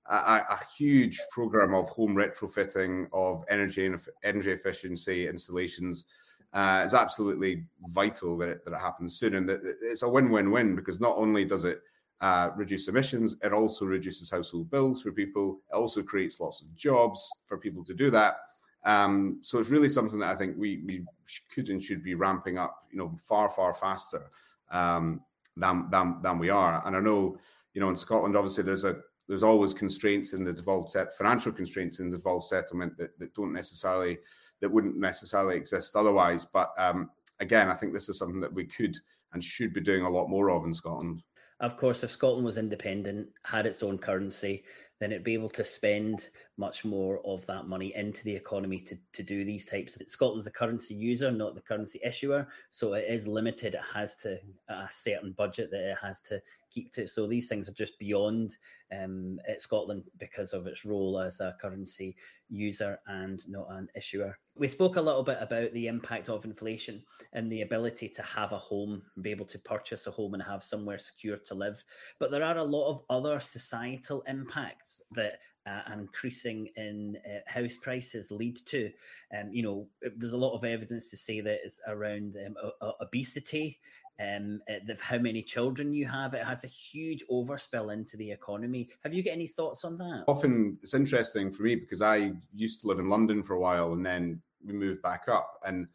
a, 0.09 0.15
a, 0.15 0.61
huge 0.77 1.21
program 1.31 1.75
of 1.75 1.89
home 1.89 2.15
retrofitting 2.15 3.09
of 3.13 3.45
energy 3.49 3.87
and 3.87 4.01
energy 4.23 4.53
efficiency 4.53 5.29
installations 5.29 6.07
uh, 6.53 6.83
is 6.85 6.95
absolutely 6.95 7.65
vital 7.89 8.37
that 8.39 8.49
it, 8.49 8.65
that 8.65 8.73
it 8.73 8.81
happens 8.81 9.19
soon. 9.19 9.35
And 9.35 9.51
it's 9.51 10.03
a 10.03 10.09
win-win-win 10.09 10.77
because 10.77 11.01
not 11.01 11.17
only 11.17 11.45
does 11.45 11.65
it 11.65 11.81
uh, 12.21 12.51
reduce 12.57 12.89
emissions, 12.89 13.37
it 13.43 13.53
also 13.53 13.85
reduces 13.85 14.31
household 14.31 14.71
bills 14.71 15.03
for 15.03 15.13
people. 15.13 15.61
It 15.71 15.75
also 15.75 16.03
creates 16.03 16.41
lots 16.41 16.63
of 16.63 16.75
jobs 16.77 17.29
for 17.45 17.59
people 17.59 17.85
to 17.85 17.95
do 17.95 18.11
that. 18.11 18.37
Um, 18.85 19.39
so 19.43 19.59
it's 19.59 19.69
really 19.69 19.89
something 19.89 20.21
that 20.21 20.31
I 20.31 20.37
think 20.37 20.57
we 20.57 20.81
we 20.87 21.05
could 21.53 21.69
and 21.71 21.83
should 21.83 22.05
be 22.05 22.15
ramping 22.15 22.57
up, 22.57 22.85
you 22.91 22.99
know, 22.99 23.13
far 23.17 23.51
far 23.51 23.75
faster 23.75 24.31
um, 24.71 25.21
than 25.57 25.91
than 25.91 26.17
than 26.23 26.39
we 26.39 26.51
are. 26.51 26.87
And 26.87 26.97
I 26.97 27.01
know 27.01 27.37
you 27.77 27.83
know, 27.83 27.91
in 27.91 27.97
Scotland, 27.97 28.39
obviously, 28.39 28.65
there's 28.65 28.87
a 28.87 28.97
there's 29.29 29.43
always 29.43 29.75
constraints 29.75 30.33
in 30.33 30.45
the 30.45 30.53
devolved 30.53 30.89
set 30.89 31.15
financial 31.15 31.53
constraints 31.53 32.01
in 32.01 32.11
the 32.11 32.17
devolved 32.17 32.47
settlement 32.47 32.97
that, 32.97 33.17
that 33.19 33.35
don't 33.35 33.53
necessarily 33.53 34.19
that 34.63 34.73
wouldn't 34.73 34.97
necessarily 34.97 35.57
exist 35.57 35.95
otherwise. 35.95 36.47
But 36.47 36.73
um, 36.79 37.11
again, 37.39 37.69
I 37.69 37.75
think 37.75 37.93
this 37.93 38.09
is 38.09 38.17
something 38.19 38.41
that 38.41 38.53
we 38.53 38.65
could 38.65 38.97
and 39.35 39.45
should 39.45 39.75
be 39.75 39.83
doing 39.83 40.03
a 40.03 40.11
lot 40.11 40.29
more 40.29 40.51
of 40.51 40.65
in 40.65 40.73
Scotland. 40.73 41.23
Of 41.61 41.77
course, 41.77 42.03
if 42.03 42.11
Scotland 42.11 42.47
was 42.47 42.57
independent, 42.57 43.29
had 43.45 43.67
its 43.67 43.83
own 43.83 43.99
currency, 43.99 44.65
then 44.99 45.13
it'd 45.13 45.25
be 45.25 45.35
able 45.35 45.51
to 45.51 45.65
spend 45.65 46.29
much 46.57 46.85
more 46.85 47.21
of 47.27 47.45
that 47.47 47.67
money 47.67 47.95
into 47.95 48.25
the 48.25 48.35
economy 48.35 48.81
to, 48.81 48.97
to 49.13 49.23
do 49.23 49.45
these 49.45 49.65
types 49.65 49.95
of 49.97 50.09
Scotland's 50.09 50.47
a 50.47 50.51
currency 50.51 50.95
user, 50.95 51.31
not 51.31 51.55
the 51.55 51.61
currency 51.61 52.01
issuer. 52.05 52.49
So 52.71 52.95
it 52.95 53.05
is 53.09 53.29
limited. 53.29 53.75
It 53.75 53.81
has 53.95 54.17
to 54.17 54.39
a 54.69 54.89
certain 54.91 55.33
budget 55.33 55.71
that 55.71 55.91
it 55.91 55.99
has 56.01 56.21
to 56.23 56.41
keep 56.71 56.93
to. 56.93 57.07
So 57.07 57.27
these 57.27 57.49
things 57.49 57.69
are 57.69 57.75
just 57.75 57.99
beyond 57.99 58.57
um, 58.93 59.39
Scotland 59.59 60.05
because 60.19 60.53
of 60.53 60.67
its 60.67 60.85
role 60.85 61.19
as 61.21 61.41
a 61.41 61.57
currency 61.61 62.17
user 62.49 62.99
and 63.07 63.43
not 63.49 63.67
an 63.71 63.89
issuer. 63.95 64.39
We 64.55 64.69
spoke 64.69 64.97
a 64.97 65.03
little 65.03 65.23
bit 65.23 65.39
about 65.41 65.73
the 65.73 65.89
impact 65.89 66.29
of 66.29 66.45
inflation 66.45 67.03
and 67.33 67.51
the 67.51 67.63
ability 67.63 68.09
to 68.11 68.23
have 68.23 68.53
a 68.53 68.59
home, 68.59 69.03
be 69.21 69.31
able 69.31 69.45
to 69.47 69.59
purchase 69.59 70.07
a 70.07 70.11
home 70.11 70.35
and 70.35 70.43
have 70.43 70.63
somewhere 70.63 70.99
secure 70.99 71.37
to 71.37 71.55
live. 71.55 71.83
But 72.19 72.31
there 72.31 72.45
are 72.45 72.57
a 72.57 72.65
lot 72.65 72.89
of 72.89 73.03
other 73.11 73.41
societal 73.41 74.23
impacts 74.27 74.86
that 75.13 75.39
uh, 75.67 75.81
increasing 75.93 76.69
in 76.77 77.17
uh, 77.27 77.39
house 77.51 77.77
prices 77.77 78.31
lead 78.31 78.57
to. 78.67 78.91
Um, 79.37 79.53
you 79.53 79.63
know, 79.63 79.89
there's 80.17 80.33
a 80.33 80.39
lot 80.39 80.55
of 80.55 80.65
evidence 80.65 81.11
to 81.11 81.17
say 81.17 81.41
that 81.41 81.61
it's 81.65 81.81
around 81.89 82.37
um, 82.45 82.55
obesity, 83.01 83.81
um, 84.21 84.61
uh, 84.71 84.95
how 85.01 85.19
many 85.19 85.43
children 85.43 85.93
you 85.93 86.07
have. 86.07 86.35
It 86.35 86.45
has 86.45 86.65
a 86.65 86.69
huge 86.69 87.25
overspill 87.31 87.93
into 87.93 88.17
the 88.17 88.31
economy. 88.31 88.89
Have 89.03 89.13
you 89.13 89.23
got 89.23 89.33
any 89.33 89.47
thoughts 89.47 89.85
on 89.85 89.99
that? 89.99 90.25
Often 90.29 90.79
it's 90.83 90.95
interesting 90.95 91.51
for 91.51 91.65
me 91.65 91.75
because 91.75 92.03
I 92.03 92.33
used 92.55 92.81
to 92.83 92.87
live 92.87 92.99
in 92.99 93.09
London 93.09 93.43
for 93.43 93.55
a 93.55 93.61
while 93.61 93.93
and 93.93 94.07
then 94.07 94.41
we 94.65 94.73
moved 94.73 95.03
back 95.03 95.25
up. 95.29 95.59
And, 95.65 95.89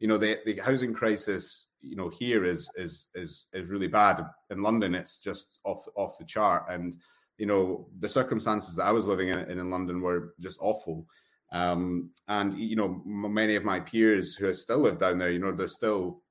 you 0.00 0.08
know, 0.08 0.18
the, 0.18 0.38
the 0.44 0.60
housing 0.60 0.92
crisis 0.92 1.66
you 1.84 1.96
know 1.96 2.08
here 2.08 2.44
is 2.44 2.70
is 2.76 3.08
is 3.14 3.46
is 3.52 3.68
really 3.68 3.86
bad. 3.86 4.20
In 4.50 4.62
London, 4.62 4.94
it's 4.94 5.18
just 5.18 5.60
off 5.64 5.86
off 5.96 6.18
the 6.18 6.24
chart, 6.24 6.64
and 6.70 6.96
you 7.38 7.46
know 7.46 7.88
the 7.98 8.08
circumstances 8.08 8.76
that 8.76 8.86
I 8.86 8.92
was 8.92 9.08
living 9.08 9.28
in 9.28 9.38
in, 9.38 9.70
London 9.70 10.00
were 10.00 10.34
just 10.40 10.58
awful. 10.60 11.06
Um, 11.52 12.10
and 12.28 12.54
you 12.54 12.76
know 12.76 13.02
many 13.04 13.54
of 13.54 13.64
my 13.64 13.80
peers 13.80 14.34
who 14.34 14.52
still 14.54 14.78
live 14.78 14.98
down 14.98 15.18
there, 15.18 15.30
you 15.30 15.38
know, 15.38 15.52
they're 15.52 15.68
still 15.68 16.22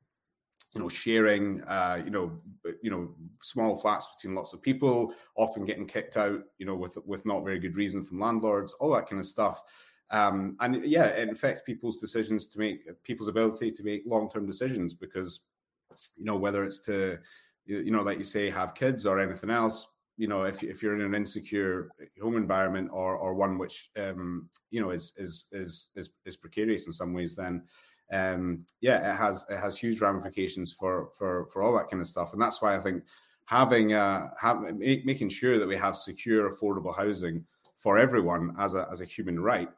you 0.73 0.81
know 0.81 0.89
sharing 0.89 1.61
uh, 1.63 2.01
you 2.03 2.11
know 2.11 2.39
you 2.81 2.89
know 2.89 3.13
small 3.41 3.75
flats 3.75 4.09
between 4.15 4.35
lots 4.35 4.53
of 4.53 4.61
people 4.61 5.13
often 5.35 5.65
getting 5.65 5.85
kicked 5.85 6.17
out 6.17 6.41
you 6.57 6.65
know 6.65 6.75
with 6.75 6.97
with 7.05 7.25
not 7.25 7.43
very 7.43 7.59
good 7.59 7.75
reason 7.75 8.03
from 8.03 8.19
landlords 8.19 8.73
all 8.79 8.91
that 8.91 9.07
kind 9.07 9.19
of 9.19 9.25
stuff 9.25 9.61
um, 10.09 10.55
and 10.59 10.83
yeah 10.85 11.05
it 11.05 11.29
affects 11.29 11.61
people's 11.61 11.99
decisions 11.99 12.47
to 12.47 12.59
make 12.59 12.81
people's 13.03 13.29
ability 13.29 13.71
to 13.71 13.83
make 13.83 14.03
long-term 14.05 14.45
decisions 14.45 14.93
because 14.93 15.41
you 16.15 16.25
know 16.25 16.35
whether 16.35 16.63
it's 16.63 16.79
to 16.79 17.17
you 17.65 17.91
know 17.91 18.01
like 18.01 18.17
you 18.17 18.23
say 18.23 18.49
have 18.49 18.75
kids 18.75 19.05
or 19.05 19.19
anything 19.19 19.49
else 19.49 19.87
you 20.17 20.27
know 20.27 20.43
if, 20.43 20.63
if 20.63 20.83
you're 20.83 20.95
in 20.95 21.01
an 21.01 21.15
insecure 21.15 21.89
home 22.21 22.37
environment 22.37 22.89
or 22.91 23.15
or 23.15 23.33
one 23.33 23.57
which 23.57 23.89
um, 23.97 24.49
you 24.71 24.81
know 24.81 24.91
is, 24.91 25.13
is 25.17 25.47
is 25.51 25.89
is 25.95 26.11
is 26.25 26.37
precarious 26.37 26.87
in 26.87 26.93
some 26.93 27.13
ways 27.13 27.35
then 27.35 27.63
um, 28.11 28.65
yeah, 28.81 29.11
it 29.11 29.15
has 29.15 29.45
it 29.49 29.57
has 29.57 29.77
huge 29.77 30.01
ramifications 30.01 30.71
for 30.71 31.09
for 31.17 31.47
for 31.47 31.63
all 31.63 31.73
that 31.77 31.89
kind 31.89 32.01
of 32.01 32.07
stuff, 32.07 32.33
and 32.33 32.41
that's 32.41 32.61
why 32.61 32.75
I 32.75 32.79
think 32.79 33.03
having 33.45 33.93
uh, 33.93 34.29
have, 34.39 34.61
make, 34.75 35.05
making 35.05 35.29
sure 35.29 35.57
that 35.57 35.67
we 35.67 35.75
have 35.75 35.97
secure, 35.97 36.49
affordable 36.49 36.95
housing 36.95 37.43
for 37.77 37.97
everyone 37.97 38.55
as 38.59 38.75
a 38.75 38.87
as 38.91 39.01
a 39.01 39.05
human 39.05 39.39
right 39.39 39.69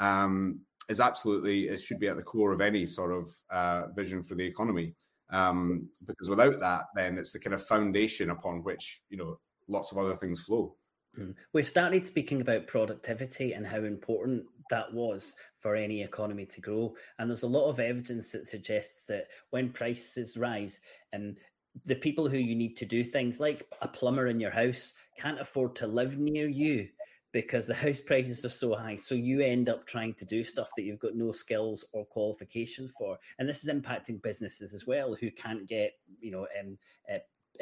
um, 0.00 0.60
is 0.88 1.00
absolutely 1.00 1.68
it 1.68 1.80
should 1.80 2.00
be 2.00 2.08
at 2.08 2.16
the 2.16 2.22
core 2.22 2.52
of 2.52 2.60
any 2.60 2.86
sort 2.86 3.12
of 3.12 3.28
uh, 3.50 3.86
vision 3.94 4.22
for 4.22 4.34
the 4.34 4.44
economy. 4.44 4.94
Um, 5.30 5.88
because 6.06 6.30
without 6.30 6.60
that, 6.60 6.84
then 6.94 7.18
it's 7.18 7.32
the 7.32 7.40
kind 7.40 7.54
of 7.54 7.62
foundation 7.62 8.30
upon 8.30 8.62
which 8.62 9.00
you 9.10 9.16
know 9.16 9.38
lots 9.68 9.92
of 9.92 9.98
other 9.98 10.16
things 10.16 10.42
flow. 10.42 10.74
Mm. 11.18 11.34
We 11.52 11.62
started 11.62 12.04
speaking 12.04 12.40
about 12.40 12.66
productivity 12.66 13.52
and 13.52 13.66
how 13.66 13.78
important 13.84 14.44
that 14.70 14.92
was 14.92 15.34
for 15.58 15.76
any 15.76 16.02
economy 16.02 16.46
to 16.46 16.60
grow. 16.60 16.94
And 17.18 17.30
there's 17.30 17.42
a 17.42 17.48
lot 17.48 17.68
of 17.68 17.80
evidence 17.80 18.32
that 18.32 18.46
suggests 18.46 19.06
that 19.06 19.28
when 19.50 19.70
prices 19.70 20.36
rise, 20.36 20.80
and 21.12 21.30
um, 21.30 21.36
the 21.84 21.94
people 21.94 22.28
who 22.28 22.38
you 22.38 22.54
need 22.54 22.76
to 22.76 22.86
do 22.86 23.04
things 23.04 23.38
like 23.38 23.66
a 23.82 23.88
plumber 23.88 24.28
in 24.28 24.40
your 24.40 24.50
house 24.50 24.94
can't 25.18 25.40
afford 25.40 25.74
to 25.76 25.86
live 25.86 26.18
near 26.18 26.48
you 26.48 26.88
because 27.32 27.66
the 27.66 27.74
house 27.84 28.00
prices 28.00 28.44
are 28.44 28.50
so 28.50 28.74
high. 28.74 28.96
So 28.96 29.14
you 29.14 29.40
end 29.40 29.68
up 29.68 29.86
trying 29.86 30.14
to 30.14 30.24
do 30.24 30.42
stuff 30.42 30.70
that 30.76 30.84
you've 30.84 30.98
got 30.98 31.14
no 31.14 31.32
skills 31.32 31.84
or 31.92 32.06
qualifications 32.06 32.94
for, 32.98 33.18
and 33.38 33.48
this 33.48 33.62
is 33.62 33.70
impacting 33.70 34.22
businesses 34.22 34.72
as 34.72 34.86
well 34.86 35.14
who 35.14 35.30
can't 35.30 35.66
get 35.66 35.92
you 36.20 36.30
know 36.30 36.46
um, 36.58 36.78
uh, 37.12 37.18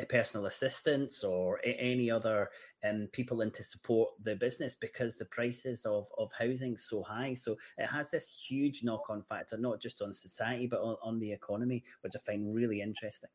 personal 0.09 0.47
assistants 0.47 1.25
or 1.25 1.61
any 1.65 2.11
other 2.11 2.51
um, 2.85 3.09
people 3.13 3.41
in 3.41 3.51
to 3.53 3.65
support 3.65 4.11
the 4.23 4.37
business 4.37 4.75
because 4.75 5.17
the 5.17 5.25
prices 5.27 5.85
of, 5.85 6.07
of 6.19 6.31
housing 6.39 6.77
so 6.77 7.03
high. 7.03 7.35
So 7.35 7.57
it 7.79 7.87
has 7.87 8.11
this 8.11 8.45
huge 8.49 8.83
knock 8.83 9.09
on 9.09 9.23
factor, 9.23 9.57
not 9.57 9.81
just 9.81 10.03
on 10.03 10.13
society, 10.13 10.67
but 10.67 10.81
on, 10.81 10.97
on 11.03 11.19
the 11.19 11.33
economy, 11.33 11.85
which 12.03 12.15
I 12.17 12.21
find 12.21 12.55
really 12.55 12.81
interesting. 12.81 13.31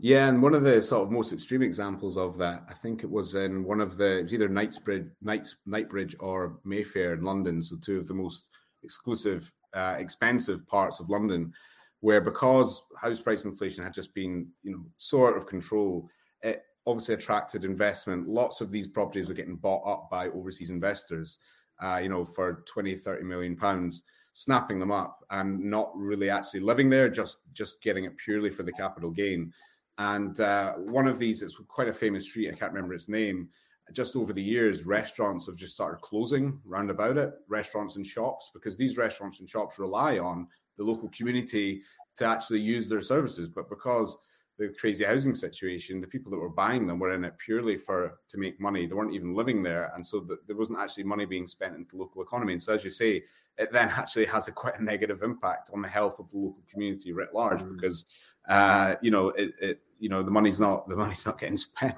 Yeah, 0.00 0.28
and 0.28 0.40
one 0.40 0.54
of 0.54 0.62
the 0.62 0.80
sort 0.80 1.02
of 1.02 1.10
most 1.10 1.32
extreme 1.32 1.62
examples 1.62 2.16
of 2.16 2.38
that, 2.38 2.62
I 2.68 2.74
think 2.74 3.02
it 3.02 3.10
was 3.10 3.34
in 3.34 3.64
one 3.64 3.80
of 3.80 3.96
the 3.96 4.18
it 4.18 4.22
was 4.22 4.34
either 4.34 4.48
Knightsbridge, 4.48 5.08
Knights, 5.20 5.56
Knightsbridge 5.66 6.14
or 6.20 6.60
Mayfair 6.64 7.14
in 7.14 7.24
London, 7.24 7.60
so 7.60 7.76
two 7.76 7.98
of 7.98 8.06
the 8.06 8.14
most 8.14 8.46
exclusive, 8.84 9.52
uh, 9.74 9.96
expensive 9.98 10.64
parts 10.68 11.00
of 11.00 11.10
London 11.10 11.52
where 12.00 12.20
because 12.20 12.84
house 13.00 13.20
price 13.20 13.44
inflation 13.44 13.82
had 13.82 13.92
just 13.92 14.14
been, 14.14 14.48
you 14.62 14.72
know, 14.72 14.84
so 14.96 15.26
out 15.26 15.36
of 15.36 15.46
control, 15.46 16.08
it 16.42 16.62
obviously 16.86 17.14
attracted 17.14 17.64
investment. 17.64 18.28
Lots 18.28 18.60
of 18.60 18.70
these 18.70 18.86
properties 18.86 19.28
were 19.28 19.34
getting 19.34 19.56
bought 19.56 19.86
up 19.86 20.08
by 20.10 20.28
overseas 20.28 20.70
investors, 20.70 21.38
uh, 21.82 22.00
you 22.02 22.08
know, 22.08 22.24
for 22.24 22.64
20, 22.66 22.94
30 22.96 23.24
million 23.24 23.56
pounds, 23.56 24.04
snapping 24.32 24.78
them 24.78 24.92
up 24.92 25.24
and 25.30 25.58
not 25.60 25.90
really 25.96 26.30
actually 26.30 26.60
living 26.60 26.88
there, 26.88 27.08
just 27.08 27.40
just 27.52 27.82
getting 27.82 28.04
it 28.04 28.16
purely 28.16 28.50
for 28.50 28.62
the 28.62 28.72
capital 28.72 29.10
gain. 29.10 29.52
And 29.98 30.38
uh, 30.38 30.74
one 30.74 31.08
of 31.08 31.18
these, 31.18 31.42
it's 31.42 31.60
quite 31.66 31.88
a 31.88 31.92
famous 31.92 32.24
street, 32.24 32.48
I 32.48 32.56
can't 32.56 32.72
remember 32.72 32.94
its 32.94 33.08
name. 33.08 33.48
Just 33.92 34.16
over 34.16 34.32
the 34.32 34.42
years, 34.42 34.86
restaurants 34.86 35.46
have 35.46 35.56
just 35.56 35.72
started 35.72 36.00
closing 36.02 36.60
round 36.64 36.90
about 36.90 37.16
it, 37.16 37.32
restaurants 37.48 37.96
and 37.96 38.06
shops, 38.06 38.50
because 38.54 38.76
these 38.76 38.98
restaurants 38.98 39.40
and 39.40 39.48
shops 39.48 39.78
rely 39.78 40.18
on 40.18 40.46
the 40.78 40.84
local 40.84 41.10
community 41.10 41.82
to 42.16 42.24
actually 42.24 42.60
use 42.60 42.88
their 42.88 43.02
services. 43.02 43.48
But 43.48 43.68
because 43.68 44.16
the 44.58 44.74
crazy 44.78 45.04
housing 45.04 45.34
situation, 45.34 46.00
the 46.00 46.06
people 46.06 46.30
that 46.30 46.38
were 46.38 46.48
buying 46.48 46.86
them 46.86 46.98
were 46.98 47.12
in 47.12 47.24
it 47.24 47.38
purely 47.38 47.76
for 47.76 48.18
to 48.28 48.38
make 48.38 48.60
money. 48.60 48.86
They 48.86 48.94
weren't 48.94 49.14
even 49.14 49.34
living 49.34 49.62
there, 49.62 49.92
and 49.94 50.04
so 50.04 50.18
the, 50.20 50.36
there 50.46 50.56
wasn't 50.56 50.80
actually 50.80 51.04
money 51.04 51.26
being 51.26 51.46
spent 51.46 51.76
into 51.76 51.96
the 51.96 52.02
local 52.02 52.22
economy. 52.22 52.54
And 52.54 52.62
so, 52.62 52.72
as 52.72 52.82
you 52.82 52.90
say, 52.90 53.22
it 53.56 53.72
then 53.72 53.88
actually 53.88 54.26
has 54.26 54.48
a 54.48 54.52
quite 54.52 54.78
a 54.78 54.82
negative 54.82 55.22
impact 55.22 55.70
on 55.72 55.80
the 55.80 55.88
health 55.88 56.18
of 56.18 56.30
the 56.30 56.38
local 56.38 56.62
community 56.70 57.12
writ 57.12 57.32
large 57.34 57.62
mm. 57.62 57.74
because 57.76 58.06
uh, 58.48 58.96
you 59.00 59.12
know 59.12 59.28
it, 59.30 59.52
it, 59.60 59.80
you 60.00 60.08
know 60.08 60.22
the 60.24 60.30
money's 60.30 60.58
not 60.58 60.88
the 60.88 60.96
money's 60.96 61.24
not 61.24 61.38
getting 61.38 61.56
spent. 61.56 61.94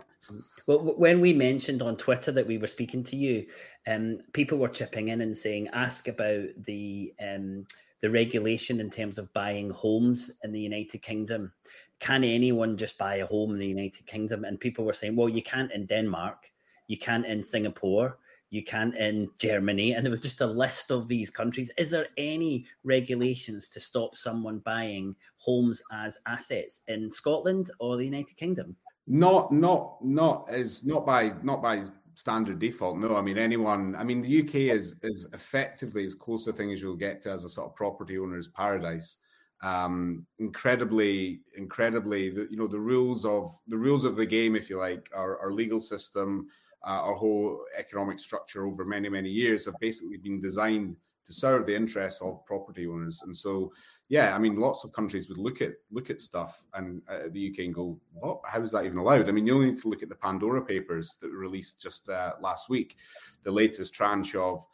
Well, 0.66 0.78
when 0.78 1.20
we 1.20 1.32
mentioned 1.32 1.80
on 1.80 1.96
Twitter 1.96 2.30
that 2.32 2.46
we 2.46 2.58
were 2.58 2.66
speaking 2.66 3.02
to 3.04 3.16
you, 3.16 3.46
um, 3.88 4.18
people 4.34 4.58
were 4.58 4.68
chipping 4.68 5.08
in 5.08 5.22
and 5.22 5.34
saying, 5.34 5.68
"Ask 5.68 6.08
about 6.08 6.48
the." 6.58 7.14
Um, 7.18 7.64
the 8.00 8.10
regulation 8.10 8.80
in 8.80 8.90
terms 8.90 9.18
of 9.18 9.32
buying 9.32 9.70
homes 9.70 10.30
in 10.42 10.52
the 10.52 10.60
United 10.60 11.02
Kingdom. 11.02 11.52
Can 11.98 12.24
anyone 12.24 12.76
just 12.76 12.96
buy 12.96 13.16
a 13.16 13.26
home 13.26 13.52
in 13.52 13.58
the 13.58 13.66
United 13.66 14.06
Kingdom? 14.06 14.44
And 14.44 14.58
people 14.58 14.84
were 14.84 14.94
saying, 14.94 15.16
well, 15.16 15.28
you 15.28 15.42
can't 15.42 15.72
in 15.72 15.86
Denmark, 15.86 16.50
you 16.86 16.96
can't 16.96 17.26
in 17.26 17.42
Singapore, 17.42 18.18
you 18.48 18.64
can't 18.64 18.96
in 18.96 19.30
Germany. 19.38 19.92
And 19.92 20.04
there 20.04 20.10
was 20.10 20.20
just 20.20 20.40
a 20.40 20.46
list 20.46 20.90
of 20.90 21.08
these 21.08 21.30
countries. 21.30 21.70
Is 21.76 21.90
there 21.90 22.08
any 22.16 22.66
regulations 22.84 23.68
to 23.70 23.80
stop 23.80 24.16
someone 24.16 24.58
buying 24.60 25.14
homes 25.36 25.82
as 25.92 26.18
assets 26.26 26.80
in 26.88 27.10
Scotland 27.10 27.70
or 27.78 27.96
the 27.96 28.04
United 28.04 28.36
Kingdom? 28.36 28.76
Not, 29.06 29.52
not, 29.52 30.04
not 30.04 30.48
as 30.48 30.84
not 30.84 31.04
by 31.04 31.32
not 31.42 31.62
by 31.62 31.82
standard 32.14 32.58
default. 32.58 32.98
No, 32.98 33.16
I 33.16 33.22
mean 33.22 33.38
anyone. 33.38 33.94
I 33.96 34.04
mean 34.04 34.22
the 34.22 34.42
UK 34.42 34.54
is 34.76 34.96
is 35.02 35.26
effectively 35.32 36.04
as 36.04 36.14
close 36.14 36.46
a 36.46 36.52
thing 36.52 36.72
as 36.72 36.80
you'll 36.80 36.96
get 36.96 37.22
to 37.22 37.30
as 37.30 37.44
a 37.44 37.50
sort 37.50 37.68
of 37.68 37.74
property 37.74 38.18
owner's 38.18 38.48
paradise. 38.48 39.18
Um, 39.62 40.26
incredibly, 40.38 41.42
incredibly, 41.54 42.30
the, 42.30 42.48
you 42.50 42.56
know 42.56 42.66
the 42.66 42.80
rules 42.80 43.24
of 43.26 43.52
the 43.68 43.76
rules 43.76 44.04
of 44.04 44.16
the 44.16 44.26
game, 44.26 44.56
if 44.56 44.70
you 44.70 44.78
like, 44.78 45.10
our, 45.14 45.38
our 45.38 45.52
legal 45.52 45.80
system, 45.80 46.46
uh, 46.86 47.00
our 47.02 47.14
whole 47.14 47.60
economic 47.76 48.18
structure 48.18 48.66
over 48.66 48.84
many 48.84 49.08
many 49.08 49.28
years 49.28 49.66
have 49.66 49.74
basically 49.80 50.16
been 50.16 50.40
designed 50.40 50.96
to 51.24 51.32
serve 51.32 51.66
the 51.66 51.74
interests 51.74 52.22
of 52.22 52.44
property 52.46 52.86
owners, 52.86 53.22
and 53.22 53.36
so 53.36 53.72
yeah, 54.10 54.34
I 54.34 54.38
mean, 54.38 54.56
lots 54.56 54.82
of 54.82 54.92
countries 54.92 55.28
would 55.28 55.38
look 55.38 55.62
at 55.62 55.74
look 55.92 56.10
at 56.10 56.20
stuff 56.20 56.64
and 56.74 57.00
uh, 57.08 57.28
the 57.30 57.48
UK 57.48 57.66
and 57.66 57.74
go, 57.74 57.98
"What? 58.12 58.40
How 58.44 58.60
is 58.60 58.72
that 58.72 58.84
even 58.84 58.98
allowed?" 58.98 59.28
I 59.28 59.32
mean, 59.32 59.46
you 59.46 59.54
only 59.54 59.70
need 59.70 59.80
to 59.82 59.88
look 59.88 60.02
at 60.02 60.08
the 60.08 60.16
Pandora 60.16 60.62
Papers 60.62 61.16
that 61.22 61.30
were 61.30 61.38
released 61.38 61.80
just 61.80 62.08
uh, 62.08 62.32
last 62.40 62.68
week, 62.68 62.96
the 63.44 63.52
latest 63.52 63.94
tranche 63.94 64.34
of, 64.34 64.66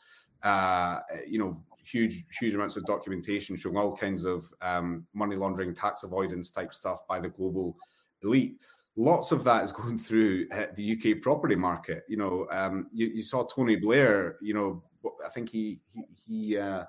uh, 0.43 1.01
you 1.29 1.39
know, 1.39 1.55
huge 1.85 2.25
huge 2.41 2.55
amounts 2.55 2.79
of 2.79 2.87
documentation 2.87 3.57
showing 3.57 3.77
all 3.77 3.95
kinds 3.95 4.25
of 4.25 4.51
um, 4.63 5.07
money 5.13 5.37
laundering, 5.37 5.75
tax 5.75 6.03
avoidance 6.03 6.51
type 6.51 6.73
stuff 6.73 7.07
by 7.07 7.21
the 7.21 7.29
global 7.29 7.77
elite. 8.23 8.59
Lots 8.97 9.33
of 9.33 9.45
that 9.45 9.65
is 9.65 9.73
going 9.83 9.99
through 9.99 10.47
uh, 10.51 10.65
the 10.77 10.97
UK 10.97 11.21
property 11.21 11.57
market. 11.57 12.05
You 12.09 12.17
know, 12.17 12.47
um, 12.51 12.87
you, 12.91 13.09
you, 13.09 13.23
saw 13.23 13.45
Tony 13.45 13.77
Blair. 13.77 14.39
You 14.41 14.55
know, 14.55 14.83
I 15.25 15.29
think 15.29 15.49
he 15.49 15.81
he 15.93 16.05
he, 16.27 16.59
uh, 16.59 16.85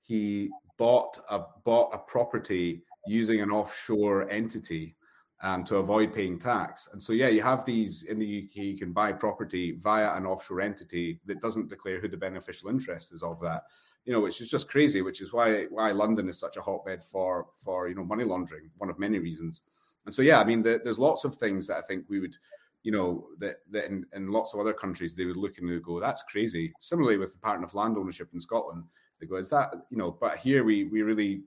he 0.00 0.50
bought 0.78 1.18
a 1.30 1.40
bought 1.64 1.94
a 1.94 1.98
property 1.98 2.82
using 3.06 3.40
an 3.40 3.50
offshore 3.50 4.28
entity 4.30 4.96
um, 5.42 5.62
to 5.64 5.76
avoid 5.76 6.14
paying 6.14 6.38
tax. 6.38 6.88
And 6.92 7.02
so, 7.02 7.12
yeah, 7.12 7.28
you 7.28 7.42
have 7.42 7.66
these 7.66 8.04
in 8.04 8.18
the 8.18 8.44
UK. 8.44 8.56
You 8.56 8.78
can 8.78 8.92
buy 8.92 9.12
property 9.12 9.76
via 9.80 10.14
an 10.14 10.24
offshore 10.24 10.62
entity 10.62 11.20
that 11.26 11.40
doesn't 11.40 11.68
declare 11.68 12.00
who 12.00 12.08
the 12.08 12.16
beneficial 12.16 12.70
interest 12.70 13.12
is 13.12 13.22
of 13.22 13.40
that. 13.40 13.64
You 14.06 14.12
know, 14.12 14.20
which 14.20 14.40
is 14.40 14.48
just 14.48 14.68
crazy. 14.68 15.02
Which 15.02 15.20
is 15.20 15.32
why 15.32 15.64
why 15.64 15.92
London 15.92 16.28
is 16.28 16.38
such 16.38 16.56
a 16.56 16.62
hotbed 16.62 17.02
for 17.04 17.46
for 17.54 17.88
you 17.88 17.94
know 17.94 18.04
money 18.04 18.24
laundering. 18.24 18.70
One 18.78 18.90
of 18.90 18.98
many 18.98 19.18
reasons. 19.18 19.62
And 20.06 20.14
so, 20.14 20.22
yeah, 20.22 20.40
I 20.40 20.44
mean, 20.44 20.62
the, 20.62 20.80
there's 20.82 20.98
lots 20.98 21.24
of 21.24 21.34
things 21.36 21.66
that 21.66 21.78
I 21.78 21.80
think 21.82 22.04
we 22.08 22.20
would, 22.20 22.36
you 22.84 22.92
know, 22.92 23.26
that, 23.38 23.56
that 23.70 23.86
in, 23.86 24.04
in 24.12 24.30
lots 24.30 24.54
of 24.54 24.60
other 24.60 24.74
countries 24.74 25.14
they 25.14 25.24
would 25.24 25.38
look 25.38 25.58
and 25.58 25.68
they 25.68 25.72
would 25.72 25.82
go, 25.82 25.98
that's 25.98 26.22
crazy. 26.24 26.72
Similarly, 26.78 27.16
with 27.16 27.32
the 27.32 27.38
pattern 27.38 27.64
of 27.64 27.74
land 27.74 27.96
ownership 27.96 28.28
in 28.32 28.38
Scotland, 28.38 28.84
they 29.18 29.26
go, 29.26 29.36
is 29.36 29.50
that 29.50 29.70
you 29.90 29.96
know? 29.96 30.12
But 30.12 30.36
here 30.36 30.62
we 30.64 30.84
we 30.84 31.02
really, 31.02 31.42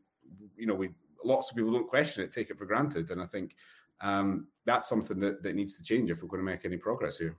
you 0.57 0.65
know, 0.65 0.73
we 0.73 0.89
lots 1.23 1.49
of 1.49 1.55
people 1.55 1.71
don't 1.71 1.87
question 1.87 2.23
it, 2.23 2.31
take 2.31 2.49
it 2.49 2.57
for 2.57 2.65
granted, 2.65 3.11
and 3.11 3.21
I 3.21 3.27
think 3.27 3.55
um, 4.01 4.47
that's 4.65 4.89
something 4.89 5.19
that 5.19 5.43
that 5.43 5.55
needs 5.55 5.77
to 5.77 5.83
change 5.83 6.09
if 6.09 6.21
we're 6.21 6.29
going 6.29 6.43
to 6.43 6.51
make 6.51 6.65
any 6.65 6.77
progress 6.77 7.19
here. 7.19 7.37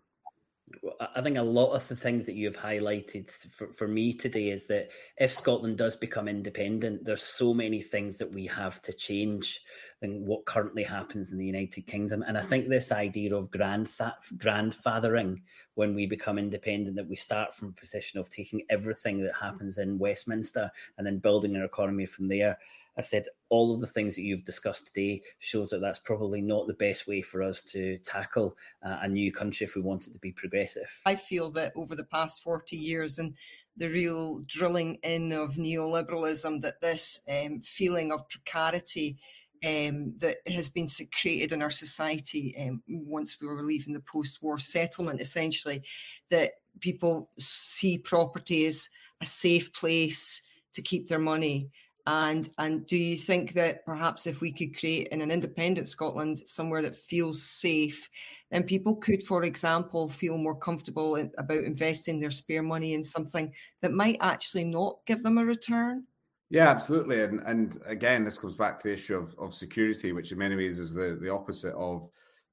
I 1.01 1.23
think 1.23 1.39
a 1.39 1.43
lot 1.43 1.73
of 1.73 1.89
the 1.89 1.97
things 1.97 2.27
that 2.27 2.35
you've 2.35 2.57
highlighted 2.57 3.31
for, 3.31 3.73
for 3.73 3.89
me 3.89 4.13
today 4.13 4.51
is 4.51 4.67
that 4.67 4.91
if 5.17 5.33
Scotland 5.33 5.79
does 5.79 5.97
become 5.97 6.29
independent, 6.29 7.05
there's 7.05 7.23
so 7.23 7.55
many 7.55 7.81
things 7.81 8.19
that 8.19 8.31
we 8.31 8.47
have 8.47 8.83
to 8.83 8.93
change 8.93 9.63
than 10.01 10.25
what 10.25 10.45
currently 10.45 10.85
happens 10.85 11.33
in 11.33 11.39
the 11.39 11.47
United 11.47 11.87
Kingdom. 11.87 12.23
And 12.23 12.39
I 12.39 12.43
think 12.43 12.69
this 12.69 12.93
idea 12.93 13.35
of 13.35 13.51
grandfathering 13.51 15.41
when 15.75 15.95
we 15.95 16.07
become 16.07 16.39
independent, 16.39 16.97
that 16.97 17.09
we 17.09 17.17
start 17.17 17.55
from 17.55 17.69
a 17.69 17.81
position 17.81 18.19
of 18.19 18.29
taking 18.29 18.63
everything 18.71 19.19
that 19.23 19.35
happens 19.35 19.79
in 19.79 19.99
Westminster 19.99 20.71
and 20.97 21.07
then 21.07 21.19
building 21.19 21.57
our 21.57 21.65
economy 21.65 22.07
from 22.07 22.29
there. 22.29 22.59
I 22.97 23.01
said 23.01 23.27
all 23.49 23.73
of 23.73 23.81
the 23.81 23.87
things 23.87 24.17
that 24.17 24.23
you've 24.23 24.45
discussed 24.45 24.89
today 24.89 25.23
shows 25.39 25.71
that 25.71 25.81
that's 25.81 26.01
probably 26.01 26.41
not 26.41 26.67
the 26.67 26.75
best 26.75 27.07
way 27.07 27.23
for 27.23 27.43
us 27.43 27.63
to 27.63 27.97
tackle 27.99 28.57
uh, 28.85 28.99
a 29.03 29.09
new 29.09 29.33
country 29.33 29.65
if 29.65 29.77
we 29.77 29.83
want 29.83 30.09
it 30.09 30.13
to 30.15 30.19
be 30.19 30.33
progressive. 30.33 31.01
I 31.07 31.15
feel 31.15 31.51
that 31.53 31.73
over 31.77 31.95
the 31.95 32.03
past 32.03 32.43
40 32.43 32.77
years 32.77 33.21
and 33.21 33.35
the 33.77 33.89
real 33.89 34.41
drilling 34.41 34.99
in 35.05 35.33
of 35.33 35.55
neoliberalism, 35.55 36.61
that 36.63 36.81
this 36.81 37.21
um, 37.29 37.61
feeling 37.61 38.11
of 38.11 38.29
precarity 38.29 39.17
um, 39.65 40.15
that 40.19 40.39
has 40.47 40.69
been 40.69 40.87
created 41.21 41.53
in 41.53 41.63
our 41.63 41.71
society 41.71 42.57
um, 42.59 42.83
once 42.89 43.41
we 43.41 43.47
were 43.47 43.63
leaving 43.63 43.95
the 43.95 44.01
post-war 44.01 44.59
settlement, 44.59 45.21
essentially, 45.21 45.83
that 46.31 46.53
people 46.81 47.31
see 47.39 47.99
property 47.99 48.67
as 48.67 48.89
a 49.21 49.27
safe 49.27 49.73
place 49.73 50.43
to 50.73 50.83
keep 50.83 51.09
their 51.09 51.19
money 51.19 51.71
and 52.09 52.49
and 52.57 52.87
do 52.87 52.97
you 52.97 53.19
think 53.19 53.53
that 53.53 53.85
perhaps 53.85 54.27
if 54.27 54.41
we 54.41 54.51
could 54.51 54.75
create 54.79 55.09
in 55.09 55.21
an 55.21 55.31
independent 55.31 55.89
Scotland 55.89 56.39
somewhere 56.47 56.81
that 56.81 56.95
feels 56.95 57.43
safe, 57.43 58.09
then 58.51 58.63
people 58.63 58.97
could, 58.97 59.23
for 59.23 59.45
example, 59.45 60.09
feel 60.09 60.39
more 60.39 60.55
comfortable 60.59 61.17
about 61.37 61.65
investing 61.65 62.19
their 62.19 62.31
spare 62.31 62.63
money 62.63 62.95
in 62.95 63.05
something 63.05 63.53
that 63.83 63.93
might 63.93 64.17
actually 64.23 64.65
not 64.65 65.01
give 65.05 65.23
them 65.23 65.37
a 65.37 65.45
return? 65.45 66.07
Yeah, 66.51 66.69
absolutely. 66.69 67.23
And 67.23 67.41
and 67.41 67.79
again, 67.85 68.25
this 68.25 68.39
comes 68.39 68.57
back 68.57 68.79
to 68.79 68.89
the 68.89 68.95
issue 68.95 69.17
of, 69.17 69.35
of 69.39 69.55
security, 69.55 70.13
which 70.13 70.33
in 70.33 70.39
many 70.39 70.57
ways 70.57 70.79
is 70.79 70.95
the, 70.95 71.19
the 71.21 71.31
opposite 71.31 71.75
of 71.75 72.09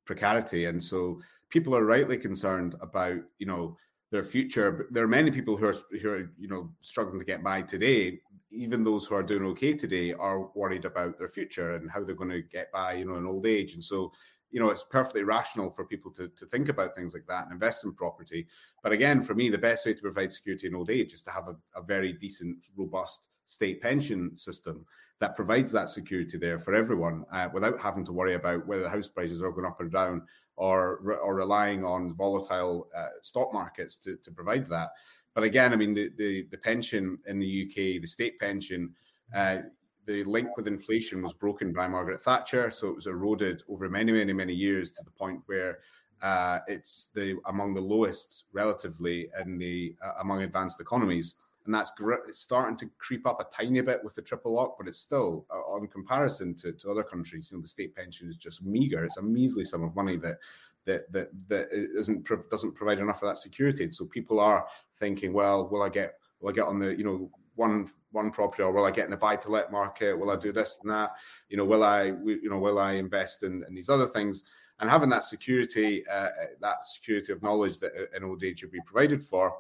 precarity. 0.06 0.66
And 0.66 0.84
so 0.84 1.22
people 1.50 1.76
are 1.76 1.86
rightly 1.86 2.18
concerned 2.18 2.76
about, 2.82 3.18
you 3.40 3.46
know, 3.46 3.78
their 4.12 4.24
future. 4.24 4.88
There 4.92 5.04
are 5.04 5.08
many 5.08 5.32
people 5.32 5.56
who 5.56 5.68
are 5.68 5.76
who 6.02 6.10
are, 6.10 6.30
you 6.38 6.50
know, 6.50 6.72
struggling 6.82 7.20
to 7.20 7.26
get 7.26 7.44
by 7.44 7.62
today 7.62 8.20
even 8.56 8.84
those 8.84 9.06
who 9.06 9.16
are 9.16 9.24
doing 9.24 9.46
okay 9.46 9.74
today 9.74 10.14
are 10.14 10.48
worried 10.56 10.86
about 10.86 11.18
their 11.18 11.28
future 11.28 11.76
and 11.76 11.90
how 11.90 12.04
they're 12.04 12.16
going 12.16 12.30
to 12.30 12.42
get 12.42 12.72
by, 12.72 12.94
you 12.94 13.06
know, 13.06 13.16
in 13.16 13.26
old 13.26 13.46
age. 13.46 13.74
And 13.74 13.84
so, 13.84 14.12
you 14.52 14.60
know, 14.60 14.70
it's 14.70 14.84
perfectly 14.84 15.24
rational 15.24 15.70
for 15.70 15.86
people 15.86 16.12
to, 16.14 16.30
to 16.30 16.46
think 16.46 16.70
about 16.70 16.96
things 16.96 17.14
like 17.14 17.26
that 17.28 17.44
and 17.44 17.54
invest 17.54 17.84
in 17.84 17.94
property. 17.94 18.48
But 18.82 18.94
again, 18.94 19.22
for 19.22 19.36
me, 19.36 19.50
the 19.50 19.58
best 19.58 19.86
way 19.86 19.94
to 19.94 20.02
provide 20.02 20.32
security 20.32 20.68
in 20.68 20.76
old 20.76 20.90
age 20.90 21.14
is 21.14 21.24
to 21.24 21.32
have 21.32 21.48
a, 21.48 21.56
a 21.76 21.84
very 21.84 22.14
decent, 22.14 22.64
robust 22.78 23.30
state 23.46 23.82
pension 23.82 24.36
system 24.36 24.86
that 25.20 25.36
provides 25.36 25.72
that 25.72 25.90
security 25.90 26.38
there 26.38 26.60
for 26.60 26.74
everyone 26.74 27.24
uh, 27.32 27.48
without 27.54 27.80
having 27.80 28.06
to 28.06 28.12
worry 28.12 28.36
about 28.36 28.68
whether 28.68 28.90
house 28.90 29.08
prices 29.08 29.42
are 29.42 29.52
going 29.52 29.66
up 29.66 29.80
or 29.80 29.88
down 29.88 30.22
or 30.58 31.00
or 31.22 31.36
relying 31.36 31.86
on 31.86 32.16
volatile 32.16 32.88
uh, 32.96 33.08
stock 33.22 33.54
markets 33.54 33.98
to, 33.98 34.18
to 34.18 34.32
provide 34.32 34.70
that. 34.70 34.90
But 35.34 35.44
again, 35.44 35.74
I 35.74 35.76
mean, 35.76 35.94
the, 35.94 36.12
the, 36.18 36.48
the 36.50 36.58
pension 36.58 37.20
in 37.28 37.40
the 37.40 37.66
UK, 37.68 38.02
the 38.02 38.08
state 38.08 38.40
pension, 38.40 38.94
uh, 39.34 39.58
the 40.06 40.24
link 40.24 40.56
with 40.56 40.68
inflation 40.68 41.22
was 41.22 41.34
broken 41.34 41.74
by 41.74 41.90
Margaret 41.90 42.24
Thatcher, 42.24 42.72
so 42.72 42.88
it 42.88 42.96
was 42.96 43.08
eroded 43.08 43.62
over 43.68 43.90
many, 43.90 44.14
many, 44.14 44.32
many 44.32 44.54
years 44.54 44.92
to 44.94 45.04
the 45.04 45.12
point 45.12 45.42
where 45.48 45.80
uh, 46.22 46.60
it's 46.68 47.10
the 47.14 47.36
among 47.48 47.74
the 47.74 47.82
lowest 47.82 48.46
relatively 48.54 49.28
in 49.44 49.58
the 49.58 49.94
uh, 50.02 50.14
among 50.22 50.44
advanced 50.44 50.80
economies, 50.80 51.36
and 51.66 51.74
that's 51.74 51.92
gr- 51.92 52.32
starting 52.32 52.78
to 52.78 52.90
creep 52.98 53.26
up 53.26 53.40
a 53.42 53.56
tiny 53.56 53.82
bit 53.82 54.04
with 54.04 54.16
the 54.16 54.22
triple 54.22 54.54
lock, 54.54 54.76
but 54.78 54.88
it's 54.88 55.00
still, 55.00 55.46
uh, 55.50 55.58
on 55.58 55.88
comparison 55.88 56.54
to, 56.56 56.72
to 56.74 56.92
other 56.92 57.04
countries, 57.04 57.50
you 57.52 57.58
know, 57.58 57.62
the 57.62 57.68
state 57.68 57.96
pension 57.96 58.30
is 58.30 58.38
just 58.38 58.64
meager. 58.64 59.04
It's 59.04 59.18
a 59.18 59.22
measly 59.22 59.64
sum 59.64 59.84
of 59.84 59.96
money 59.96 60.18
that 60.18 60.38
that 60.86 61.12
that 61.12 61.30
that 61.48 61.68
isn't 61.72 62.28
doesn't 62.50 62.76
provide 62.76 63.00
enough 63.00 63.22
of 63.22 63.28
that 63.30 63.38
security. 63.38 63.84
And 63.84 63.94
so 63.94 64.06
people 64.06 64.40
are 64.40 64.68
thinking, 64.96 65.34
well, 65.34 65.68
will 65.68 65.82
I 65.82 65.90
get 65.90 66.16
will 66.40 66.50
I 66.50 66.54
get 66.54 66.66
on 66.66 66.80
the 66.80 66.96
you 66.96 67.04
know 67.04 67.30
one 67.56 67.88
one 68.12 68.32
property 68.32 68.64
or 68.64 68.72
will 68.72 68.86
I 68.86 68.92
get 68.92 69.06
in 69.06 69.12
the 69.12 69.18
buy 69.18 69.36
to 69.38 69.50
let 69.50 69.72
market? 69.72 70.18
Will 70.18 70.32
I 70.32 70.36
do 70.36 70.52
this 70.52 70.80
and 70.82 70.92
that? 70.92 71.14
You 71.50 71.58
know, 71.58 71.66
will 71.66 71.84
I 71.84 72.04
you 72.04 72.50
know 72.50 72.60
will 72.60 72.80
I 72.80 72.94
invest 72.94 73.44
in, 73.44 73.64
in 73.68 73.74
these 73.76 73.90
other 73.90 74.08
things? 74.08 74.44
And 74.80 74.90
having 74.90 75.10
that 75.10 75.24
security, 75.24 76.06
uh, 76.08 76.30
that 76.60 76.86
security 76.86 77.32
of 77.32 77.42
knowledge 77.42 77.80
that 77.80 77.94
an 78.14 78.26
old 78.26 78.44
age 78.44 78.60
should 78.60 78.72
be 78.72 78.82
provided 78.86 79.24
for, 79.24 79.56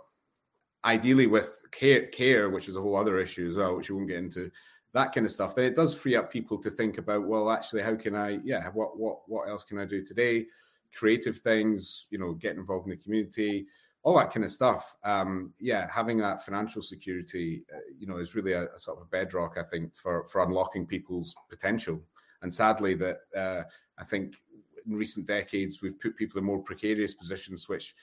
ideally 0.86 1.28
with 1.28 1.62
care, 1.72 2.08
care, 2.08 2.50
which 2.50 2.70
is 2.70 2.76
a 2.76 2.82
whole 2.82 2.96
other 2.96 3.20
issue 3.20 3.48
as 3.48 3.56
well, 3.56 3.76
which 3.76 3.90
we 3.90 3.96
won't 3.96 4.08
get 4.08 4.20
into 4.20 4.52
that 4.94 5.14
kind 5.14 5.26
of 5.26 5.32
stuff. 5.32 5.56
Then 5.56 5.66
it 5.66 5.76
does 5.76 5.94
free 5.94 6.16
up 6.16 6.32
people 6.32 6.58
to 6.60 6.70
think 6.70 6.98
about, 6.98 7.28
well, 7.28 7.50
actually, 7.50 7.82
how 7.82 7.96
can 7.96 8.16
I, 8.16 8.40
yeah, 8.44 8.70
what 8.70 8.98
what 8.98 9.20
what 9.28 9.50
else 9.50 9.64
can 9.64 9.80
I 9.80 9.86
do 9.86 10.04
today? 10.04 10.46
creative 10.96 11.38
things, 11.38 12.08
you 12.10 12.18
know, 12.18 12.34
get 12.34 12.56
involved 12.56 12.88
in 12.88 12.92
the 12.92 13.04
community, 13.04 13.68
all 14.04 14.18
that 14.18 14.32
kind 14.32 14.44
of 14.44 14.52
stuff. 14.52 14.96
Um, 15.04 15.54
yeah, 15.60 15.88
having 15.94 16.18
that 16.20 16.44
financial 16.44 16.82
security, 16.82 17.64
uh, 17.74 17.80
you 18.00 18.08
know, 18.08 18.18
is 18.18 18.34
really 18.34 18.54
a, 18.54 18.66
a, 18.74 18.80
sort 18.80 18.98
of 18.98 19.04
a 19.04 19.08
bedrock, 19.08 19.58
I 19.58 19.64
think, 19.64 19.96
for 19.96 20.26
for 20.28 20.42
unlocking 20.44 20.88
people's 20.88 21.36
potential. 21.50 22.02
And 22.42 22.54
sadly, 22.54 22.96
that 22.96 23.18
uh, 23.36 23.64
I 24.00 24.04
think 24.04 24.36
in 24.86 24.96
recent 24.96 25.28
decades 25.28 25.82
we've 25.82 26.00
put 26.00 26.16
people 26.16 26.40
in 26.40 26.46
more 26.46 26.60
precarious 26.60 27.14
positions, 27.14 27.68
which 27.68 27.96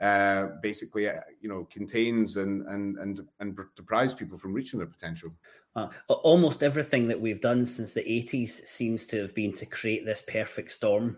uh, 0.00 0.48
basically, 0.62 1.08
uh, 1.08 1.20
you 1.40 1.48
know, 1.48 1.66
contains 1.70 2.36
and 2.36 2.66
and 2.68 2.96
and 2.98 3.20
and 3.40 3.58
deprives 3.76 4.14
people 4.14 4.38
from 4.38 4.52
reaching 4.52 4.78
their 4.78 4.86
potential. 4.86 5.30
Uh, 5.76 5.88
almost 6.08 6.62
everything 6.62 7.06
that 7.06 7.20
we've 7.20 7.40
done 7.40 7.64
since 7.64 7.94
the 7.94 8.02
80s 8.02 8.48
seems 8.48 9.06
to 9.06 9.20
have 9.20 9.32
been 9.36 9.52
to 9.52 9.66
create 9.66 10.04
this 10.04 10.22
perfect 10.22 10.72
storm 10.72 11.16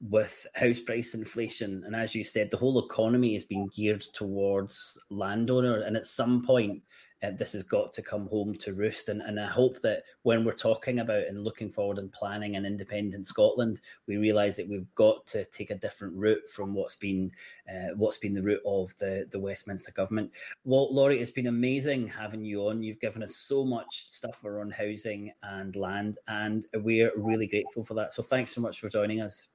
with 0.00 0.46
house 0.54 0.80
price 0.80 1.12
inflation. 1.12 1.82
And 1.84 1.94
as 1.94 2.14
you 2.14 2.24
said, 2.24 2.50
the 2.50 2.56
whole 2.56 2.78
economy 2.78 3.34
has 3.34 3.44
been 3.44 3.68
geared 3.76 4.00
towards 4.00 4.98
landowner. 5.10 5.82
And 5.82 5.96
at 5.96 6.06
some 6.06 6.42
point, 6.42 6.82
uh, 7.22 7.30
this 7.36 7.52
has 7.52 7.62
got 7.62 7.92
to 7.92 8.02
come 8.02 8.26
home 8.28 8.54
to 8.56 8.72
roost. 8.72 9.08
And, 9.08 9.20
and 9.22 9.38
I 9.38 9.46
hope 9.46 9.80
that 9.82 10.02
when 10.22 10.44
we're 10.44 10.54
talking 10.54 11.00
about 11.00 11.26
and 11.26 11.44
looking 11.44 11.70
forward 11.70 11.98
and 11.98 12.12
planning 12.12 12.56
an 12.56 12.64
independent 12.64 13.26
Scotland, 13.26 13.80
we 14.06 14.16
realise 14.16 14.56
that 14.56 14.68
we've 14.68 14.92
got 14.94 15.26
to 15.28 15.44
take 15.46 15.70
a 15.70 15.74
different 15.74 16.16
route 16.16 16.48
from 16.48 16.74
what's 16.74 16.96
been 16.96 17.30
uh, 17.68 17.94
what's 17.96 18.18
been 18.18 18.34
the 18.34 18.42
route 18.42 18.62
of 18.66 18.96
the, 18.98 19.26
the 19.30 19.40
Westminster 19.40 19.92
government. 19.92 20.30
Well, 20.64 20.92
Laurie, 20.92 21.20
it's 21.20 21.30
been 21.30 21.46
amazing 21.46 22.08
having 22.08 22.44
you 22.44 22.68
on. 22.68 22.82
You've 22.82 23.00
given 23.00 23.22
us 23.22 23.36
so 23.36 23.64
much 23.64 24.08
stuff 24.08 24.44
around 24.44 24.74
housing 24.74 25.32
and 25.42 25.76
land, 25.76 26.18
and 26.28 26.66
we're 26.74 27.12
really 27.16 27.46
grateful 27.46 27.84
for 27.84 27.94
that. 27.94 28.12
So 28.12 28.22
thanks 28.22 28.54
so 28.54 28.60
much 28.60 28.80
for 28.80 28.88
joining 28.88 29.20
us. 29.20 29.48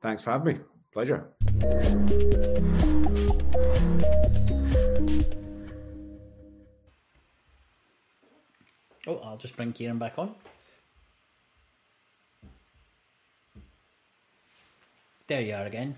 Thanks 0.00 0.22
for 0.22 0.30
having 0.32 0.56
me. 0.56 0.60
Pleasure. 0.92 1.28
Oh, 9.06 9.18
I'll 9.24 9.36
just 9.36 9.56
bring 9.56 9.72
Kairin 9.72 9.98
back 9.98 10.18
on. 10.18 10.34
There 15.26 15.40
you 15.40 15.54
are 15.54 15.66
again. 15.66 15.96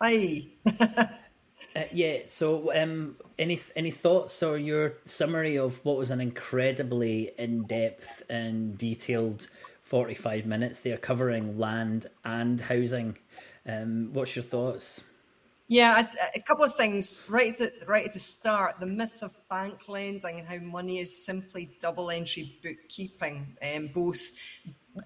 Hi. 0.00 0.44
uh, 0.80 1.06
yeah. 1.92 2.18
So, 2.26 2.72
um, 2.74 3.16
any 3.38 3.58
any 3.76 3.90
thoughts 3.90 4.42
or 4.42 4.58
your 4.58 4.94
summary 5.04 5.56
of 5.58 5.84
what 5.84 5.96
was 5.96 6.10
an 6.10 6.20
incredibly 6.20 7.32
in 7.38 7.64
depth 7.64 8.22
and 8.28 8.76
detailed 8.78 9.48
forty 9.82 10.14
five 10.14 10.46
minutes 10.46 10.82
there, 10.82 10.96
covering 10.98 11.58
land 11.58 12.06
and 12.24 12.60
housing? 12.60 13.18
Um, 13.66 14.10
what's 14.12 14.36
your 14.36 14.42
thoughts? 14.44 15.02
Yeah, 15.66 16.06
a 16.34 16.40
couple 16.40 16.64
of 16.64 16.74
things 16.74 17.26
right 17.30 17.52
at 17.52 17.58
the, 17.58 17.86
right 17.86 18.04
at 18.04 18.12
the 18.12 18.18
start. 18.18 18.80
The 18.80 18.86
myth 18.86 19.22
of 19.22 19.32
bank 19.48 19.88
lending 19.88 20.38
and 20.38 20.46
how 20.46 20.58
money 20.58 20.98
is 20.98 21.24
simply 21.24 21.70
double 21.80 22.10
entry 22.10 22.58
bookkeeping, 22.62 23.56
um, 23.74 23.88
both 23.94 24.20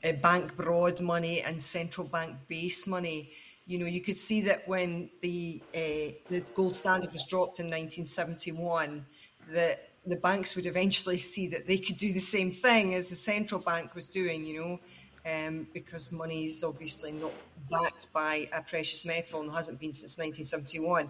uh, 0.05 0.13
bank 0.15 0.57
broad 0.57 1.01
money 1.01 1.43
and 1.43 1.63
central 1.63 2.09
bank 2.09 2.35
base 2.49 2.89
money. 2.89 3.31
You 3.67 3.79
know, 3.79 3.87
you 3.87 4.01
could 4.01 4.19
see 4.19 4.41
that 4.43 4.67
when 4.67 5.11
the 5.23 5.63
uh, 5.75 6.19
the 6.29 6.45
gold 6.55 6.75
standard 6.75 7.13
was 7.13 7.25
dropped 7.25 7.61
in 7.61 7.67
1971, 7.67 9.07
that 9.53 9.91
the 10.07 10.17
banks 10.17 10.57
would 10.57 10.67
eventually 10.67 11.19
see 11.33 11.49
that 11.51 11.69
they 11.69 11.79
could 11.79 11.99
do 11.99 12.13
the 12.13 12.19
same 12.19 12.51
thing 12.51 12.95
as 12.95 13.07
the 13.07 13.15
central 13.15 13.61
bank 13.61 13.95
was 13.95 14.09
doing. 14.09 14.45
You 14.45 14.61
know, 14.61 14.81
um, 15.29 15.67
because 15.75 16.13
money 16.13 16.45
is 16.45 16.65
obviously 16.65 17.13
not 17.13 17.33
backed 17.71 18.13
by 18.13 18.49
a 18.57 18.63
precious 18.63 19.05
metal 19.05 19.41
and 19.41 19.53
hasn't 19.53 19.81
been 19.81 19.93
since 19.93 20.17
1971. 20.19 21.05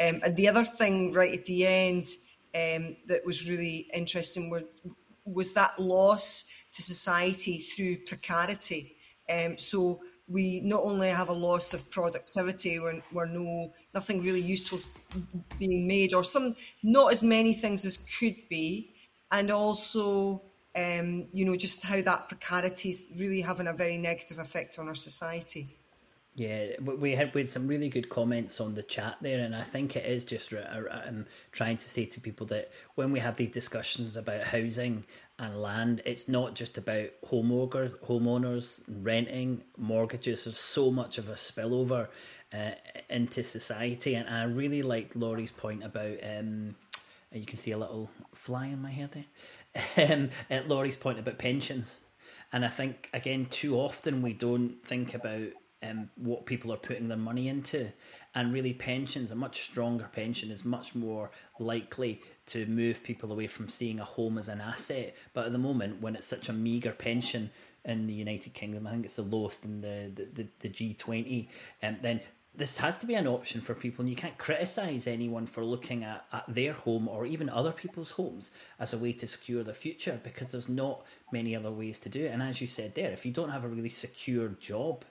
Um, 0.00 0.20
and 0.24 0.36
the 0.36 0.48
other 0.48 0.64
thing 0.64 1.12
right 1.12 1.36
at 1.36 1.44
the 1.44 1.66
end 1.66 2.06
um, 2.54 2.96
that 3.06 3.24
was 3.24 3.48
really 3.48 3.88
interesting 3.92 4.50
were, 4.50 4.64
was 5.24 5.52
that 5.52 5.78
loss 5.78 6.64
to 6.72 6.82
society 6.82 7.58
through 7.58 7.96
precarity. 8.06 8.96
Um, 9.30 9.58
so 9.58 10.00
we 10.28 10.60
not 10.60 10.82
only 10.84 11.08
have 11.08 11.28
a 11.28 11.32
loss 11.32 11.74
of 11.74 11.90
productivity 11.90 12.78
where, 12.78 13.02
where 13.12 13.26
no 13.26 13.72
nothing 13.94 14.22
really 14.22 14.40
useful 14.40 14.78
is 14.78 14.86
being 15.58 15.86
made 15.86 16.12
or 16.12 16.22
some 16.22 16.54
not 16.82 17.12
as 17.12 17.22
many 17.22 17.54
things 17.54 17.84
as 17.84 17.96
could 18.18 18.36
be 18.48 18.94
and 19.32 19.50
also 19.50 20.42
um, 20.78 21.26
you 21.32 21.44
know, 21.44 21.56
just 21.56 21.84
how 21.84 22.00
that 22.00 22.28
precarity 22.28 22.90
is 22.90 23.16
really 23.18 23.40
having 23.40 23.66
a 23.66 23.72
very 23.72 23.98
negative 23.98 24.38
effect 24.38 24.78
on 24.78 24.88
our 24.88 24.94
society. 24.94 25.66
Yeah, 26.34 26.76
we 26.78 27.16
had 27.16 27.34
we 27.34 27.40
had 27.40 27.48
some 27.48 27.66
really 27.66 27.88
good 27.88 28.08
comments 28.08 28.60
on 28.60 28.74
the 28.74 28.82
chat 28.84 29.16
there, 29.20 29.44
and 29.44 29.56
I 29.56 29.62
think 29.62 29.96
it 29.96 30.06
is 30.06 30.24
just 30.24 30.54
um, 30.54 31.26
trying 31.50 31.78
to 31.78 31.84
say 31.84 32.04
to 32.04 32.20
people 32.20 32.46
that 32.46 32.70
when 32.94 33.10
we 33.10 33.18
have 33.18 33.34
these 33.34 33.50
discussions 33.50 34.16
about 34.16 34.44
housing 34.44 35.04
and 35.40 35.60
land, 35.60 36.00
it's 36.04 36.28
not 36.28 36.54
just 36.54 36.78
about 36.78 37.08
homeowners, 37.24 37.98
homeowners 38.04 38.80
renting, 38.86 39.64
mortgages. 39.76 40.44
There's 40.44 40.60
so 40.60 40.92
much 40.92 41.18
of 41.18 41.28
a 41.28 41.32
spillover 41.32 42.06
uh, 42.52 42.70
into 43.10 43.42
society, 43.42 44.14
and 44.14 44.28
I 44.28 44.44
really 44.44 44.82
liked 44.82 45.16
Laurie's 45.16 45.50
point 45.50 45.82
about. 45.82 46.18
Um, 46.22 46.76
you 47.32 47.44
can 47.44 47.58
see 47.58 47.70
a 47.70 47.78
little 47.78 48.10
fly 48.34 48.66
in 48.66 48.82
my 48.82 48.90
hair 48.90 49.08
there. 49.12 49.24
Um, 50.10 50.30
at 50.50 50.66
Laurie's 50.66 50.96
point 50.96 51.18
about 51.18 51.38
pensions, 51.38 52.00
and 52.52 52.64
I 52.64 52.68
think 52.68 53.08
again 53.12 53.46
too 53.46 53.76
often 53.76 54.22
we 54.22 54.32
don't 54.32 54.82
think 54.82 55.14
about 55.14 55.50
um, 55.82 56.10
what 56.16 56.46
people 56.46 56.72
are 56.72 56.78
putting 56.78 57.08
their 57.08 57.18
money 57.18 57.48
into. 57.48 57.92
And 58.34 58.52
really, 58.52 58.72
pensions, 58.72 59.30
a 59.30 59.34
much 59.34 59.62
stronger 59.62 60.08
pension, 60.12 60.50
is 60.50 60.64
much 60.64 60.94
more 60.94 61.30
likely 61.58 62.20
to 62.46 62.66
move 62.66 63.02
people 63.02 63.32
away 63.32 63.46
from 63.46 63.68
seeing 63.68 64.00
a 64.00 64.04
home 64.04 64.38
as 64.38 64.48
an 64.48 64.60
asset. 64.60 65.16
But 65.32 65.46
at 65.46 65.52
the 65.52 65.58
moment, 65.58 66.00
when 66.00 66.14
it's 66.14 66.26
such 66.26 66.48
a 66.48 66.52
meagre 66.52 66.92
pension 66.92 67.50
in 67.84 68.06
the 68.06 68.14
United 68.14 68.54
Kingdom, 68.54 68.86
I 68.86 68.90
think 68.92 69.06
it's 69.06 69.16
the 69.16 69.22
lowest 69.22 69.64
in 69.64 69.80
the, 69.80 70.10
the, 70.14 70.24
the, 70.42 70.48
the 70.60 70.68
G20, 70.68 71.48
um, 71.82 71.96
then 72.02 72.20
this 72.58 72.78
has 72.78 72.98
to 72.98 73.06
be 73.06 73.14
an 73.14 73.28
option 73.28 73.60
for 73.60 73.72
people, 73.72 74.02
and 74.02 74.10
you 74.10 74.16
can't 74.16 74.36
criticise 74.36 75.06
anyone 75.06 75.46
for 75.46 75.64
looking 75.64 76.02
at, 76.02 76.26
at 76.32 76.44
their 76.48 76.72
home 76.72 77.06
or 77.08 77.24
even 77.24 77.48
other 77.48 77.70
people's 77.70 78.12
homes 78.12 78.50
as 78.80 78.92
a 78.92 78.98
way 78.98 79.12
to 79.12 79.28
secure 79.28 79.62
the 79.62 79.72
future 79.72 80.20
because 80.24 80.50
there's 80.50 80.68
not 80.68 81.06
many 81.32 81.54
other 81.54 81.70
ways 81.70 82.00
to 82.00 82.08
do 82.08 82.24
it. 82.24 82.32
And 82.32 82.42
as 82.42 82.60
you 82.60 82.66
said 82.66 82.96
there, 82.96 83.12
if 83.12 83.24
you 83.24 83.32
don't 83.32 83.50
have 83.50 83.64
a 83.64 83.68
really 83.68 83.88
secure 83.88 84.48
job, 84.48 85.04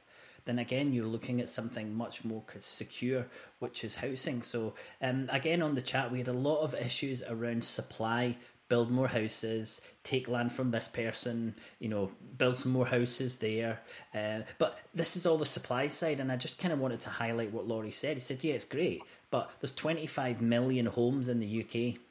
then 0.44 0.60
again 0.60 0.92
you're 0.92 1.06
looking 1.06 1.40
at 1.40 1.50
something 1.50 1.96
much 1.96 2.26
more 2.26 2.44
secure, 2.60 3.28
which 3.60 3.86
is 3.86 3.96
housing. 3.96 4.42
So 4.42 4.74
um, 5.02 5.30
again 5.32 5.62
on 5.62 5.76
the 5.76 5.82
chat 5.82 6.12
we 6.12 6.18
had 6.18 6.28
a 6.28 6.34
lot 6.34 6.64
of 6.64 6.76
issues 6.76 7.24
around 7.24 7.64
supply. 7.64 8.36
Build 8.70 8.92
more 8.92 9.08
houses, 9.08 9.82
take 10.04 10.28
land 10.28 10.52
from 10.52 10.72
this 10.72 10.88
person, 10.88 11.56
you 11.80 11.88
know, 11.88 12.12
build 12.38 12.58
some 12.58 12.74
more 12.74 12.86
houses 12.86 13.38
there. 13.38 13.82
Uh, 14.14 14.42
but 14.58 14.80
this 14.94 15.16
is 15.16 15.26
all 15.26 15.38
the 15.38 15.46
supply 15.46 15.88
side, 15.88 16.20
and 16.20 16.32
I 16.32 16.36
just 16.36 16.60
kind 16.60 16.74
of 16.74 16.80
wanted 16.80 17.00
to 17.02 17.10
highlight 17.10 17.54
what 17.54 17.68
Laurie 17.68 17.92
said. 17.92 18.18
He 18.18 18.22
said, 18.22 18.44
"Yeah, 18.44 18.56
it's 18.56 18.66
great, 18.66 19.02
but 19.32 19.52
there's 19.62 19.74
25 19.74 20.42
million 20.42 20.88
homes 20.88 21.30
in 21.30 21.40
the 21.40 21.64
UK." 21.64 22.02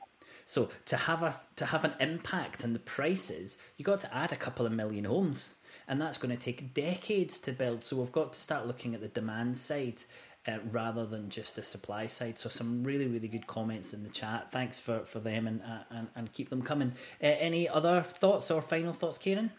So 0.47 0.71
to 0.87 0.97
have 0.97 1.23
us 1.23 1.49
to 1.57 1.67
have 1.67 1.85
an 1.85 1.95
impact 2.01 2.65
on 2.65 2.73
the 2.73 2.79
prices, 2.79 3.59
you 3.77 3.85
got 3.85 4.01
to 4.01 4.15
add 4.15 4.33
a 4.33 4.37
couple 4.37 4.65
of 4.65 4.73
million 4.73 5.05
homes 5.05 5.57
and 5.89 6.01
that's 6.01 6.19
going 6.19 6.37
to 6.37 6.43
take 6.43 6.75
decades 6.75 7.39
to 7.39 7.53
build. 7.53 7.85
So 7.85 7.97
we've 7.97 8.13
got 8.13 8.33
to 8.33 8.41
start 8.41 8.67
looking 8.67 8.95
at 8.95 9.01
the 9.01 9.09
demand 9.09 9.57
side. 9.57 10.03
Uh, 10.49 10.59
rather 10.71 11.05
than 11.05 11.29
just 11.29 11.57
the 11.57 11.63
supply 11.63 12.07
side. 12.07 12.39
So 12.39 12.49
some 12.49 12.85
really, 12.85 13.09
really 13.09 13.27
good 13.27 13.49
comments 13.49 13.93
in 13.93 14.05
the 14.05 14.11
chat. 14.11 14.53
Thanks 14.53 14.79
for, 14.79 15.01
for 15.01 15.19
them 15.19 15.49
and, 15.49 15.61
uh, 15.61 15.83
and 15.91 16.09
and 16.15 16.33
keep 16.33 16.51
them 16.51 16.63
coming. 16.63 16.93
Uh, 17.21 17.35
any 17.39 17.69
other 17.69 18.01
thoughts 18.01 18.51
or 18.51 18.63
final 18.63 18.93
thoughts, 18.93 19.19
Kairin? 19.19 19.51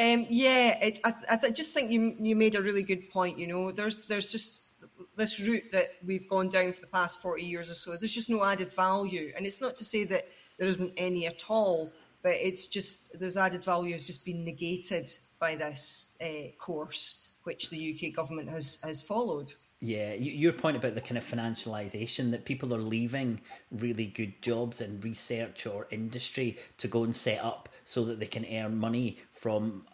Um, 0.00 0.26
yeah, 0.28 0.76
it, 0.82 0.98
I, 1.04 1.12
I 1.30 1.36
th- 1.36 1.54
just 1.54 1.72
think 1.72 1.92
you 1.92 2.16
you 2.18 2.34
made 2.34 2.56
a 2.56 2.62
really 2.62 2.82
good 2.82 3.10
point. 3.10 3.38
You 3.38 3.46
know, 3.46 3.70
there's 3.70 4.00
there's 4.08 4.32
just 4.32 4.70
this 5.16 5.38
route 5.38 5.70
that 5.70 5.86
we've 6.04 6.28
gone 6.28 6.48
down 6.48 6.72
for 6.72 6.80
the 6.80 6.88
past 6.88 7.22
forty 7.22 7.44
years 7.44 7.70
or 7.70 7.74
so. 7.74 7.96
There's 7.96 8.14
just 8.14 8.30
no 8.30 8.44
added 8.44 8.72
value, 8.72 9.32
and 9.36 9.46
it's 9.46 9.60
not 9.60 9.76
to 9.76 9.84
say 9.84 10.04
that 10.04 10.26
there 10.58 10.68
isn't 10.68 10.92
any 10.96 11.26
at 11.26 11.44
all 11.48 11.92
but 12.22 12.32
it's 12.40 12.66
just 12.66 13.20
those 13.20 13.36
added 13.36 13.62
value 13.62 13.92
has 13.92 14.04
just 14.04 14.24
been 14.24 14.44
negated 14.44 15.06
by 15.38 15.54
this 15.54 16.16
uh, 16.22 16.48
course 16.58 17.33
which 17.44 17.70
the 17.70 17.94
UK 17.94 18.14
government 18.14 18.48
has 18.50 18.78
has 18.82 19.02
followed. 19.02 19.52
Yeah, 19.80 20.14
your 20.14 20.52
point 20.52 20.76
about 20.76 20.94
the 20.94 21.00
kind 21.00 21.18
of 21.18 21.24
financialisation 21.24 22.30
that 22.30 22.46
people 22.46 22.74
are 22.74 22.78
leaving 22.78 23.40
really 23.70 24.06
good 24.06 24.40
jobs 24.40 24.80
in 24.80 25.00
research 25.00 25.66
or 25.66 25.86
industry 25.90 26.58
to 26.78 26.88
go 26.88 27.04
and 27.04 27.14
set 27.14 27.44
up 27.44 27.68
so 27.82 28.04
that 28.06 28.18
they 28.18 28.26
can 28.26 28.46
earn 28.46 28.78
money 28.78 29.18
from 29.32 29.84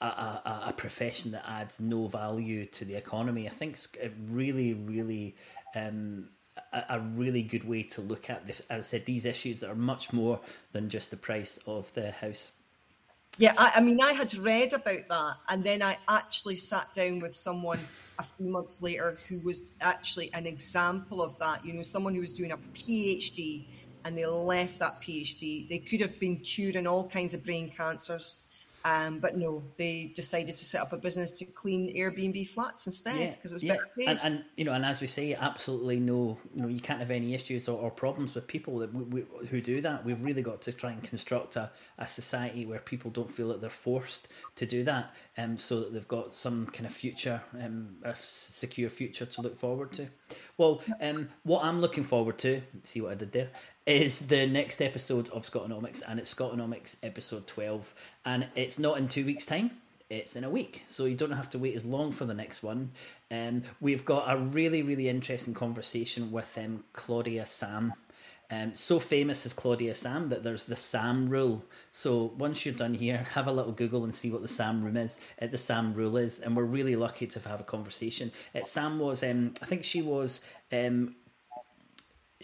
a, 0.00 0.06
a, 0.06 0.62
a 0.68 0.72
profession 0.72 1.30
that 1.32 1.44
adds 1.46 1.80
no 1.80 2.06
value 2.06 2.66
to 2.66 2.84
the 2.84 2.94
economy. 2.94 3.46
I 3.46 3.52
think 3.52 3.74
it's 3.74 3.88
really, 4.26 4.74
really 4.74 5.36
um, 5.74 6.30
a, 6.72 7.00
really 7.00 7.42
good 7.42 7.64
way 7.64 7.82
to 7.82 8.00
look 8.00 8.30
at 8.30 8.46
this. 8.46 8.60
As 8.70 8.86
I 8.86 8.88
said, 8.88 9.06
these 9.06 9.24
issues 9.24 9.62
are 9.62 9.74
much 9.74 10.12
more 10.12 10.40
than 10.72 10.88
just 10.88 11.10
the 11.10 11.16
price 11.16 11.58
of 11.66 11.92
the 11.94 12.10
house. 12.10 12.52
Yeah, 13.38 13.52
I, 13.58 13.72
I 13.76 13.80
mean, 13.80 14.00
I 14.00 14.12
had 14.12 14.34
read 14.36 14.72
about 14.72 15.08
that, 15.08 15.34
and 15.48 15.64
then 15.64 15.82
I 15.82 15.98
actually 16.08 16.56
sat 16.56 16.86
down 16.94 17.18
with 17.20 17.34
someone 17.34 17.80
a 18.18 18.22
few 18.22 18.48
months 18.48 18.80
later 18.80 19.18
who 19.28 19.40
was 19.40 19.76
actually 19.80 20.32
an 20.34 20.46
example 20.46 21.20
of 21.20 21.36
that. 21.40 21.64
You 21.64 21.74
know, 21.74 21.82
someone 21.82 22.14
who 22.14 22.20
was 22.20 22.32
doing 22.32 22.52
a 22.52 22.58
PhD 22.58 23.66
and 24.04 24.16
they 24.16 24.26
left 24.26 24.78
that 24.78 25.02
PhD. 25.02 25.68
They 25.68 25.78
could 25.78 26.00
have 26.00 26.18
been 26.20 26.38
curing 26.40 26.86
all 26.86 27.08
kinds 27.08 27.34
of 27.34 27.44
brain 27.44 27.72
cancers 27.76 28.48
um, 28.84 29.18
but 29.18 29.36
no, 29.36 29.62
they 29.76 30.12
decided 30.14 30.56
to 30.56 30.64
set 30.64 30.82
up 30.82 30.92
a 30.92 30.98
business 30.98 31.38
to 31.38 31.46
clean 31.46 31.94
Airbnb 31.96 32.46
flats 32.48 32.86
instead 32.86 33.30
because 33.30 33.50
yeah, 33.50 33.50
it 33.50 33.54
was 33.54 33.62
yeah. 33.62 33.72
better 33.72 33.88
paid. 33.98 34.08
And, 34.08 34.20
and, 34.22 34.44
you 34.56 34.64
know, 34.64 34.72
and 34.72 34.84
as 34.84 35.00
we 35.00 35.06
say, 35.06 35.34
absolutely 35.34 36.00
no, 36.00 36.38
you 36.54 36.62
know, 36.62 36.68
you 36.68 36.80
can't 36.80 37.00
have 37.00 37.10
any 37.10 37.34
issues 37.34 37.66
or, 37.66 37.80
or 37.80 37.90
problems 37.90 38.34
with 38.34 38.46
people 38.46 38.76
that 38.78 38.92
we, 38.92 39.04
we, 39.04 39.46
who 39.48 39.60
do 39.62 39.80
that. 39.80 40.04
We've 40.04 40.22
really 40.22 40.42
got 40.42 40.60
to 40.62 40.72
try 40.72 40.92
and 40.92 41.02
construct 41.02 41.56
a, 41.56 41.70
a 41.98 42.06
society 42.06 42.66
where 42.66 42.78
people 42.78 43.10
don't 43.10 43.30
feel 43.30 43.48
that 43.48 43.60
they're 43.62 43.70
forced 43.70 44.28
to 44.56 44.66
do 44.66 44.84
that, 44.84 45.14
um, 45.38 45.56
so 45.56 45.80
that 45.80 45.94
they've 45.94 46.06
got 46.06 46.34
some 46.34 46.66
kind 46.66 46.84
of 46.84 46.92
future, 46.92 47.42
um, 47.62 47.96
a 48.02 48.14
secure 48.14 48.90
future 48.90 49.24
to 49.24 49.42
look 49.42 49.56
forward 49.56 49.92
to. 49.92 50.08
Well, 50.58 50.82
um, 51.00 51.30
what 51.42 51.64
I'm 51.64 51.80
looking 51.80 52.04
forward 52.04 52.38
to, 52.38 52.60
see 52.82 53.00
what 53.00 53.12
I 53.12 53.14
did 53.14 53.32
there, 53.32 53.48
is 53.86 54.28
the 54.28 54.46
next 54.46 54.80
episode 54.80 55.28
of 55.30 55.42
Scotonomics, 55.42 56.02
and 56.06 56.18
it's 56.18 56.32
Scotonomics 56.32 56.96
episode 57.02 57.46
12. 57.46 57.94
And 58.24 58.48
it's 58.54 58.78
not 58.78 58.96
in 58.98 59.08
two 59.08 59.26
weeks' 59.26 59.44
time, 59.44 59.72
it's 60.08 60.36
in 60.36 60.44
a 60.44 60.50
week. 60.50 60.84
So 60.88 61.04
you 61.04 61.14
don't 61.14 61.32
have 61.32 61.50
to 61.50 61.58
wait 61.58 61.74
as 61.74 61.84
long 61.84 62.12
for 62.12 62.24
the 62.24 62.34
next 62.34 62.62
one. 62.62 62.92
Um, 63.30 63.64
we've 63.80 64.04
got 64.04 64.24
a 64.26 64.38
really, 64.38 64.82
really 64.82 65.08
interesting 65.08 65.52
conversation 65.52 66.32
with 66.32 66.56
um, 66.56 66.84
Claudia 66.94 67.42
Sahm. 67.42 67.92
Um, 68.50 68.74
so 68.74 68.98
famous 68.98 69.44
is 69.44 69.52
Claudia 69.52 69.92
Sahm 69.92 70.28
that 70.30 70.42
there's 70.42 70.64
the 70.64 70.74
Sahm 70.76 71.28
rule. 71.28 71.64
So 71.92 72.32
once 72.38 72.64
you're 72.64 72.74
done 72.74 72.94
here, 72.94 73.26
have 73.32 73.46
a 73.46 73.52
little 73.52 73.72
Google 73.72 74.04
and 74.04 74.14
see 74.14 74.30
what 74.30 74.42
the 74.42 74.48
Sahm 74.48 74.82
room 74.82 74.96
is. 74.96 75.20
Uh, 75.40 75.46
the 75.46 75.56
Sahm 75.58 75.94
rule 75.94 76.16
is, 76.16 76.40
and 76.40 76.56
we're 76.56 76.64
really 76.64 76.96
lucky 76.96 77.26
to 77.26 77.40
have 77.48 77.60
a 77.60 77.64
conversation. 77.64 78.32
Uh, 78.54 78.60
Sahm 78.60 78.98
was, 78.98 79.22
um, 79.22 79.52
I 79.60 79.66
think 79.66 79.84
she 79.84 80.00
was 80.00 80.40
um, 80.72 81.16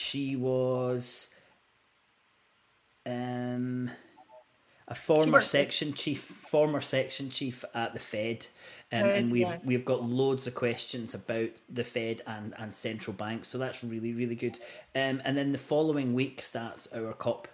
she 0.00 0.34
was 0.34 1.28
um, 3.04 3.90
a 4.88 4.94
former 4.94 5.42
section 5.42 5.92
chief, 5.92 6.20
former 6.20 6.80
section 6.80 7.28
chief 7.28 7.66
at 7.74 7.92
the 7.92 8.00
Fed, 8.00 8.46
um, 8.92 9.04
and 9.04 9.30
we've 9.30 9.42
yeah. 9.42 9.58
we've 9.62 9.84
got 9.84 10.02
loads 10.02 10.46
of 10.46 10.54
questions 10.54 11.14
about 11.14 11.50
the 11.68 11.84
Fed 11.84 12.22
and, 12.26 12.54
and 12.58 12.72
central 12.72 13.14
banks. 13.14 13.48
So 13.48 13.58
that's 13.58 13.84
really 13.84 14.14
really 14.14 14.34
good. 14.34 14.58
Um, 14.94 15.20
and 15.24 15.36
then 15.36 15.52
the 15.52 15.58
following 15.58 16.14
week 16.14 16.40
starts 16.40 16.88
our 16.94 17.12
COP, 17.12 17.46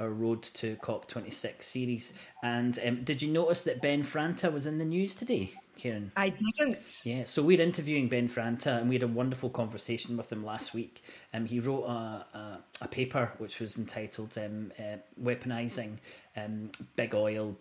our 0.00 0.10
Road 0.10 0.42
to 0.42 0.74
COP 0.76 1.06
twenty 1.06 1.30
six 1.30 1.68
series. 1.68 2.12
And 2.42 2.80
um, 2.84 3.04
did 3.04 3.22
you 3.22 3.32
notice 3.32 3.62
that 3.62 3.80
Ben 3.80 4.02
Franta 4.02 4.52
was 4.52 4.66
in 4.66 4.78
the 4.78 4.84
news 4.84 5.14
today? 5.14 5.54
Kairin? 5.82 6.10
I 6.16 6.30
didn't. 6.30 7.02
Yeah, 7.04 7.24
so 7.24 7.42
we're 7.42 7.60
interviewing 7.60 8.08
Ben 8.08 8.28
Franta, 8.28 8.78
and 8.78 8.88
we 8.88 8.94
had 8.94 9.02
a 9.02 9.08
wonderful 9.08 9.50
conversation 9.50 10.16
with 10.16 10.30
him 10.30 10.44
last 10.44 10.74
week. 10.74 11.02
Um, 11.34 11.46
he 11.46 11.60
wrote 11.60 11.84
a, 11.84 12.26
a, 12.36 12.58
a 12.82 12.88
paper 12.88 13.32
which 13.38 13.58
was 13.58 13.76
entitled 13.76 14.36
um, 14.38 14.72
uh, 14.78 14.98
"Weaponizing 15.20 15.98
um, 16.36 16.70
Big 16.96 17.14
Oil." 17.14 17.56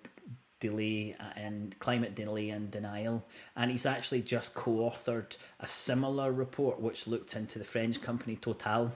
delay 0.61 1.15
and 1.35 1.77
climate 1.79 2.13
delay 2.13 2.49
and 2.49 2.69
denial 2.69 3.25
and 3.55 3.71
he's 3.71 3.87
actually 3.87 4.21
just 4.21 4.53
co-authored 4.53 5.35
a 5.59 5.65
similar 5.65 6.31
report 6.31 6.79
which 6.79 7.07
looked 7.07 7.35
into 7.35 7.57
the 7.57 7.65
french 7.65 7.99
company 7.99 8.35
total 8.35 8.93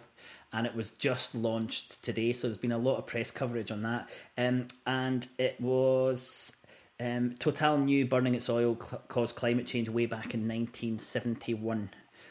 and 0.54 0.68
it 0.68 0.76
was 0.76 0.92
just 0.92 1.34
launched 1.34 2.04
today 2.04 2.32
so 2.32 2.48
there's 2.48 2.58
been 2.58 2.72
a 2.72 2.78
lot 2.78 2.98
of 2.98 3.08
press 3.08 3.32
coverage 3.32 3.72
on 3.72 3.82
that 3.82 4.08
um, 4.38 4.68
and 4.86 5.28
it 5.40 5.60
was 5.60 6.55
um, 7.00 7.36
Total 7.40 7.78
knew 7.78 8.06
burning 8.06 8.36
its 8.36 8.50
oil 8.50 8.78
cl- 8.80 9.04
caused 9.08 9.36
climate 9.36 9.68
change 9.68 9.90
way 9.90 10.06
back 10.06 10.34
in 10.34 10.48
1971, 10.48 11.90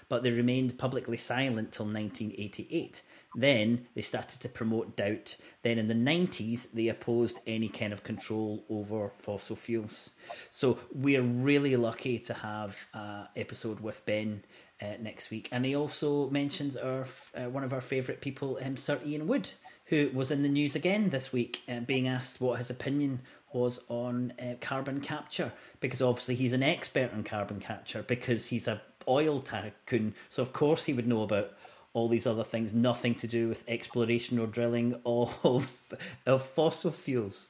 but 0.09 0.23
they 0.23 0.31
remained 0.31 0.79
publicly 0.79 1.17
silent 1.17 1.73
till 1.73 1.87
1988. 1.87 3.03
Then 3.35 3.87
they 3.95 4.01
started 4.01 4.41
to 4.41 4.49
promote 4.49 4.97
doubt. 4.97 5.37
Then 5.63 5.79
in 5.79 5.89
the 5.89 5.95
90s, 5.95 6.71
they 6.73 6.89
opposed 6.89 7.41
any 7.47 7.69
kind 7.69 7.93
of 7.93 8.05
control 8.05 8.65
over 8.71 9.11
fossil 9.17 9.57
fuels. 9.57 10.11
So 10.51 10.79
we're 10.95 11.23
really 11.23 11.77
lucky 11.77 12.19
to 12.21 12.35
have 12.35 12.87
an 12.95 13.27
episode 13.35 13.81
with 13.81 14.07
Ben 14.07 14.45
uh, 14.81 14.95
next 15.01 15.31
week. 15.31 15.49
And 15.51 15.65
he 15.65 15.75
also 15.75 16.31
mentions 16.31 16.77
our 16.77 17.07
uh, 17.35 17.51
one 17.51 17.65
of 17.65 17.73
our 17.73 17.81
favourite 17.81 18.21
people, 18.21 18.59
um, 18.65 18.77
Sir 18.77 19.01
Ian 19.05 19.27
Wood, 19.27 19.51
who 19.87 20.11
was 20.15 20.31
in 20.31 20.43
the 20.43 20.49
news 20.49 20.77
again 20.77 21.11
this 21.11 21.33
week, 21.33 21.63
uh, 21.69 21.81
being 21.81 22.07
asked 22.07 22.41
what 22.41 22.59
his 22.59 22.71
opinion 22.71 23.21
was 23.55 23.81
on 23.89 24.33
uh, 24.41 24.55
carbon 24.61 25.01
capture, 25.01 25.53
because 25.81 26.03
obviously 26.03 26.35
he's 26.35 26.53
an 26.53 26.63
expert 26.63 27.13
on 27.13 27.23
carbon 27.23 27.61
capture 27.61 28.03
because 28.03 28.47
he's 28.47 28.69
a 28.69 28.83
oil 29.09 29.41
tycoon. 29.41 30.15
So 30.29 30.43
of 30.43 30.53
course 30.53 30.85
he 30.85 30.93
would 30.93 31.07
know 31.07 31.23
about 31.23 31.53
all 31.93 32.09
these 32.09 32.27
other 32.27 32.43
things, 32.43 32.75
nothing 32.75 33.15
to 33.15 33.27
do 33.27 33.49
with 33.49 33.65
exploration 33.69 34.39
or 34.39 34.47
drilling 34.47 35.01
of 35.07 35.93
of 36.27 36.43
fossil 36.43 36.91
fuels. 36.91 37.47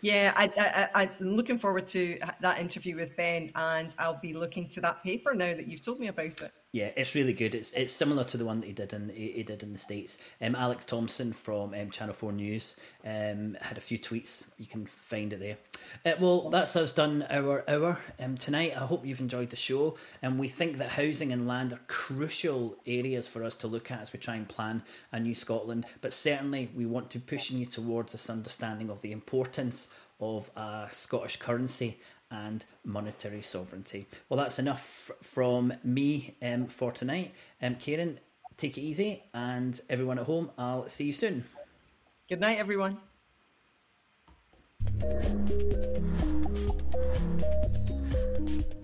Yeah, 0.00 0.34
I, 0.36 0.88
I'm 0.94 1.08
looking 1.18 1.56
forward 1.56 1.86
to 1.88 2.18
that 2.40 2.58
interview 2.58 2.94
with 2.94 3.16
Ben, 3.16 3.50
and 3.54 3.94
I'll 3.98 4.20
be 4.20 4.34
looking 4.34 4.68
to 4.70 4.80
that 4.82 5.02
paper 5.02 5.34
now 5.34 5.54
that 5.54 5.66
you've 5.66 5.80
told 5.80 5.98
me 5.98 6.08
about 6.08 6.42
it. 6.42 6.52
Yeah, 6.74 6.90
it's 6.96 7.14
really 7.14 7.34
good. 7.34 7.54
It's 7.54 7.70
it's 7.70 7.92
similar 7.92 8.24
to 8.24 8.36
the 8.36 8.44
one 8.44 8.58
that 8.58 8.66
he 8.66 8.72
did 8.72 8.92
in 8.92 9.08
he 9.08 9.44
did 9.44 9.62
in 9.62 9.70
the 9.70 9.78
states. 9.78 10.18
Um, 10.42 10.56
Alex 10.56 10.84
Thomson 10.84 11.32
from 11.32 11.72
um, 11.72 11.88
Channel 11.92 12.14
Four 12.14 12.32
News 12.32 12.74
um, 13.04 13.56
had 13.60 13.78
a 13.78 13.80
few 13.80 13.96
tweets. 13.96 14.42
You 14.58 14.66
can 14.66 14.84
find 14.86 15.32
it 15.32 15.38
there. 15.38 15.56
Uh, 16.04 16.18
well, 16.18 16.50
that's 16.50 16.74
us 16.74 16.90
done 16.90 17.24
our 17.30 17.62
hour 17.70 18.00
um, 18.18 18.36
tonight. 18.36 18.72
I 18.74 18.80
hope 18.80 19.06
you've 19.06 19.20
enjoyed 19.20 19.50
the 19.50 19.56
show, 19.56 19.96
and 20.20 20.36
we 20.36 20.48
think 20.48 20.78
that 20.78 20.90
housing 20.90 21.30
and 21.30 21.46
land 21.46 21.72
are 21.72 21.80
crucial 21.86 22.74
areas 22.88 23.28
for 23.28 23.44
us 23.44 23.54
to 23.58 23.68
look 23.68 23.92
at 23.92 24.00
as 24.00 24.12
we 24.12 24.18
try 24.18 24.34
and 24.34 24.48
plan 24.48 24.82
a 25.12 25.20
new 25.20 25.36
Scotland. 25.36 25.86
But 26.00 26.12
certainly, 26.12 26.72
we 26.74 26.86
want 26.86 27.08
to 27.12 27.20
push 27.20 27.52
you 27.52 27.66
towards 27.66 28.10
this 28.10 28.28
understanding 28.28 28.90
of 28.90 29.00
the 29.00 29.12
importance 29.12 29.86
of 30.18 30.50
a 30.56 30.88
Scottish 30.90 31.36
currency 31.36 32.00
and 32.34 32.64
monetary 32.84 33.42
sovereignty. 33.42 34.06
Well, 34.28 34.38
that's 34.38 34.58
enough 34.58 35.10
from 35.22 35.72
me 35.84 36.36
um, 36.42 36.66
for 36.66 36.90
tonight. 36.92 37.32
Um, 37.62 37.76
Kairin, 37.76 38.18
take 38.56 38.76
it 38.76 38.82
easy, 38.82 39.22
and 39.32 39.80
everyone 39.88 40.18
at 40.18 40.26
home, 40.26 40.50
I'll 40.58 40.88
see 40.88 41.04
you 41.04 41.12
soon. 41.12 41.44
Good 42.28 42.40
night, 42.40 42.58
everyone. 42.58 42.98
Thank 44.86 45.50
you. 48.72 48.83